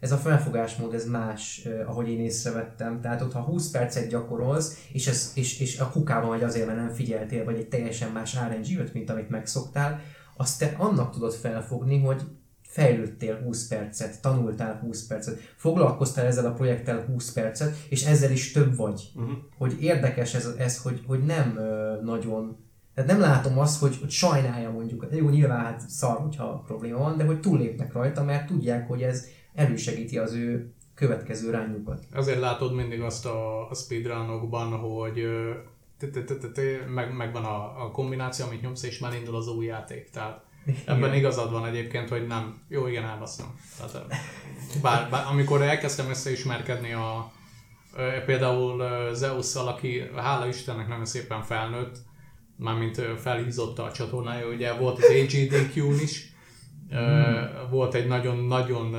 [0.00, 3.00] ez a felfogásmód, ez más, ahogy én észrevettem.
[3.00, 6.78] Tehát ott, ha 20 percet gyakorolsz, és, ez, és, és a kukába vagy azért, mert
[6.78, 10.00] nem figyeltél, vagy egy teljesen más RNG jött, mint amit megszoktál,
[10.36, 12.22] azt te annak tudod felfogni, hogy
[12.62, 18.52] fejlődtél 20 percet, tanultál 20 percet, foglalkoztál ezzel a projekttel 20 percet, és ezzel is
[18.52, 19.10] több vagy.
[19.14, 19.32] Uh-huh.
[19.58, 21.58] Hogy érdekes ez, ez hogy, hogy nem
[22.02, 25.06] nagyon tehát nem látom azt, hogy, hogy sajnálja mondjuk.
[25.10, 29.26] Jó, nyilván hát szar, hogyha probléma van, de hogy túllépnek rajta, mert tudják, hogy ez
[29.54, 32.04] elősegíti az ő következő rányukat.
[32.12, 35.26] Ezért látod mindig azt a, a speedrunokban, hogy
[36.94, 40.10] meg, megvan a, a kombináció, amit nyomsz, és már indul az új játék.
[40.10, 40.44] Tehát
[40.86, 42.60] ebben igazad van egyébként, hogy nem.
[42.68, 43.60] Jó, igen, elbasztam.
[43.76, 44.06] Tehát,
[44.82, 47.32] bár, bár, amikor elkezdtem összeismerkedni a
[48.26, 51.96] például Zeus-szal, aki hála Istennek nagyon szépen felnőtt,
[52.56, 56.29] mármint felhízotta a csatornája, ugye volt az AGDQ-n is,
[56.90, 57.40] Ö,
[57.70, 58.96] volt egy nagyon-nagyon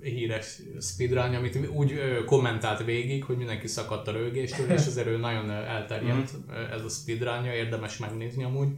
[0.00, 1.94] híres speedrun, amit úgy
[2.26, 6.88] kommentált végig, hogy mindenki szakadt a rögéstől, és ezért ő nagyon elterjedt ö, ez a
[6.88, 8.68] speedrunja, érdemes megnézni amúgy.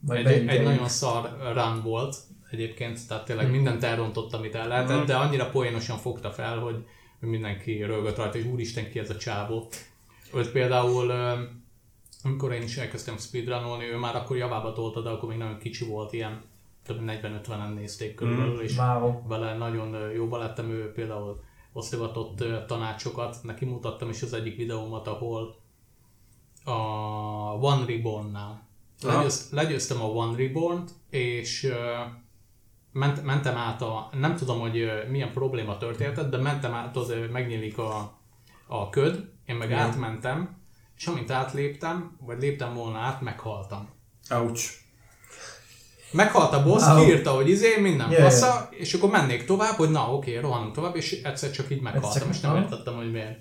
[0.00, 2.16] Majd Egy, egy nagyon szar run volt
[2.50, 6.84] egyébként, tehát tényleg mindent elrontott, amit el lehetett, de annyira poénosan fogta fel, hogy
[7.20, 9.68] mindenki rögött rajta, és úristen ki ez a csávó.
[10.34, 11.12] Őt például
[12.22, 15.84] amikor én is elkezdtem speedrunolni, ő már akkor javába tolta, de akkor még nagyon kicsi
[15.84, 16.42] volt, ilyen
[16.86, 19.26] több 40-50-en nézték körülbelül, és Wow.
[19.26, 21.40] vele nagyon jóba lettem, ő például
[21.72, 25.56] osztogatott tanácsokat, neki mutattam is az egyik videómat, ahol
[26.64, 26.72] a
[27.60, 28.68] One Reborn-nál
[29.02, 31.72] legyőz, legyőztem a One Reborn-t, és
[32.92, 37.78] ment, mentem át a, nem tudom, hogy milyen probléma történt, de mentem át, az megnyílik
[37.78, 38.18] a,
[38.66, 39.80] a köd, én meg Igen.
[39.80, 40.56] átmentem,
[40.96, 43.88] és amint átléptem, vagy léptem volna át, meghaltam.
[44.30, 44.84] Ouch.
[46.10, 47.04] Meghalt a boss, Wow.
[47.04, 50.96] kiírta, hogy izé, minden Yeah, fasza, és akkor mennék tovább, hogy na oké, rohanunk tovább,
[50.96, 53.38] és egyszer csak így meghaltam, csak- és nem értettem, hogy miért.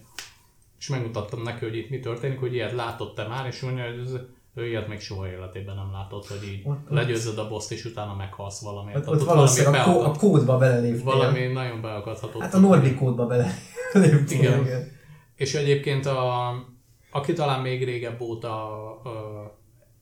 [0.80, 4.12] És megmutattam neki, hogy itt mi történik, hogy ilyet látott-e már, és mondja, hogy ez,
[4.56, 7.86] ő ilyet még soha életében nem látott, hogy így Ott- ott- legyőzöd a boss és
[7.86, 8.98] utána meghalsz valamiért.
[8.98, 11.04] Ott, Tehát ott valószínűleg a, kó, a beakad, kódba beleléptél.
[11.04, 12.42] valami nagyon beakadhatott.
[12.42, 14.40] Hát a Nordic kódba beleléptél.
[14.40, 14.62] Igen.
[14.66, 14.92] igen.
[15.36, 16.52] És egyébként a,
[17.12, 18.70] aki talán még régebb óta,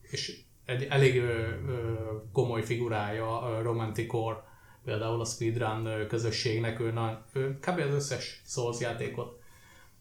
[0.02, 1.28] és egy elég ö,
[1.68, 1.92] ö,
[2.32, 4.42] komoly figurája a Romanticor,
[4.84, 7.78] például a speedrun közösségnek, ő, na, ő kb.
[7.78, 9.38] az összes Souls játékot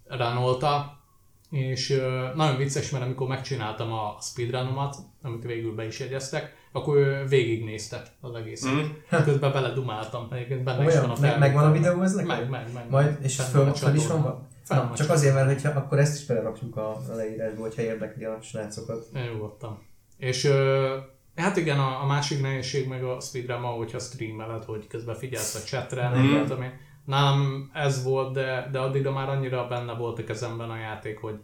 [0.07, 1.01] runolta,
[1.49, 6.97] és ö, nagyon vicces, mert amikor megcsináltam a speedrunomat, amit végül be is jegyeztek, akkor
[6.97, 8.71] ő végignézte az egészet.
[8.71, 9.23] Mm.
[9.23, 11.91] Közben beledumáltam, egyébként benne is van a Olyan, meg, megvan a felvétel.
[11.91, 12.49] videó ez neked?
[12.49, 12.89] Meg, meg, meg.
[12.89, 14.47] Majd, és föl, föl is van?
[14.67, 18.37] Na, csak azért, mert hogyha, akkor ezt is belerakjuk a, a leírásba, hogyha érdekli a
[18.41, 19.05] srácokat.
[19.31, 19.81] Nyugodtan.
[20.23, 20.97] És ö,
[21.35, 25.59] hát igen, a, a másik nehézség meg a speedrun, hogyha streameled, hogy közben figyelsz a
[25.65, 26.31] chatre, Mhm.
[26.33, 26.71] nem tudom én.
[27.05, 31.35] Nálam ez volt, de, de addigra már annyira benne volt a kezemben a játék, hogy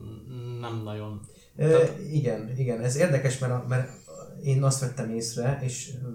[0.00, 1.20] mm, nem nagyon.
[1.56, 3.90] E, Tehát- igen, igen, ez érdekes, mert, a, mert
[4.42, 6.08] én azt vettem észre, és ö,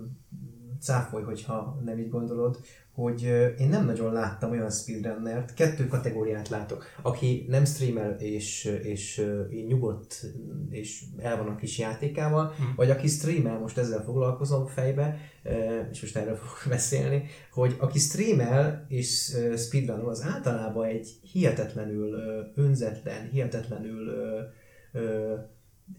[0.81, 2.59] cáfolj, hogyha nem így gondolod,
[2.93, 3.21] hogy
[3.57, 9.67] én nem nagyon láttam olyan speedrunnert, kettő kategóriát látok, aki nem streamel és, és így
[9.67, 10.25] nyugodt
[10.69, 12.75] és el van a kis játékával, Mhm.
[12.75, 15.17] vagy aki streamel, most ezzel foglalkozom fejbe,
[15.91, 22.15] és most erről fogok beszélni, hogy aki streamel és speedrunol, az általában egy hihetetlenül
[22.55, 24.11] önzetlen, hihetetlenül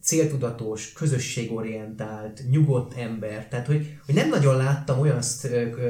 [0.03, 3.49] céltudatos, közösségorientált, nyugodt ember.
[3.49, 5.23] Tehát, hogy, hogy nem nagyon láttam olyan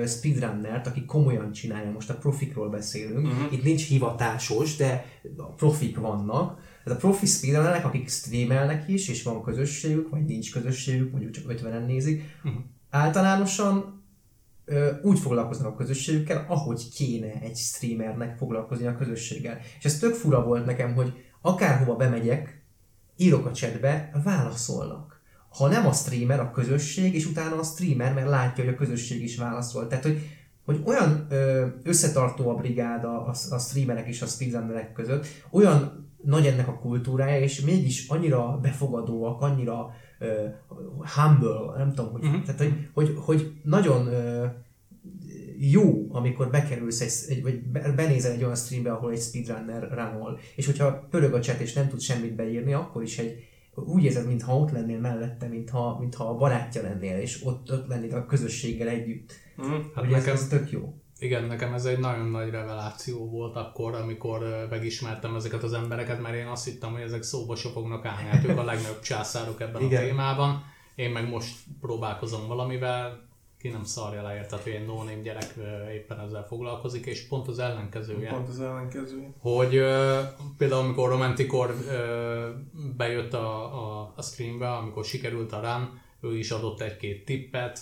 [0.07, 1.91] speedrunnert, aki komolyan csinálja.
[1.91, 3.27] Most a profikról beszélünk.
[3.27, 3.53] Uh-huh.
[3.53, 5.07] Itt nincs hivatásos, de
[5.37, 6.61] a profik vannak.
[6.85, 11.45] Tehát a profi speedrunnerek, akik streamelnek is, és van közösségük, vagy nincs közösségük, mondjuk csak
[11.49, 12.55] 50-en nézik, Mhm.
[12.91, 14.03] általánosan
[15.03, 19.59] úgy foglalkoznak a közösségükkel, ahogy kéne egy streamernek foglalkozni a közösséggel.
[19.79, 22.60] És ez tök fura volt nekem, hogy akárhova bemegyek,
[23.21, 25.21] írok a chatbe, válaszolnak.
[25.49, 29.23] Ha nem a streamer, a közösség, és utána a streamer, mert látja, hogy a közösség
[29.23, 29.87] is válaszol.
[29.87, 30.19] Tehát, hogy,
[30.65, 36.47] hogy olyan ö, összetartó a brigád a, a, streamerek és a speedrunnerek között, olyan nagy
[36.47, 40.47] ennek a kultúrája, és mégis annyira befogadóak, annyira ö,
[41.15, 42.43] humble, nem tudom, hogy, uh-huh.
[42.43, 44.47] tehát, hogy, hogy, hogy nagyon ö,
[45.63, 50.39] jó, amikor bekerülsz egy, egy, vagy be- benézel egy olyan streambe, ahol egy speedrunner runol,
[50.57, 54.27] és hogyha pörög a chat és nem tud semmit beírni, akkor is egy úgy érzed,
[54.27, 58.89] mintha ott lennél mellette, mintha, mintha a barátja lennél, és ott, ott lennél a közösséggel
[58.89, 59.33] együtt.
[59.63, 59.71] Mm.
[59.95, 60.95] Hát Ugye ez, nekem, ez tök jó.
[61.19, 66.35] igen, nekem ez egy nagyon nagy reveláció volt akkor, amikor megismertem ezeket az embereket, mert
[66.35, 68.29] én azt hittem, hogy ezek szóba se fognak állni.
[68.29, 70.03] Hát ők a legnagyobb császárok ebben Igen.
[70.03, 70.63] a témában.
[70.95, 73.29] Én meg most próbálkozom valamivel,
[73.61, 75.55] ki nem szarja le, érted, hogy egy no gyerek
[75.93, 78.31] éppen ezzel foglalkozik, és pont az ellenkezője.
[78.31, 79.35] Pont az ellenkező.
[79.39, 79.75] hogy
[80.59, 82.49] például amikor Romanticor ö,
[82.97, 86.01] bejött a, a, a streambe, amikor sikerült a run,
[86.31, 87.81] ő is adott egy-két tippet,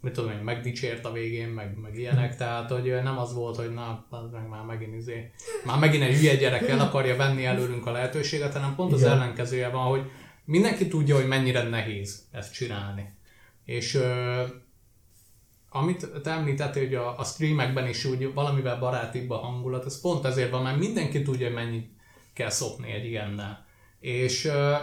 [0.00, 3.72] mit tudom én, megdicsért a végén, meg, meg ilyenek, tehát hogy nem az volt, hogy
[3.74, 5.30] na, az meg már megint izé,
[5.64, 9.12] már megint egy hülye gyerek el akarja venni előlünk a lehetőséget, hanem pont az Igen.
[9.12, 10.10] ellenkezője van, hogy
[10.44, 13.16] mindenki tudja, hogy mennyire nehéz ezt csinálni.
[13.68, 14.42] És ö,
[15.68, 20.24] amit te említettél, hogy a, a streamekben is úgy valamivel barátibb a hangulat, ez pont
[20.24, 21.90] ezért van, mert mindenki tudja, hogy mennyit
[22.32, 23.66] kell szopni egy ilyennel.
[24.00, 24.74] És ö,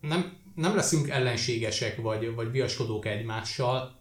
[0.00, 4.00] nem, nem leszünk ellenségesek, vagy, vagy viaskodók egymással,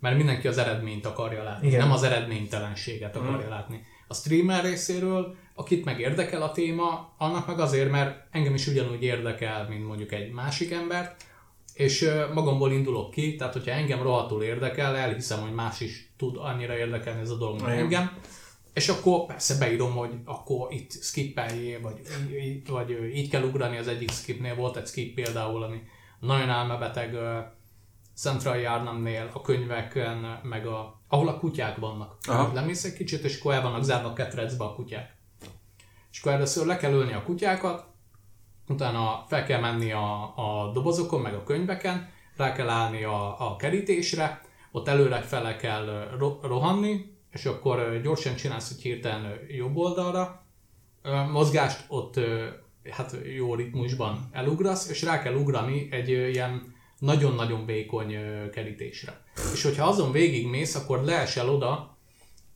[0.00, 1.80] mert mindenki az eredményt akarja látni, Igen.
[1.80, 3.82] nem az eredménytelenséget akarja látni.
[4.08, 9.02] A streamer részéről, akit meg érdekel a téma, annak meg azért, mert engem is ugyanúgy
[9.02, 11.30] érdekel, mint mondjuk egy másik embert,
[11.74, 16.76] és magamból indulok ki, tehát hogyha engem rohadtul érdekel, elhiszem, hogy más is tud annyira
[16.76, 18.10] érdekelni ez a dolog, mint engem,
[18.74, 21.94] és akkor persze beírom, hogy akkor itt skippeljél, vagy,
[22.30, 24.54] í- í- vagy így kell ugrani az egyik skipnél.
[24.54, 25.82] Volt egy skip például, ami
[26.20, 27.38] nagyon elmebeteg ö,
[28.16, 32.16] Central Yarnamnél, a könyveken, meg a, ahol a kutyák vannak.
[32.28, 32.52] Aha.
[32.54, 35.16] Lemész egy kicsit, és akkor el vannak zárva ketrecbe a kutyák.
[36.12, 37.84] És akkor először le kell ölni a kutyákat,
[38.72, 43.56] utána fel kell menni a, a dobozokon, meg a könyveken, rá kell állni a, a
[43.56, 44.40] kerítésre,
[44.72, 50.44] ott előre fele kell ro- rohanni, és akkor gyorsan csinálsz egy hirtelen jobb oldalra,
[51.32, 52.20] mozgást ott
[52.90, 58.16] hát jó ritmusban elugrasz, és rá kell ugrani egy ilyen nagyon-nagyon vékony
[58.52, 59.20] kerítésre.
[59.52, 61.96] És hogyha azon végig mész, akkor leesel oda,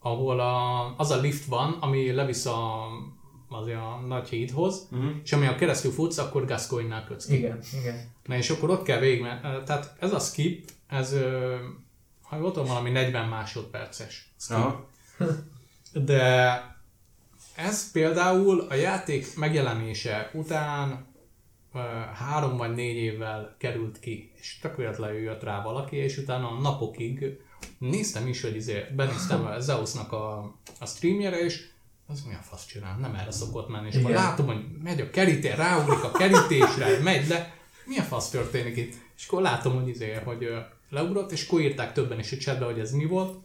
[0.00, 2.86] ahol a, az a lift van, ami levisz a,
[3.48, 5.10] az a nagy hídhoz, uh-huh.
[5.24, 7.36] és ami a keresztül futsz, akkor Gascoigne-nál kötsz ki.
[7.36, 8.10] Igen, igen.
[8.24, 9.26] Na és akkor ott kell végig,
[9.64, 11.16] tehát ez a skip, ez,
[12.22, 14.56] ha jól tudom, valami 40 másodperces skip.
[14.56, 14.88] Aha.
[15.92, 16.62] De
[17.56, 21.06] ez például a játék megjelenése után
[22.14, 27.38] három vagy négy évvel került ki, és tök véletlenül jött rá valaki, és utána napokig
[27.78, 31.68] néztem is, hogy izé, benéztem a Zeusnak a, a streamjére, és
[32.06, 34.04] az mi a fasz csinál, nem erre szokott menni, és Igen.
[34.04, 37.54] akkor látom, hogy megy a kerítés, ráugrik a kerítésre, megy le,
[37.84, 38.94] mi a fasz történik itt?
[39.16, 40.48] És akkor látom, hogy izé, hogy
[40.90, 43.38] leugrott, és akkor írták többen is a chatbe, hogy ez mi volt,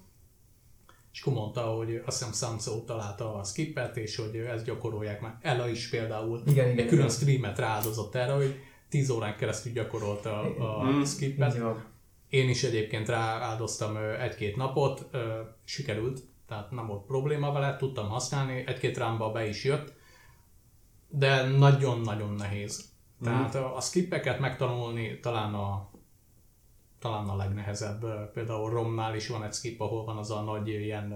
[1.13, 5.37] és akkor mondta, hogy azt hiszem Samsung találta a skippet, és hogy ezt gyakorolják már.
[5.41, 7.15] Ella is például igen, egy igen, külön igen.
[7.15, 8.59] streamet rááldozott erre, hogy
[8.89, 11.57] 10 órán keresztül gyakorolta a, a mm, skippet.
[12.29, 15.09] Én is egyébként rááldoztam egy-két napot,
[15.63, 19.93] sikerült, tehát nem volt probléma vele, tudtam használni, egy-két rámba be is jött,
[21.07, 22.89] de nagyon-nagyon nehéz.
[23.21, 23.25] Mm.
[23.25, 25.89] Tehát a, a skippeket megtanulni talán a
[26.99, 28.31] talán a legnehezebb.
[28.33, 31.13] Például Romnál is van egy skip, ahol van az a nagy ilyen,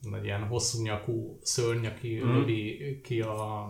[0.00, 2.32] nagy ilyen hosszú nyakú szörny, aki mm.
[2.32, 3.62] lövi ki a,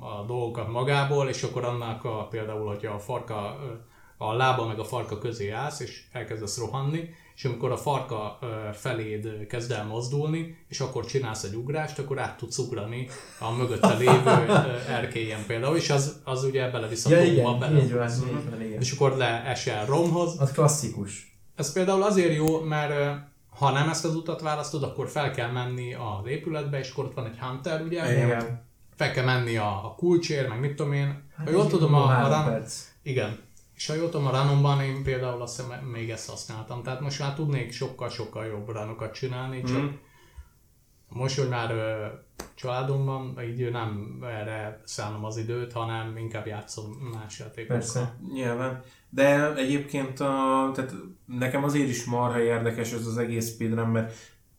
[0.00, 3.58] a dolgokat magából, és akkor annak a, például, hogyha a farka,
[4.16, 7.08] a lába meg a farka közé állsz, és elkezdesz rohanni,
[7.40, 8.38] és amikor a farka
[8.72, 13.08] feléd kezd el mozdulni, és akkor csinálsz egy ugrást, akkor át tudsz ugrani
[13.38, 14.52] a mögötte lévő
[14.88, 17.82] erkélyen például, és az, az ugye belevisz a ja, igen, bele.
[17.82, 18.80] Így van, így van, igen.
[18.80, 20.40] És akkor leesel romhoz.
[20.40, 21.38] Az klasszikus.
[21.56, 25.94] Ez például azért jó, mert ha nem ezt az utat választod, akkor fel kell menni
[25.94, 28.24] az épületbe, és akkor ott van egy hunter, ugye?
[28.24, 28.68] Igen.
[28.96, 31.28] Fel kell menni a, a kulcsér, meg mit tudom én.
[31.36, 32.62] Hát ha jól tudom, a, a, a
[33.02, 33.38] Igen,
[33.80, 37.18] és ha jól tudom, a Ranomban én például azt hiszem még ezt használtam, tehát most
[37.18, 39.88] már tudnék sokkal-sokkal jobb ranokat csinálni, csak mm.
[41.08, 42.06] most, hogy már ö,
[42.54, 47.76] családomban, így nem erre szállom az időt, hanem inkább játszom más játékokkal.
[47.76, 48.82] Persze, nyilván.
[49.10, 50.94] De egyébként a, tehát
[51.26, 54.14] nekem azért is marha érdekes ez az egész speedrun, mert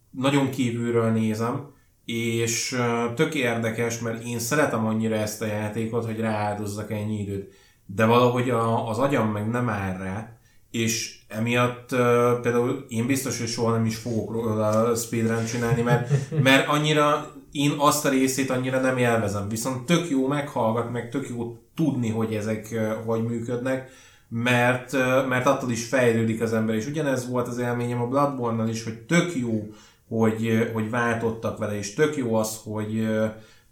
[0.10, 1.72] nagyon kívülről nézem,
[2.06, 2.82] és
[3.16, 7.54] tök érdekes, mert én szeretem annyira ezt a játékot, hogy rááldozzak ennyi időt
[7.96, 10.38] de valahogy a, az agyam meg nem rá,
[10.72, 12.00] és emiatt uh,
[12.42, 16.10] például én biztos, hogy soha nem is fogok róla speedrun csinálni, mert,
[16.44, 21.30] mert annyira én azt a részét annyira nem élvezem, viszont tök jó meghallgat, meg tök
[21.30, 23.90] jó tudni, hogy ezek uh, hogy működnek,
[24.28, 28.70] mert, uh, mert attól is fejlődik az ember, és ugyanez volt az élményem a bloodborne
[28.70, 29.68] is, hogy tök jó,
[30.08, 33.08] hogy, hogy váltottak vele, és tök jó az, hogy,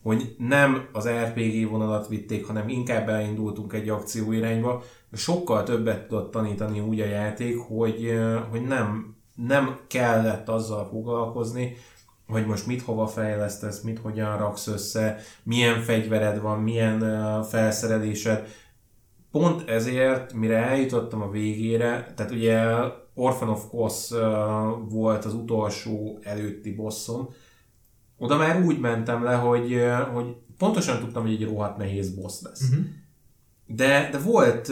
[0.04, 4.84] hogy nem az RPG vonalat vitték, hanem inkább elindultunk egy akció irányba.
[5.14, 8.20] Sokkal többet tudott tanítani úgy a játék, hogy,
[8.50, 11.76] hogy nem, nem kellett azzal foglalkozni,
[12.28, 17.00] hogy most mit hova fejlesztesz, mit hogyan raksz össze, milyen fegyvered van, milyen
[17.44, 18.48] felszerelésed.
[19.32, 22.64] Pont ezért, mire eljutottam a végére, tehát ugye
[23.14, 24.10] Orphan of Kos
[24.90, 27.30] volt az utolsó előtti bosszom,
[28.20, 29.82] oda már úgy mentem le, hogy,
[30.14, 32.70] hogy pontosan tudtam, hogy egy rohadt nehéz boss lesz.
[32.70, 32.86] Uh-huh.
[33.66, 34.72] De, de volt,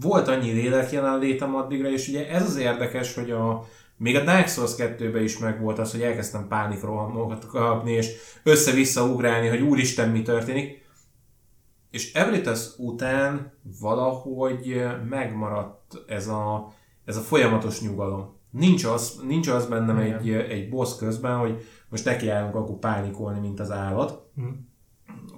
[0.00, 3.64] volt annyi lélek jelenlétem addigra, és ugye ez az érdekes, hogy a,
[3.96, 8.10] még a Dark Souls 2 is meg volt az, hogy elkezdtem pánikrohamokat kapni, és
[8.42, 10.84] össze-vissza ugrálni, hogy úristen, mi történik.
[11.90, 16.72] És Evritas után valahogy megmaradt ez a,
[17.04, 18.36] ez a folyamatos nyugalom.
[18.50, 23.60] Nincs az, nincs az bennem egy, egy boss közben, hogy most nekiállunk akkor pánikolni, mint
[23.60, 24.30] az állat.
[24.40, 24.50] Mm.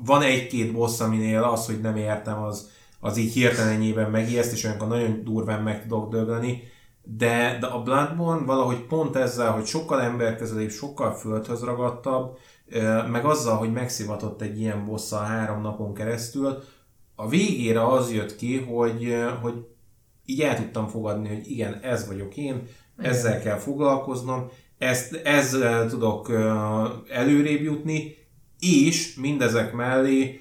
[0.04, 2.70] Van egy-két boss, aminél az, hogy nem értem, az,
[3.00, 6.62] az így hirtelenjében megijeszt, és olyankor nagyon durván meg tudok dögleni,
[7.02, 12.38] de, de a Bloodborne valahogy pont ezzel, hogy sokkal emberközelébb, sokkal földhöz ragadtabb,
[13.10, 16.62] meg azzal, hogy megszivatott egy ilyen bosszal három napon keresztül,
[17.14, 19.66] a végére az jött ki, hogy, hogy
[20.24, 22.62] így el tudtam fogadni, hogy igen, ez vagyok én,
[22.96, 24.48] ezzel kell foglalkoznom,
[24.78, 26.32] ezt, ezzel tudok
[27.10, 28.16] előrébb jutni,
[28.60, 30.40] és mindezek mellé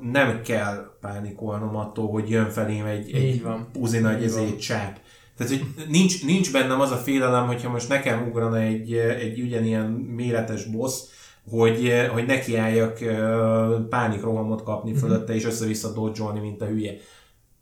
[0.00, 5.00] nem kell pánikolnom attól, hogy jön felém egy, egy puzi nagy ezért csáp.
[5.36, 9.86] Tehát, hogy nincs, nincs bennem az a félelem, hogyha most nekem ugrana egy, egy ugyanilyen
[9.90, 11.00] méretes boss,
[11.50, 12.98] hogy, hogy nekiálljak
[13.88, 15.00] pánikrohamot kapni mm-hmm.
[15.00, 16.92] fölötte, és össze-vissza dodge mint a hülye.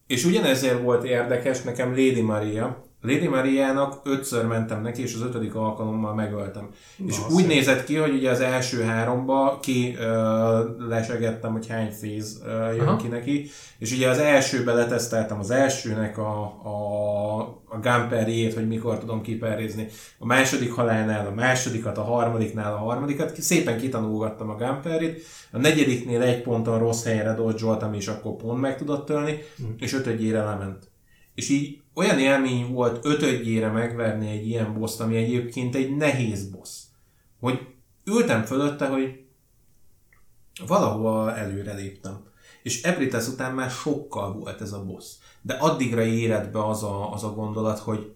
[0.07, 5.55] És ugyanezért volt érdekes nekem Lady Maria, Lady Mariának ötször mentem neki, és az ötödik
[5.55, 6.69] alkalommal megöltem.
[6.97, 11.91] Na, és úgy nézett ki, hogy ugye az első háromba ki uh, lesegettem, hogy hány
[11.91, 12.97] féz uh, jön Aha.
[12.97, 18.99] ki neki, és ugye az elsőbe leteszteltem az elsőnek a, a, a gunperjét, hogy mikor
[18.99, 19.87] tudom kiperrézni.
[20.19, 25.23] A második halálnál a másodikat, a harmadiknál a harmadikat, szépen kitanulgattam a gunperjét.
[25.53, 29.67] A negyediknél egy ponton rossz helyre dodge és akkor pont meg tudott tölni, mm.
[29.79, 30.93] és ötödjére lement.
[31.35, 36.71] És így olyan élmény volt ötödjére megverni egy ilyen boszt, ami egyébként egy nehéz boss.
[37.41, 37.61] Hogy
[38.05, 39.25] ültem fölötte, hogy
[40.67, 42.33] valahova előre léptem.
[42.63, 45.07] És Ebrites után már sokkal volt ez a boss.
[45.43, 48.15] De addigra érett be az a, az a gondolat, hogy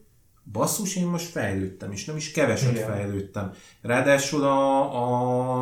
[0.53, 2.91] basszus, én most fejlődtem, és nem is keveset Igen.
[2.91, 3.53] fejlődtem.
[3.83, 4.81] Ráadásul a,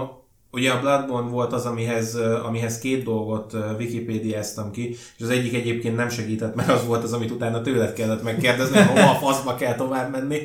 [0.00, 0.25] a
[0.56, 2.14] Ugye a Bloodborne volt az, amihez,
[2.44, 7.12] amihez két dolgot Wikipédiáztam ki, és az egyik egyébként nem segített, mert az volt az,
[7.12, 10.38] amit utána tőled kellett megkérdezni, hova a faszba kell tovább menni.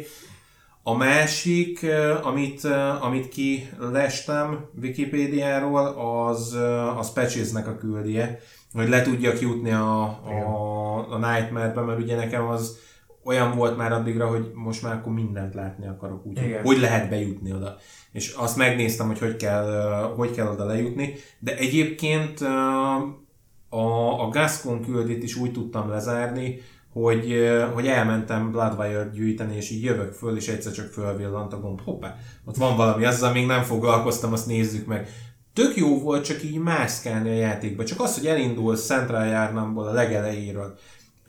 [0.84, 1.86] A másik,
[2.22, 2.68] amit,
[3.02, 6.58] amit kilestem Wikipédiáról, az,
[6.98, 8.40] az Patchesnek a küldie,
[8.74, 12.78] hogy le tudjak jutni a, a, a Nightmare-be, mert ugye nekem az
[13.24, 17.54] olyan volt már addigra, hogy most már akkor mindent látni akarok, úgy, hogy lehet bejutni
[17.54, 17.78] oda
[18.12, 22.42] és azt megnéztem, hogy hogy kell, hogy kell oda lejutni, de egyébként
[23.70, 26.60] a, a Gascon küldét is úgy tudtam lezárni,
[26.94, 31.82] hogy, hogy elmentem Bloodwire gyűjteni, és így jövök föl, és egyszer csak fölvillant a gomb.
[31.82, 32.16] Hoppá,
[32.46, 35.08] ott van valami, azzal még nem foglalkoztam, azt nézzük meg.
[35.54, 39.94] Tök jó volt csak így mászkálni a játékba, csak az, hogy elindulsz Central Járnamból a
[39.94, 40.78] legelejéről,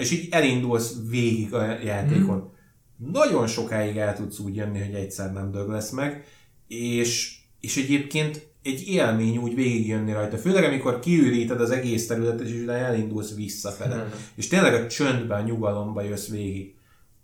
[0.03, 2.37] és így elindulsz végig a játékon.
[2.37, 3.11] Mm.
[3.11, 6.25] Nagyon sokáig el tudsz úgy jönni, hogy egyszer nem dög lesz meg,
[6.69, 10.37] és, és egyébként egy élmény úgy végigjönni rajta.
[10.37, 13.97] Főleg, amikor kiüríted az egész területet, és utána elindulsz visszafele.
[13.97, 14.09] Mm.
[14.35, 16.75] És tényleg a csöndben, a nyugalomba jössz végig.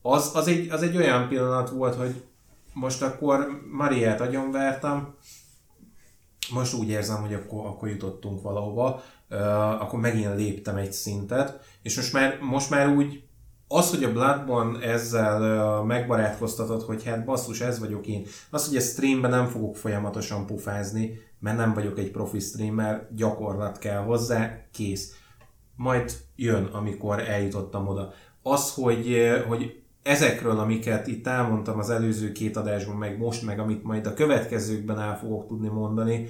[0.02, 2.14] Az, az, egy, az egy olyan pillanat volt, hogy
[2.72, 5.14] most akkor Mariát agyonvertem,
[6.52, 9.02] most úgy érzem, hogy akkor, akkor jutottunk valahova,
[9.80, 13.22] akkor megint léptem egy szintet, és most már, most már úgy
[13.68, 18.26] az, hogy a Bloodborne ezzel megbarátkoztatott, hogy hát basszus, ez vagyok én.
[18.50, 23.78] Az, hogy a streamben nem fogok folyamatosan pufázni, mert nem vagyok egy profi streamer, gyakorlat
[23.78, 25.16] kell hozzá, kész.
[25.76, 28.12] Majd jön, amikor eljutottam oda.
[28.42, 29.16] Az, hogy,
[29.48, 34.14] hogy ezekről, amiket itt elmondtam az előző két adásban, meg most, meg amit majd a
[34.14, 36.28] következőkben el fogok tudni mondani,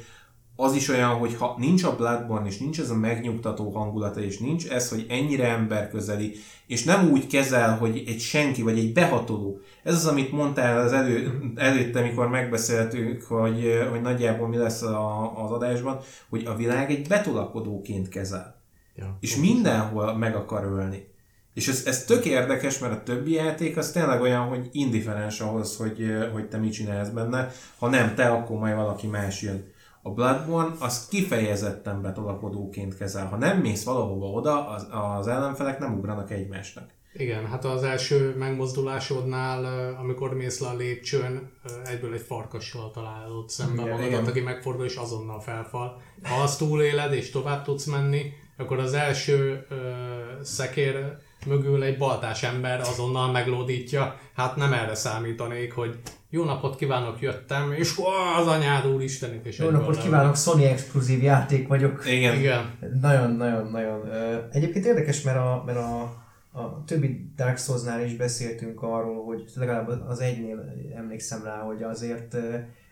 [0.60, 4.38] az is olyan, hogy ha nincs a Bloodborne, és nincs ez a megnyugtató hangulata, és
[4.38, 6.34] nincs ez, hogy ennyire emberközeli,
[6.66, 9.60] és nem úgy kezel, hogy egy senki, vagy egy behatoló.
[9.82, 15.44] Ez az, amit mondtál az elő, előtte, amikor megbeszéltük, hogy, hogy nagyjából mi lesz a,
[15.44, 18.60] az adásban, hogy a világ egy betolakodóként kezel.
[18.96, 21.06] Ja, és mindenhol meg akar ölni.
[21.54, 25.76] És ez, ez tök érdekes, mert a többi játék az tényleg olyan, hogy indiferens ahhoz,
[25.76, 27.52] hogy, hogy te mit csinálsz benne.
[27.78, 29.76] Ha nem te, akkor majd valaki más jön.
[30.02, 33.26] A Bloodborne az kifejezetten betolakodóként kezel.
[33.26, 36.96] Ha nem mész valahova oda, az, az ellenfelek nem ugranak egymásnak.
[37.12, 39.64] Igen, hát az első megmozdulásodnál,
[39.94, 41.50] amikor mész le a lépcsőn,
[41.84, 44.24] egyből egy farkassal találod szembe igen, magadat, igen.
[44.24, 46.02] aki megfordul és azonnal felfal.
[46.22, 49.76] Ha azt túléled és tovább tudsz menni, akkor az első uh,
[50.42, 54.18] szekér mögül egy baltás ember azonnal meglódítja.
[54.34, 55.98] Hát nem erre számítanék, hogy
[56.30, 58.04] jó napot kívánok, jöttem, és ó,
[58.38, 62.02] az anyád úristenit is Jó napot kívánok, Sony exkluzív játék vagyok.
[62.06, 62.38] Igen.
[62.38, 62.78] Igen.
[63.00, 64.10] Nagyon, nagyon, nagyon.
[64.52, 66.00] Egyébként érdekes, mert a, mert a,
[66.52, 72.36] a többi Dark Souls-nál is beszéltünk arról, hogy legalább az egynél emlékszem rá, hogy azért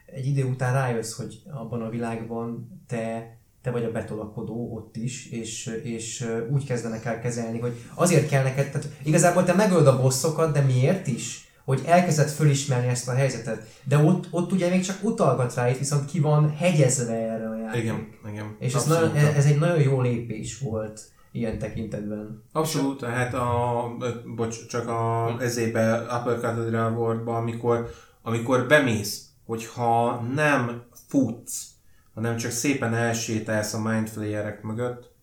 [0.06, 3.35] egy idő után rájössz, hogy abban a világban te
[3.66, 8.42] te vagy a betolakodó ott is, és, és úgy kezdenek el kezelni, hogy azért kell
[8.42, 11.44] neked, tehát igazából te megöld a bosszokat, de miért is?
[11.64, 13.66] hogy elkezdett fölismerni ezt a helyzetet.
[13.84, 17.56] De ott, ott ugye még csak utalgat rá, itt viszont ki van hegyezve erre a
[17.56, 17.82] játék.
[17.82, 18.56] Igen, igen.
[18.58, 21.00] És ez, nagyon, ez egy nagyon jó lépés volt
[21.32, 22.42] ilyen tekintetben.
[22.52, 23.82] Abszolút, tehát a,
[24.36, 27.90] bocs, csak a ezébe Upper Cathedral Worldba, amikor,
[28.22, 31.75] amikor bemész, hogyha nem futsz,
[32.16, 35.14] hanem csak szépen elsétálsz a mindflayerek mögött,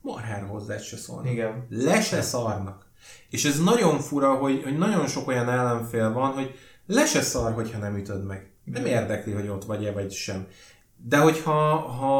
[0.00, 1.32] marhára hozzá se szólnak.
[1.32, 1.66] Igen.
[1.68, 2.86] Le se szarnak.
[3.30, 6.54] És ez nagyon fura, hogy, hogy nagyon sok olyan ellenfél van, hogy
[6.86, 8.50] le se szar, hogyha nem ütöd meg.
[8.64, 10.46] Nem érdekli, hogy ott vagy-e vagy sem.
[10.96, 12.14] De hogyha ha,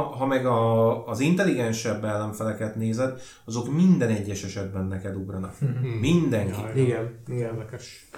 [0.00, 5.54] ha meg a, az intelligensebb ellenfeleket nézed, azok minden egyes esetben neked ugranak.
[5.58, 5.88] Hmm.
[6.00, 6.60] Mindenki.
[6.60, 7.38] Ja, igen, igen.
[7.38, 8.08] Érdekes.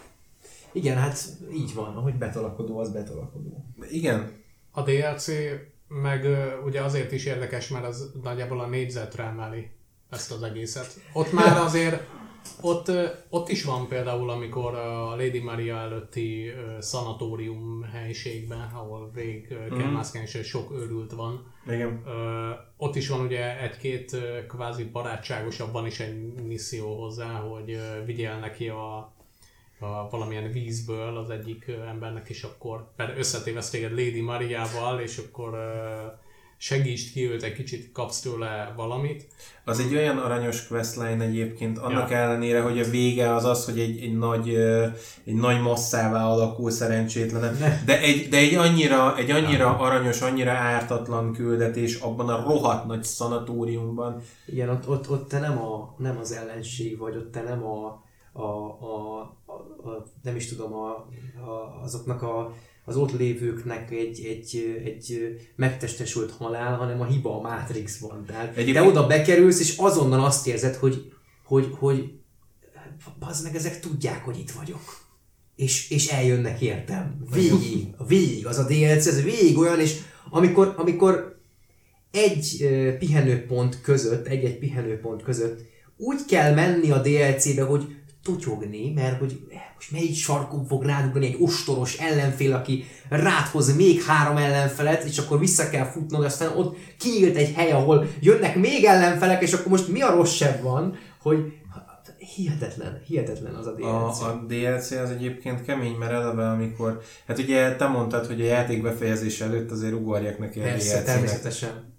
[0.72, 1.18] Igen, hát
[1.52, 3.64] így van, ahogy betolakodó, az betolakodó.
[3.90, 4.41] Igen.
[4.74, 5.26] A DLC
[5.88, 6.26] meg
[6.64, 9.70] ugye azért is érdekes, mert az nagyjából a négyzetre emeli
[10.10, 11.00] ezt az egészet.
[11.12, 12.02] Ott már azért,
[12.60, 12.90] ott,
[13.28, 16.50] ott is van például, amikor a Lady Maria előtti
[16.80, 19.92] szanatórium helyiségben, ahol végig kell Mhm.
[19.92, 22.02] mászkálni, és sok őrült van, Igen.
[22.76, 24.16] Ott is van ugye egy-két
[24.48, 29.12] kvázi barátságosabban is egy misszió hozzá, hogy vigyél neki a,
[29.82, 35.59] a valamilyen vízből az egyik embernek, és akkor per összetévesz téged Lady Mariával, és akkor
[36.62, 39.26] segítsd ki őt egy kicsit, kapsz tőle valamit.
[39.64, 42.16] Az egy olyan aranyos questline egyébként, annak Ja.
[42.16, 44.54] ellenére, hogy a vége az az, hogy egy, egy nagy,
[45.24, 51.32] egy nagy masszává alakul szerencsétlene, de egy, de egy annyira, egy annyira aranyos, annyira ártatlan
[51.32, 54.22] küldetés abban a rohadt nagy szanatóriumban.
[54.46, 58.02] Igen, ott, ott, ott te nem, a, nem az ellenség vagy, ott te nem a,
[58.32, 59.52] a, a, a,
[59.88, 60.88] a nem is tudom, a,
[61.46, 62.54] a, azoknak a,
[62.84, 68.24] az ott lévőknek egy, egy, egy megtestesült halál, hanem a hiba a Matrixban.
[68.26, 71.12] Tehát Egyébként- te oda bekerülsz, és azonnal azt érzed, hogy,
[71.44, 72.12] hogy, hogy
[73.18, 75.00] bazd meg, ezek tudják, hogy itt vagyok.
[75.56, 77.26] És, és eljönnek értem.
[77.32, 80.00] Végig, végig, az a DLC, ez végig olyan, és
[80.30, 81.40] amikor, amikor
[82.10, 82.68] egy
[82.98, 85.60] pihenőpont között, egy-egy pihenőpont között
[85.96, 89.40] úgy kell menni a DLC-be, hogy tutyogni, mert hogy
[89.74, 95.18] most melyik sarkon fog rádugni egy ostoros ellenfél, aki rád hoz még három ellenfelet, és
[95.18, 99.70] akkor vissza kell futnod, aztán ott kinyílt egy hely, ahol jönnek még ellenfelek, és akkor
[99.70, 101.52] most mi a rosszabb van, hogy
[102.34, 104.20] hihetetlen, hihetetlen az a DLC.
[104.20, 108.44] A, a DLC az egyébként kemény, mert eleve amikor, hát ugye te mondtad, hogy a
[108.44, 111.04] játék befejezése előtt azért ugorják neki a Persze, DLC-nek.
[111.04, 111.91] természetesen.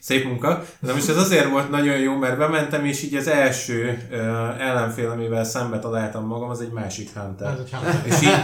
[0.00, 0.64] Szép munka.
[0.80, 4.18] De most ez azért volt nagyon jó, mert bementem, és így az első uh,
[4.60, 7.52] ellenfél, amivel szembe találtam magam, az egy másik Hunter.
[7.52, 8.02] Ez egy Hunter.
[8.04, 8.34] És így...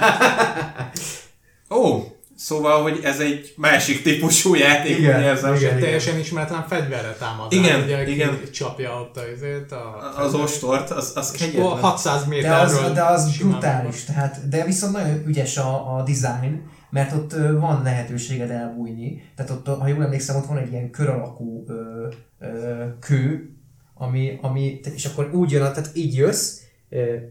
[1.70, 5.54] Ó, szóval, hogy ez egy másik típusú játék, Igen, úgy érzem.
[5.54, 5.78] igen.
[5.78, 7.52] Teljesen ismeretlen fegyverre támad.
[7.52, 8.40] Igen, ugye, igen.
[8.52, 10.12] Csapja ott azért a...
[10.16, 11.80] Az ostort, az, az kegyetlen.
[11.80, 16.62] 600 De méterről az, de az brutális, tehát, de viszont nagyon ügyes a, a design,
[16.94, 19.22] mert ott van lehetőséged elbújni.
[19.36, 22.06] Tehát ott, ha jól emlékszem, ott van egy ilyen kör alakú ö,
[22.38, 23.54] ö, kő,
[23.94, 26.60] ami, ami, és akkor úgy jön, tehát így jössz,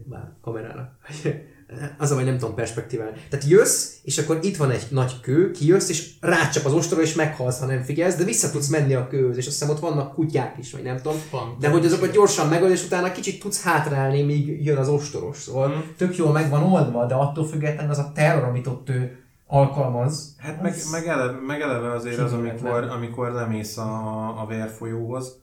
[0.08, 0.96] már kamerára,
[1.98, 3.16] az a, hogy nem tudom perspektíválni.
[3.30, 7.14] Tehát jössz, és akkor itt van egy nagy kő, kijössz, és rácsap az ostorra, és
[7.14, 10.14] meghalsz, ha nem figyelsz, de vissza tudsz menni a kőhöz, és azt hiszem ott vannak
[10.14, 11.16] kutyák is, vagy nem tudom.
[11.30, 11.56] Van.
[11.60, 15.36] De hogy azokat gyorsan megöl, és utána kicsit tudsz hátrálni, míg jön az ostoros.
[15.36, 15.78] Szóval Mhm.
[15.96, 19.18] tök jól meg van oldva, de attól függetlenül az a terror, amit ott ő
[19.54, 20.34] alkalmaz.
[20.38, 25.36] Hát meg, az- meg, eleve, meg eleve azért az, amikor, amikor lemész a, a vérfolyóhoz,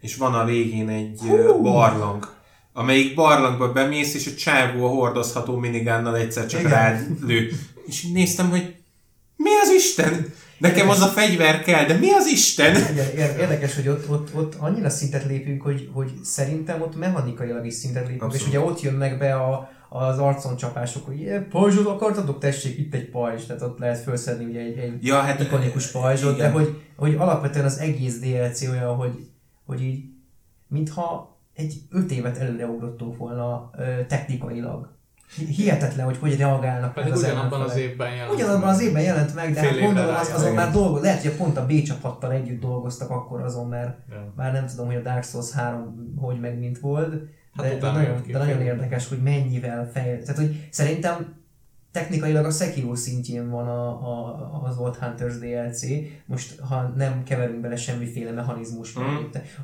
[0.00, 1.62] és van a végén egy Hú!
[1.62, 2.34] Barlang,
[2.72, 6.72] amelyik barlangba bemész, és a csávó a hordozható minigánnal egyszer csak Igen.
[6.72, 7.50] rád lő.
[7.86, 8.74] És néztem, hogy
[9.36, 10.32] mi az Isten?
[10.58, 12.76] Nekem az a fegyver kell, de mi az Isten?
[12.92, 17.74] Igen, érdekes, hogy ott, ott, ott annyira szintet lépünk, hogy, hogy szerintem ott mechanikailag is
[17.74, 18.46] szintet lépünk, Abszolút.
[18.46, 22.94] és ugye ott jönnek be a, az arcon csapások, hogy ilyen pajzsot akartatok, tessék, itt
[22.94, 26.52] egy pajzs, tehát ott lehet felszedni ugye egy, egy Ja, hát ikonikus pajzsot, de igen.
[26.52, 29.28] hogy, hogy alapvetően az egész DLC olyan, hogy,
[29.66, 30.04] hogy így,
[30.68, 34.94] mintha egy öt évet előreugrottunk volna ö, technikailag.
[35.36, 38.32] Hi- Hihetetlen, hogy hogy reagálnak Pedig meg az ugyanabban az évben jelent.
[38.32, 41.56] Ugyanabban az évben jelent meg, de hát gondolom az, azon már dolgoz, lehet, hogy pont
[41.56, 44.32] a B csapattal együtt dolgoztak akkor azon, mert Ja.
[44.36, 47.20] már nem tudom, hogy a Dark Souls 3 hogy meg mint volt, de,
[47.56, 50.22] Hát de, utána nagyon, de nagyon érdekes, hogy mennyivel fejl...
[50.22, 51.44] Tehát, hogy szerintem
[51.96, 55.86] technikailag a Sekiro szintjén van a, a, az Old Hunters DLC,
[56.26, 59.02] most ha nem keverünk bele semmiféle mechanizmus, mm.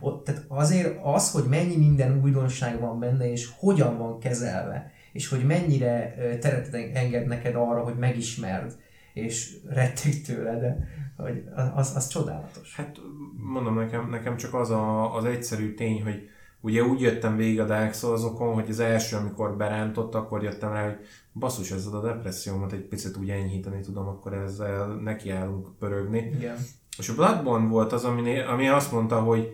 [0.01, 5.29] ott, tehát azért az, hogy mennyi minden újdonság van benne, és hogyan van kezelve, és
[5.29, 8.77] hogy mennyire teret enged neked arra, hogy megismerd,
[9.13, 11.45] és retteg tőle, de hogy
[11.75, 12.77] az, az csodálatos.
[12.77, 12.97] Hát
[13.37, 16.29] mondom nekem, nekem csak az a, az egyszerű tény, hogy
[16.63, 20.85] ugye úgy jöttem végig a Dark Souls-okon, hogy az első, amikor berántott, akkor jöttem rá,
[20.85, 20.97] hogy
[21.33, 26.33] basszus, ezzel a depressziómat egy picit úgy enyhíteni tudom, akkor ezzel nekiállunk pörögni.
[26.37, 26.57] Igen.
[26.99, 29.49] És a Bloodborne volt az, ami, ami azt mondta, hogy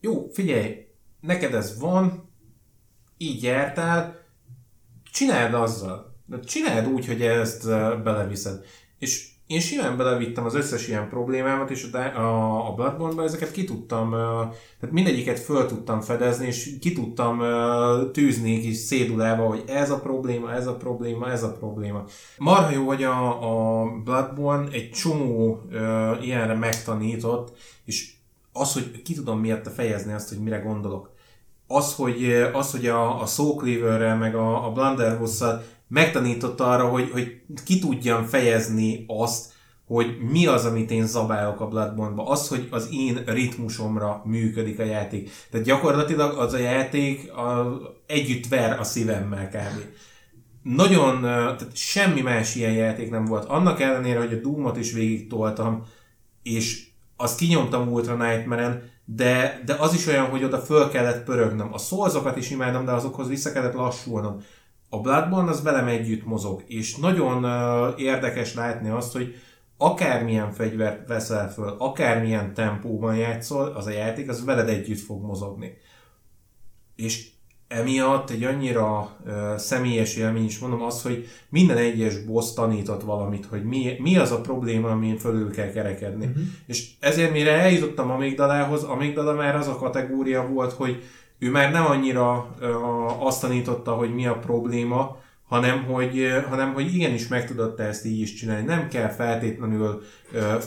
[0.00, 0.86] jó, figyelj,
[1.20, 2.28] neked ez van,
[3.16, 4.18] így jártál,
[5.10, 6.16] csináld azzal.
[6.26, 7.68] De csináld úgy, hogy ezt
[8.02, 8.64] beleviszed.
[8.98, 14.10] És én simán belevittem az összes ilyen problémámat, és a, Bloodborne-ba ezeket ki tudtam,
[14.80, 17.42] tehát mindegyiket föl tudtam fedezni, és ki tudtam
[18.12, 22.04] tűzni kis szédulába, hogy ez a probléma, ez a probléma, ez a probléma.
[22.38, 25.62] Marha jó, hogy a, a Bloodborne egy csomó
[26.22, 28.12] ilyenre megtanított, és
[28.52, 31.10] az, hogy ki tudom miatt fejezni azt, hogy mire gondolok.
[31.66, 33.62] Az, hogy, az, hogy a, a Soul
[34.18, 39.52] meg a, a Blunderbuss-szal megtanította arra, hogy, hogy ki tudjam fejezni azt,
[39.86, 42.26] hogy mi az, amit én zabálok a Bloodborne-ba.
[42.26, 45.30] Az, hogy az én ritmusomra működik a játék.
[45.50, 49.80] Tehát gyakorlatilag az a játék a, együtt ver a szívemmel kb.
[50.62, 53.44] Nagyon, tehát semmi más ilyen játék nem volt.
[53.44, 55.84] Annak ellenére, hogy a Doom-ot is végig toltam,
[56.42, 56.86] és
[57.16, 61.72] azt kinyomtam Ultra Nightmare-en, de, de az is olyan, hogy oda föl kellett pörögnöm.
[61.72, 64.42] A szolzokat is imádom, de azokhoz vissza kellett lassulnom.
[64.92, 69.34] A Bloodborne az velem együtt mozog, és nagyon uh, érdekes látni azt, hogy
[69.76, 75.76] akármilyen fegyvert veszel föl, akármilyen tempóban játszol, az a játék, az veled együtt fog mozogni.
[76.96, 77.28] És
[77.68, 83.46] emiatt egy annyira uh, személyes élmény is mondom az, hogy minden egyes boss tanított valamit,
[83.46, 86.26] hogy mi, mi az a probléma, amin fölül kell kerekedni.
[86.26, 86.42] Uh-huh.
[86.66, 91.02] És ezért mire eljutottam Amigdalához, Amigdala már az a kategória volt, hogy
[91.40, 92.56] ő már nem annyira
[93.18, 95.18] azt tanította, hogy mi a probléma,
[95.48, 98.66] hanem hogy, hanem hogy igenis meg tudod te ezt így is csinálni.
[98.66, 100.02] Nem kell feltétlenül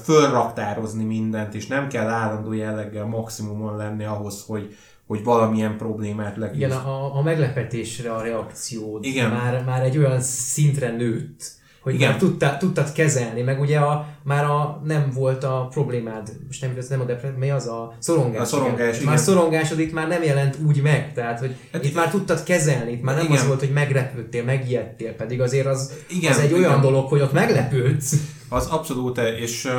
[0.03, 4.75] fölraktározni mindent, és nem kell állandó jelleggel maximumon lenni ahhoz, hogy,
[5.07, 6.61] hogy valamilyen problémát leküzd.
[6.61, 9.29] Igen, a, a meglepetésre a reakciód Igen.
[9.29, 11.51] Már, már egy olyan szintre nőtt,
[11.83, 12.09] hogy Igen.
[12.09, 16.73] már tudtad, tudtad kezelni, meg ugye a, már a, nem volt a problémád, most nem,
[16.77, 18.41] ez nem a depresszió, mi az a szorongás.
[18.41, 19.07] A szorongás, igen.
[19.07, 22.91] Már szorongásod itt már nem jelent úgy meg, tehát hogy hát itt már tudtad kezelni,
[22.91, 23.37] itt már nem igen.
[23.37, 26.63] az volt, hogy meglepődtél, megijedtél, pedig azért az, igen, az egy igen.
[26.63, 28.15] olyan dolog, hogy ott meglepődsz.
[28.49, 29.73] Az abszolút, és uh,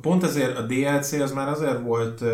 [0.00, 2.28] pont ezért a DLC az már azért volt uh,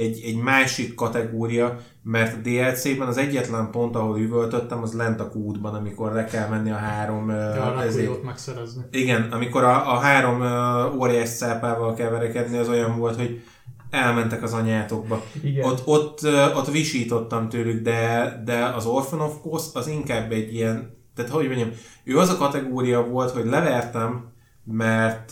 [0.00, 5.30] egy, egy másik kategória, mert a DLC-ben az egyetlen pont, ahol üvöltöttem, az lent a
[5.30, 7.30] kútban, amikor le kell menni a három...
[7.30, 8.82] Ja, ezért, megszerezni.
[8.90, 13.42] Igen, amikor a, a három uh, óriás cápával kell verekedni, az olyan volt, hogy
[13.90, 15.22] elmentek az anyátokba.
[15.42, 15.64] Igen.
[15.64, 16.20] Ott, ott,
[16.56, 21.46] ott visítottam tőlük, de, de az Orphan of Course az inkább egy ilyen, tehát hogy
[21.46, 21.70] mondjam,
[22.04, 24.28] ő az a kategória volt, hogy levertem,
[24.64, 25.30] mert,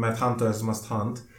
[0.00, 1.30] mert Hunters must hunt,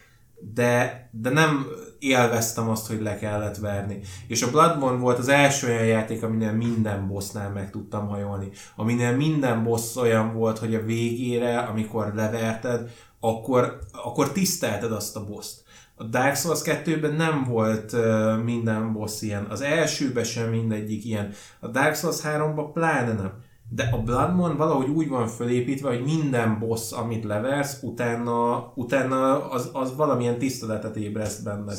[0.54, 1.68] de, de nem
[2.04, 4.00] élveztem azt, hogy le kellett verni.
[4.28, 8.50] És a Bloodborne volt az első olyan játék, aminél minden bossnál meg tudtam hajolni.
[8.76, 12.90] Aminél minden boss olyan volt, hogy a végére, amikor leverted,
[13.20, 15.64] akkor, akkor tisztelted azt a bosst.
[15.96, 17.96] A Dark Souls 2-ben nem volt
[18.44, 19.46] minden boss ilyen.
[19.50, 21.32] Az elsőben sem mindegyik ilyen.
[21.60, 23.34] A Dark Souls 3-ban pláne nem
[23.76, 29.70] de a Bloodborne valahogy úgy van fölépítve, hogy minden boss, amit leversz, utána, utána az,
[29.74, 31.72] az valamilyen tiszteletet ébreszt benne.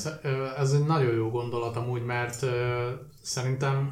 [0.57, 2.47] Ez egy nagyon jó gondolat amúgy, mert
[3.23, 3.89] szerintem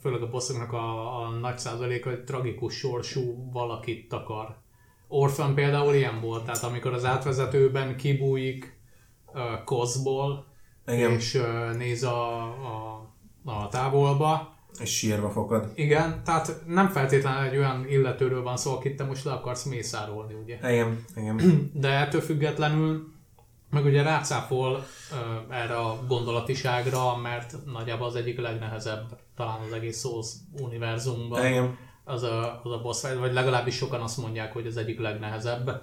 [0.00, 4.56] főleg a bosszoknak a, a nagy százaléka egy tragikus sorsú valakit takar.
[5.08, 8.80] Orphan például ilyen volt, tehát amikor az átvezetőben kibújik
[9.26, 10.46] uh, Kozból,
[10.84, 13.06] és uh, néz a, a,
[13.44, 15.72] a távolba, és sírva fogad.
[15.74, 20.34] Igen, tehát nem feltétlenül egy olyan illetőről van szó, akit te most le akarsz mészárolni,
[20.34, 20.70] ugye?
[20.72, 21.40] Igen, igen.
[21.74, 23.16] De ettől függetlenül
[23.70, 30.00] meg ugye rácáfol uh, erre a gondolatiságra, mert nagyjából az egyik legnehezebb talán az egész
[30.00, 30.26] Souls
[30.60, 31.46] univerzumban.
[31.46, 31.76] Igen.
[32.04, 35.82] Az a, az a boss fight, vagy legalábbis sokan azt mondják, hogy az egyik legnehezebb.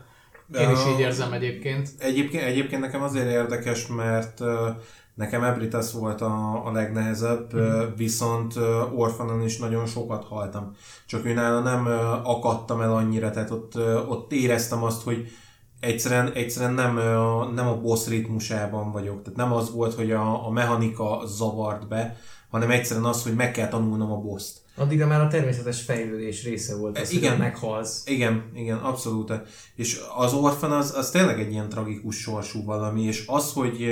[0.54, 1.90] Én is így érzem egyébként.
[1.98, 4.40] Egyébként, egyébként nekem azért érdekes, mert
[5.16, 7.82] Nekem Ebritas volt a, a legnehezebb, mm.
[7.96, 8.54] viszont
[8.96, 10.76] Orphanon is nagyon sokat haltam.
[11.06, 11.86] Csak őnála nem
[12.24, 13.78] akadtam el annyira, tehát ott,
[14.08, 15.28] ott éreztem azt, hogy
[15.80, 16.96] egyszerűen, egyszerűen nem,
[17.54, 19.22] nem a boss ritmusában vagyok.
[19.22, 22.18] Tehát nem az volt, hogy a, a mechanika zavart be,
[22.50, 24.64] hanem egyszerűen az, hogy meg kell tanulnom a boss-t.
[24.78, 28.04] Addigra már a természetes fejlődés része volt az, igen, hogy meghalsz.
[28.06, 29.34] Igen, igen, abszolút.
[29.76, 33.88] És az Orphan az, az tényleg egy ilyen tragikus sorsú valami, és az, hogy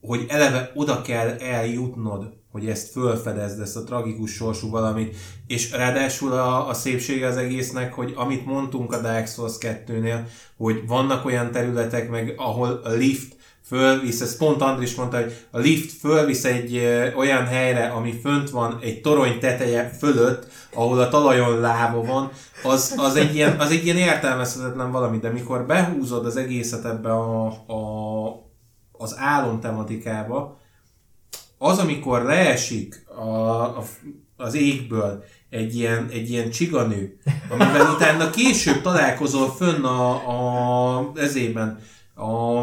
[0.00, 5.16] hogy eleve oda kell eljutnod, hogy ezt fölfedezd, ezt a tragikus sorsú valamit,
[5.46, 10.20] és ráadásul a, a szépsége az egésznek, hogy amit mondtunk a Dark Souls 2-nél,
[10.56, 15.58] hogy vannak olyan területek, meg ahol a lift fölvisz, ezt pont Andris mondta, hogy a
[15.58, 21.08] lift fölvisz egy ö, olyan helyre, ami fönt van egy torony teteje fölött, ahol a
[21.08, 22.30] talajon lába van,
[22.62, 27.12] az, az, egy, ilyen, az egy ilyen értelmezhetetlen valami, de mikor behúzod az egészet ebbe
[27.12, 28.49] a, a
[29.00, 30.58] az álom tematikába,
[31.58, 33.30] az, amikor leesik a,
[33.78, 33.84] a,
[34.36, 37.18] az égből egy ilyen, egy ilyen csiganő,
[37.48, 41.78] amivel utána később találkozol fönn a, a ezében,
[42.14, 42.60] a,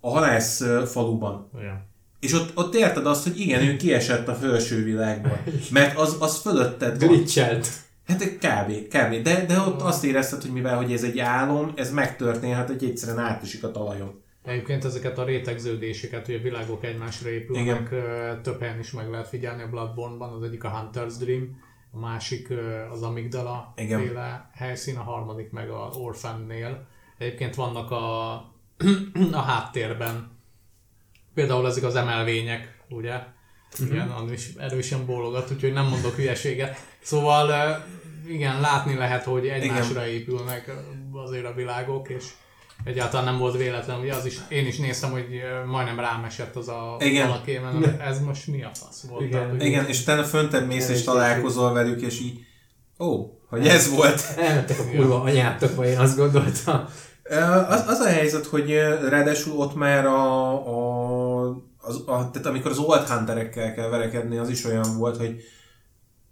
[0.00, 1.50] a halász faluban.
[1.60, 1.76] Yeah.
[2.20, 5.42] És ott, ott érted azt, hogy igen, ő kiesett a felső világból.
[5.70, 7.08] Mert az, az fölötted van.
[7.08, 7.68] Glitchelt.
[8.06, 8.72] Hát kb.
[8.88, 9.22] kb.
[9.22, 13.18] De, de ott azt érezted, hogy mivel hogy ez egy álom, ez megtörténhet, hogy egyszerűen
[13.18, 14.22] átesik a talajon.
[14.44, 18.42] Egyébként ezeket a rétegződéseket, hogy a világok egymásra épülnek, Igen.
[18.42, 21.60] több helyen is meg lehet figyelni a Bloodborne-ban, az egyik a Hunter's Dream,
[21.90, 22.48] a másik
[22.90, 24.00] az Amygdala Igen.
[24.00, 26.86] féle helyszín, a harmadik meg a Orphan-nél.
[27.18, 28.32] egyébként vannak a,
[29.32, 30.30] a háttérben.
[31.34, 33.22] Például ezek az emelvények, ugye?
[33.72, 33.88] Uh-huh.
[33.88, 36.78] Igen, az is erősen bólogat, úgyhogy nem mondok hülyeséget.
[37.00, 37.76] Szóval
[38.28, 40.20] igen, látni lehet, hogy egymásra igen.
[40.20, 40.72] épülnek
[41.12, 42.24] azért a világok, és
[42.84, 45.26] egyáltalán nem volt véletlen, ugye az is, én is néztem, hogy
[45.66, 47.28] majdnem rám esett az a Igen.
[47.28, 49.22] valaki, mert ez most mi a fasz volt.
[49.22, 49.40] Igen.
[49.40, 52.38] Tehát, Igen, és utána föntebb mész és is találkozol velük, és így,
[52.98, 54.22] ó, hogy ez volt.
[54.36, 56.84] Elmentek a kurva anyátokba, én azt gondoltam.
[57.68, 58.70] Az, az a helyzet, hogy
[59.08, 61.46] ráadásul ott már a, a,
[61.78, 65.42] az, a tehát amikor az Old Hunterekkel kell verekedni, az is olyan volt, hogy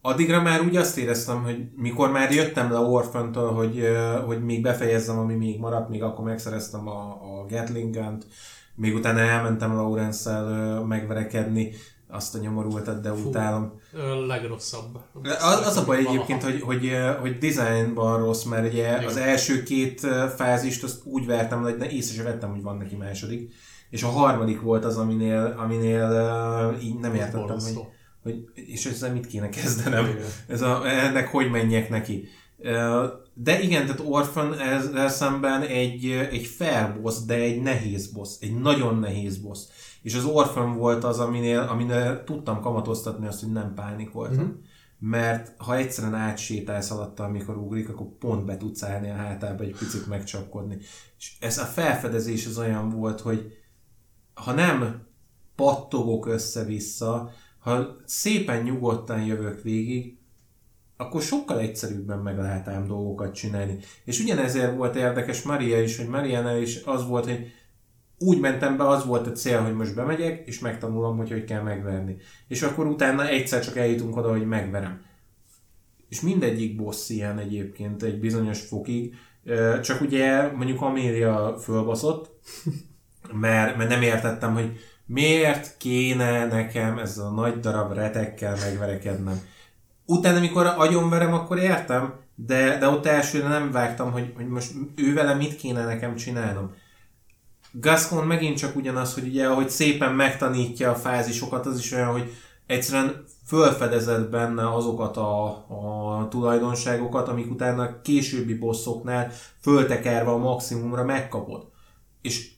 [0.08, 3.82] addigra már úgy azt éreztem, hogy mikor már jöttem le Orphantól, hogy,
[4.26, 8.26] hogy még befejezzem, ami még maradt, még akkor megszereztem a, a Gatling Gun-t,
[8.74, 11.72] még utána elmentem Lawrence-szel megverekedni,
[12.10, 13.28] azt a nyomorultat, de Fú.
[13.28, 13.80] utálom.
[14.26, 14.98] legrosszabb.
[15.22, 20.00] Az, az a baj egyébként, hogy, hogy, hogy designban rossz, mert ugye az első két
[20.36, 23.52] fázist azt úgy vertem hogy észre sem vettem, hogy van neki második.
[23.90, 27.80] És a harmadik volt az, aminél, aminél így nem értettem, hogy, Borzasztó.
[27.80, 27.97] hogy
[28.54, 30.04] és ezzel mit kéne kezdenem.
[30.04, 30.26] Igen.
[30.48, 32.28] Ez a, ennek hogy menjek neki.
[33.34, 38.60] De igen, tehát Orphan ezzel szemben egy, egy fair boss, de egy nehéz boss, egy
[38.60, 39.60] nagyon nehéz boss.
[40.02, 44.44] És az Orphan volt az, aminél, aminél tudtam kamatoztatni azt, hogy nem pánikoltam.
[44.44, 44.60] Mm-hmm.
[45.00, 49.76] Mert ha egyszerűen átsétálsz alatta, amikor ugrik, akkor pont be tudsz állni a hátába egy
[49.78, 50.78] picit megcsapkodni.
[51.18, 53.52] És ez a felfedezés az olyan volt, hogy
[54.34, 55.06] ha nem
[55.56, 57.30] pattogok össze-vissza,
[57.68, 60.16] ha szépen nyugodtan jövök végig,
[60.96, 63.78] akkor sokkal egyszerűbben meg lehet ám dolgokat csinálni.
[64.04, 67.52] És ugyanezért volt érdekes Maria is, hogy Mariana is az volt, hogy
[68.18, 71.62] úgy mentem be, az volt a cél, hogy most bemegyek, és megtanulom, hogy hogy kell
[71.62, 72.16] megverni.
[72.48, 75.06] És akkor utána egyszer csak eljutunk oda, hogy megverem.
[76.08, 79.14] És mindegyik boss ilyen egyébként egy bizonyos fokig,
[79.82, 82.30] csak ugye mondjuk Amélia fölbaszott,
[83.40, 84.78] mert, mert nem értettem, hogy
[85.08, 89.40] miért kéne nekem ezzel a nagy darab retekkel megverekednem.
[90.06, 95.14] Utána, amikor agyonverem, akkor értem, de, de ott elsőre nem vágtam, hogy, hogy most ő
[95.14, 96.74] vele mit kéne nekem csinálnom.
[97.72, 102.32] Gascon megint csak ugyanaz, hogy ugye, ahogy szépen megtanítja a fázisokat, az is olyan, hogy
[102.66, 105.46] egyszerűen fölfedezed benne azokat a,
[106.20, 111.66] a tulajdonságokat, amik utána későbbi bosszoknál föltekerve a maximumra megkapod.
[112.22, 112.50] És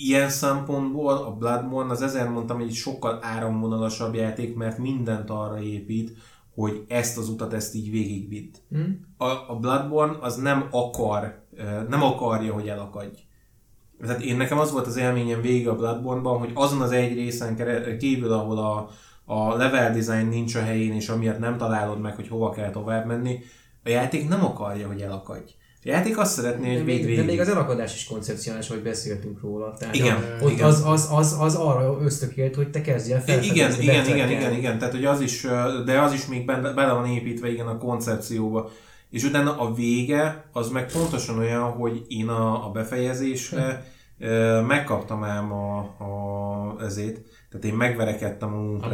[0.00, 5.62] ilyen szempontból a Bloodborne, az ezért mondtam, hogy egy sokkal áramvonalasabb játék, mert mindent arra
[5.62, 6.16] épít,
[6.54, 8.54] hogy ezt az utat ezt így végigvidd.
[8.70, 8.80] Hm?
[9.16, 11.42] A, a Bloodborne az nem akar,
[11.88, 13.18] nem akarja, hogy elakadj.
[14.00, 17.56] Tehát én nekem az volt az élményem végig a Bloodborne-ban, hogy azon az egy részen
[17.98, 18.88] kívül, ahol a,
[19.24, 23.06] a level design nincs a helyén, és amiatt nem találod meg, hogy hova kell tovább
[23.06, 23.38] menni,
[23.84, 25.54] a játék nem akarja, hogy elakadj.
[25.84, 29.74] A játék azt szeretné, hogy még, de még az elakadás is koncepcionális, hogy beszéltünk róla.
[29.78, 30.66] Tehát Igen, a- igen.
[30.66, 33.42] Az, az, az, az, arra ösztökélt, hogy te kezdj el Igen,
[33.80, 35.46] igen, igen, igen, igen, tehát hogy az is,
[35.84, 38.70] de az is még benne, bele van építve igen a koncepcióba.
[39.10, 43.84] És utána a vége, az meg pontosan olyan, hogy én a, a befejezésre
[44.18, 48.88] ö, megkaptam ám a, a ezét, tehát én megverekedtem a mondtad.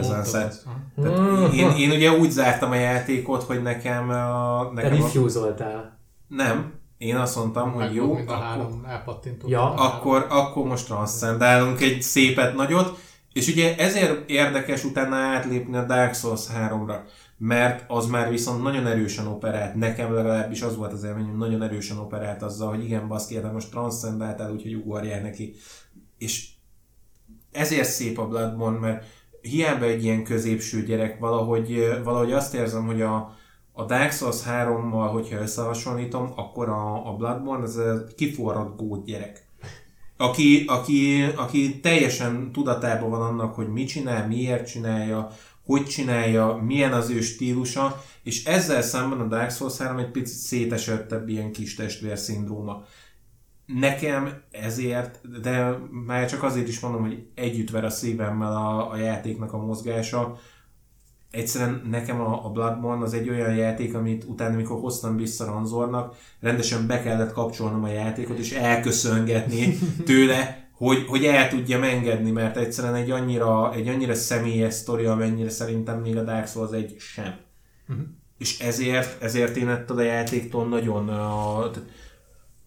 [1.02, 5.95] Tehát én, én ugye úgy zártam a játékot, hogy nekem, a, Te nekem a, refuse-oltál.
[6.28, 9.48] Nem, én azt mondtam, hogy Meg jó, volt mind a akkor, három elpattintó.
[9.48, 9.74] Ja.
[9.74, 12.98] akkor, akkor most transzcendálunk egy szépet nagyot,
[13.32, 16.98] és ugye ezért érdekes utána átlépni a Dark Souls 3-ra,
[17.39, 21.98] mert az már viszont nagyon erősen operált, nekem legalábbis az volt az élményem, nagyon erősen
[21.98, 25.55] operált azzal, hogy igen, baszki, de most transzcendáltál, úgyhogy ugorjál neki.
[26.19, 26.48] És
[27.53, 29.05] ezért szép a Bloodborne, mert
[29.40, 33.36] hiába egy ilyen középső gyerek, valahogy, valahogy azt érzem, hogy a,
[33.78, 37.81] a Dark Souls 3-mal, hogyha összehasonlítom, akkor a, a Bloodborne az
[38.16, 39.48] kiforrott gót gyerek.
[40.16, 45.31] Aki, aki, aki teljesen tudatában van annak, hogy mit csinál, miért csinálja,
[45.65, 50.36] hogy csinálja, milyen az ő stílusa, és ezzel szemben a Dark Souls 3 egy picit
[50.36, 52.85] szétesettebb ilyen kis testvér szindróma.
[53.66, 58.97] Nekem ezért, de már csak azért is mondom, hogy együtt ver a szívemmel a, a
[58.97, 60.39] játéknak a mozgása,
[61.36, 66.14] egyszerűen nekem a, a Bloodborne az egy olyan játék, amit utána, amikor hoztam vissza Ranzornak,
[66.40, 72.56] rendesen be kellett kapcsolnom a játékot, és elköszöngetni tőle, hogy, hogy el tudjam engedni, mert
[72.56, 77.34] egyszerűen egy annyira, egy annyira személyes sztori, amennyire szerintem még a Dark Souls egy sem.
[77.86, 78.00] Mhm.
[78.38, 81.76] És ezért, ezért én ettől a játéktól nagyon, uh,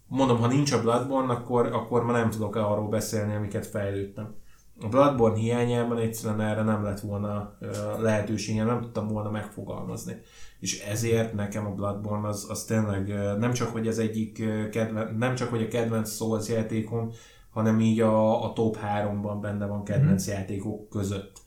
[0.08, 4.36] mondom, ha nincs a Bloodborne, akkor, akkor ma nem tudok arról beszélni, amiket fejlődtem.
[4.82, 7.58] A Bloodborne hiányában egyszerűen erre nem lett volna
[8.00, 10.18] lehetőségem, nem tudtam volna megfogalmazni.
[10.60, 13.08] És ezért nekem a Bloodborne az, az tényleg
[13.38, 17.12] nem csak, hogy az egyik kedven, nem csak, hogy a kedvenc Souls játékom,
[17.50, 20.40] hanem így a, a top 3-ban benne van kedvenc mm-hmm.
[20.40, 21.42] játékok között.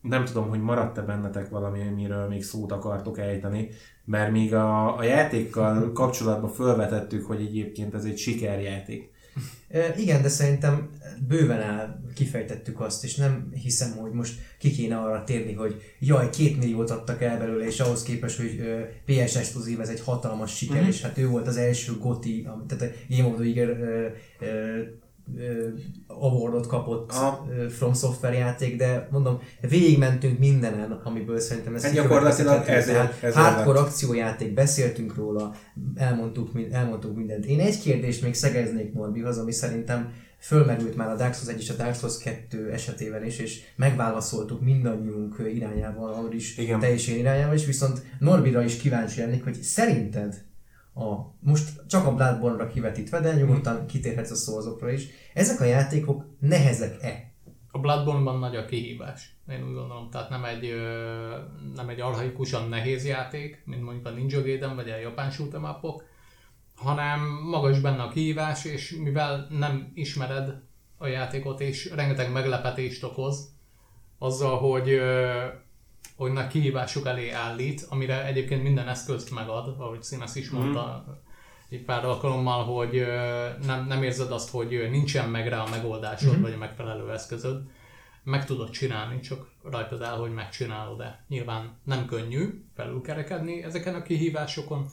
[0.00, 3.68] Nem tudom, hogy maradt-e bennetek valami, amiről még szót akartok ejteni,
[4.04, 9.13] mert még a, a játékkal kapcsolatban felvetettük, hogy egyébként ez egy sikerjáték.
[9.96, 10.90] Igen, de szerintem
[11.28, 16.30] bőven el kifejtettük azt, és nem hiszem, hogy most ki kéne arra térni, hogy jaj,
[16.30, 18.60] két milliót adtak el belőle, és ahhoz képest, hogy
[19.04, 20.88] PS exkluzív, ez egy hatalmas siker, mm-hmm.
[20.88, 23.76] és hát ő volt az első GOTI, tehát a Game of the Year
[26.06, 27.46] awardot kapott a...
[27.68, 32.88] From Software játék, de mondom, végigmentünk mindenen, amiből szerintem ez hát gyakorlatilag ez,
[33.20, 35.54] ez hardcore akciójáték, beszéltünk róla,
[35.94, 37.44] elmondtuk, elmondtuk mindent.
[37.44, 41.70] Én egy kérdést még szegeznék Norbihoz, ami szerintem fölmerült már a Dark Souls 1 és
[41.70, 46.80] a Dark Souls 2 esetében is, és megválaszoltuk mindannyiunk irányával, ahogy is Igen.
[46.80, 50.44] te is én irányával is, viszont Norbira is kíváncsi lennék, hogy szerinted
[50.94, 55.06] a, most csak a Bloodborne-ra kivetítve, de nyugodtan kitérhetsz a szózokra is.
[55.34, 57.32] Ezek a játékok nehezek-e?
[57.70, 60.10] A Bloodborne-ban nagy a kihívás, én úgy gondolom.
[60.10, 60.74] Tehát nem egy,
[61.74, 65.94] nem egy arhaikusan nehéz játék, mint mondjuk a Ninja Gaiden vagy a japán shoot'em
[66.74, 70.62] hanem magas benne a kihívás, és mivel nem ismered
[70.98, 73.54] a játékot, és rengeteg meglepetést okoz,
[74.18, 75.00] azzal, hogy
[76.16, 81.12] hogy nagy kihívások elé állít, amire egyébként minden eszközt megad, ahogy Színes is mondta mm.
[81.68, 83.06] egy pár alkalommal, hogy
[83.66, 86.42] nem, nem érzed azt, hogy nincsen meg rá a megoldásod, mm.
[86.42, 87.62] vagy a megfelelő eszközöd.
[88.22, 91.24] Meg tudod csinálni, csak rajtad el, hogy megcsinálod-e.
[91.28, 94.86] Nyilván nem könnyű felülkerekedni ezeken a kihívásokon.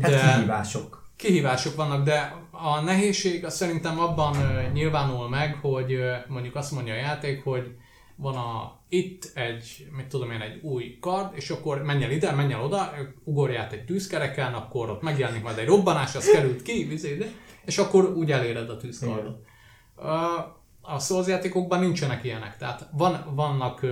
[0.00, 1.02] Hát de hát kihívások.
[1.16, 4.36] Kihívások vannak, de a nehézség az szerintem abban
[4.72, 5.98] nyilvánul meg, hogy
[6.28, 7.76] mondjuk azt mondja a játék, hogy
[8.16, 12.32] van a, itt egy, mit tudom én, egy új kard, és akkor menj el ide,
[12.32, 12.92] menj el oda,
[13.24, 17.30] ugorj át egy tűzkereken, akkor ott megjelenik majd egy robbanás, az került ki, vizé,
[17.64, 19.44] és akkor úgy eléred a tűzkardot.
[20.80, 23.90] A Souls játékokban nincsenek ilyenek, tehát van, vannak uh,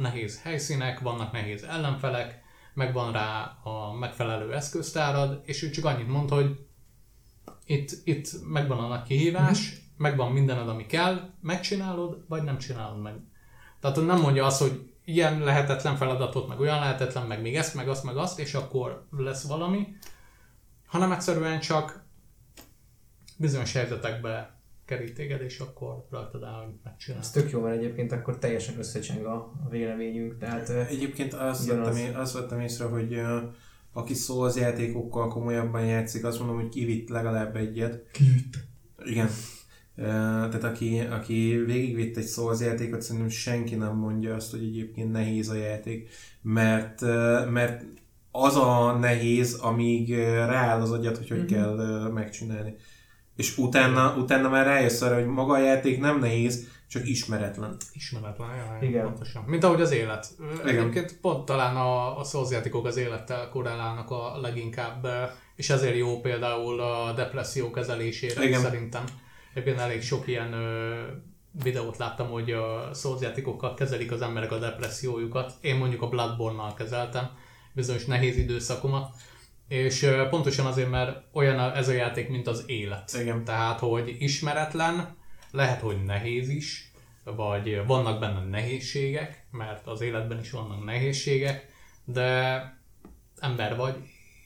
[0.00, 2.44] nehéz helyszínek, vannak nehéz ellenfelek,
[2.74, 6.66] megvan rá a megfelelő eszköztárad, és ő csak annyit mond, hogy
[7.66, 9.78] itt, itt megvan a nagy kihívás, mm-hmm.
[9.96, 13.14] megvan mindened, ami kell, megcsinálod, vagy nem csinálod meg.
[13.80, 17.88] Tehát nem mondja azt, hogy ilyen lehetetlen feladatot, meg olyan lehetetlen, meg még ezt, meg
[17.88, 19.86] azt, meg azt, és akkor lesz valami,
[20.86, 22.04] hanem egyszerűen csak
[23.36, 27.24] bizonyos helyzetekbe kerít téged, és akkor rajtad áll, hogy megcsinálod.
[27.24, 30.38] Ez tök jó, mert egyébként akkor teljesen összecseng a véleményünk.
[30.38, 33.42] Tehát, egyébként azt vettem, én, azt vettem észre, hogy uh,
[33.92, 38.10] aki szól az játékokkal komolyabban játszik, azt mondom, hogy kivitt legalább egyet.
[38.10, 38.54] Kivitt.
[39.04, 39.28] Igen
[39.96, 45.48] tehát aki, aki végigvitt egy Souls játékot, szerintem senki nem mondja azt, hogy egyébként nehéz
[45.48, 46.08] a játék,
[46.42, 47.00] mert,
[47.50, 47.84] mert
[48.30, 51.46] az a nehéz, amíg rááll az agyat, hogy hogy mm-hmm.
[51.46, 52.74] kell megcsinálni.
[53.36, 57.76] És utána, utána már rájössz arra, hogy maga a játék nem nehéz, csak ismeretlen.
[57.92, 59.04] Ismeretlen, jaj, Igen.
[59.04, 59.44] pontosan.
[59.46, 60.28] Mint ahogy az élet.
[60.62, 60.76] Igen.
[60.76, 65.06] Egyébként pont talán a, a Souls játékok az élettel korrelálnak a leginkább,
[65.56, 68.60] és ezért jó például a depresszió kezelésére Igen.
[68.60, 69.04] szerintem
[69.56, 71.02] Egyébként elég sok ilyen ö,
[71.62, 75.52] videót láttam, hogy a szózjátékokkal kezelik az emberek a depressziójukat.
[75.60, 77.30] Én mondjuk a Bloodborne-nal kezeltem
[77.72, 79.14] bizonyos nehéz időszakomat.
[79.68, 83.12] És ö, pontosan azért, mert olyan ez a játék, mint az élet.
[83.20, 83.44] Igen.
[83.44, 85.16] Tehát, hogy ismeretlen,
[85.50, 86.90] lehet, hogy nehéz is,
[87.24, 91.66] vagy vannak benne nehézségek, mert az életben is vannak nehézségek,
[92.04, 92.60] de
[93.38, 93.96] ember vagy,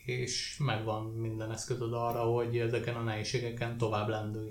[0.05, 4.51] és megvan minden eszközöd arra, hogy ezeken a nehézségeken tovább lendülj.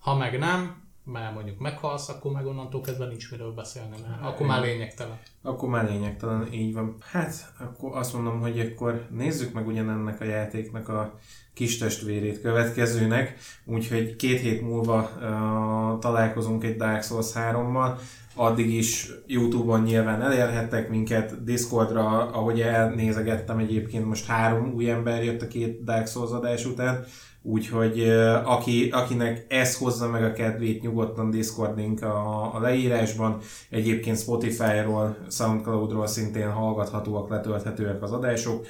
[0.00, 4.46] Ha meg nem, mert mondjuk meghalsz, akkor meg onnantól kezdve nincs miről beszélni, mert akkor
[4.46, 5.18] már lényegtelen.
[5.42, 6.94] Akkor már lényegtelen, így van.
[7.00, 11.18] Hát, akkor azt mondom, hogy akkor nézzük meg ugyanennek a játéknak a
[11.54, 17.98] kis testvérét következőnek, úgyhogy két hét múlva uh, találkozunk egy Dark Souls 3-mal,
[18.34, 25.42] addig is Youtube-on nyilván elérhettek minket, Discordra, ahogy elnézegettem egyébként, most három új ember jött
[25.42, 27.04] a két Dark Souls adás után,
[27.42, 28.08] Úgyhogy
[28.44, 33.40] aki, akinek ez hozza meg a kedvét, nyugodtan Discord link a, a leírásban.
[33.70, 38.66] Egyébként Spotify-ról, Soundcloud-ról szintén hallgathatóak, letölthetőek az adások.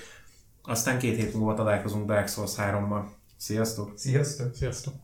[0.62, 3.02] Aztán két hét múlva találkozunk Dark Souls 3-mal.
[3.36, 3.92] Sziasztok!
[3.96, 4.54] Sziasztok!
[4.54, 4.94] Sziasztok!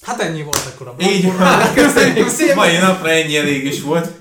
[0.00, 2.56] Hát ennyi volt akkor a Így van, köszönjük szépen!
[2.56, 4.12] Mai napra ennyi elég is volt.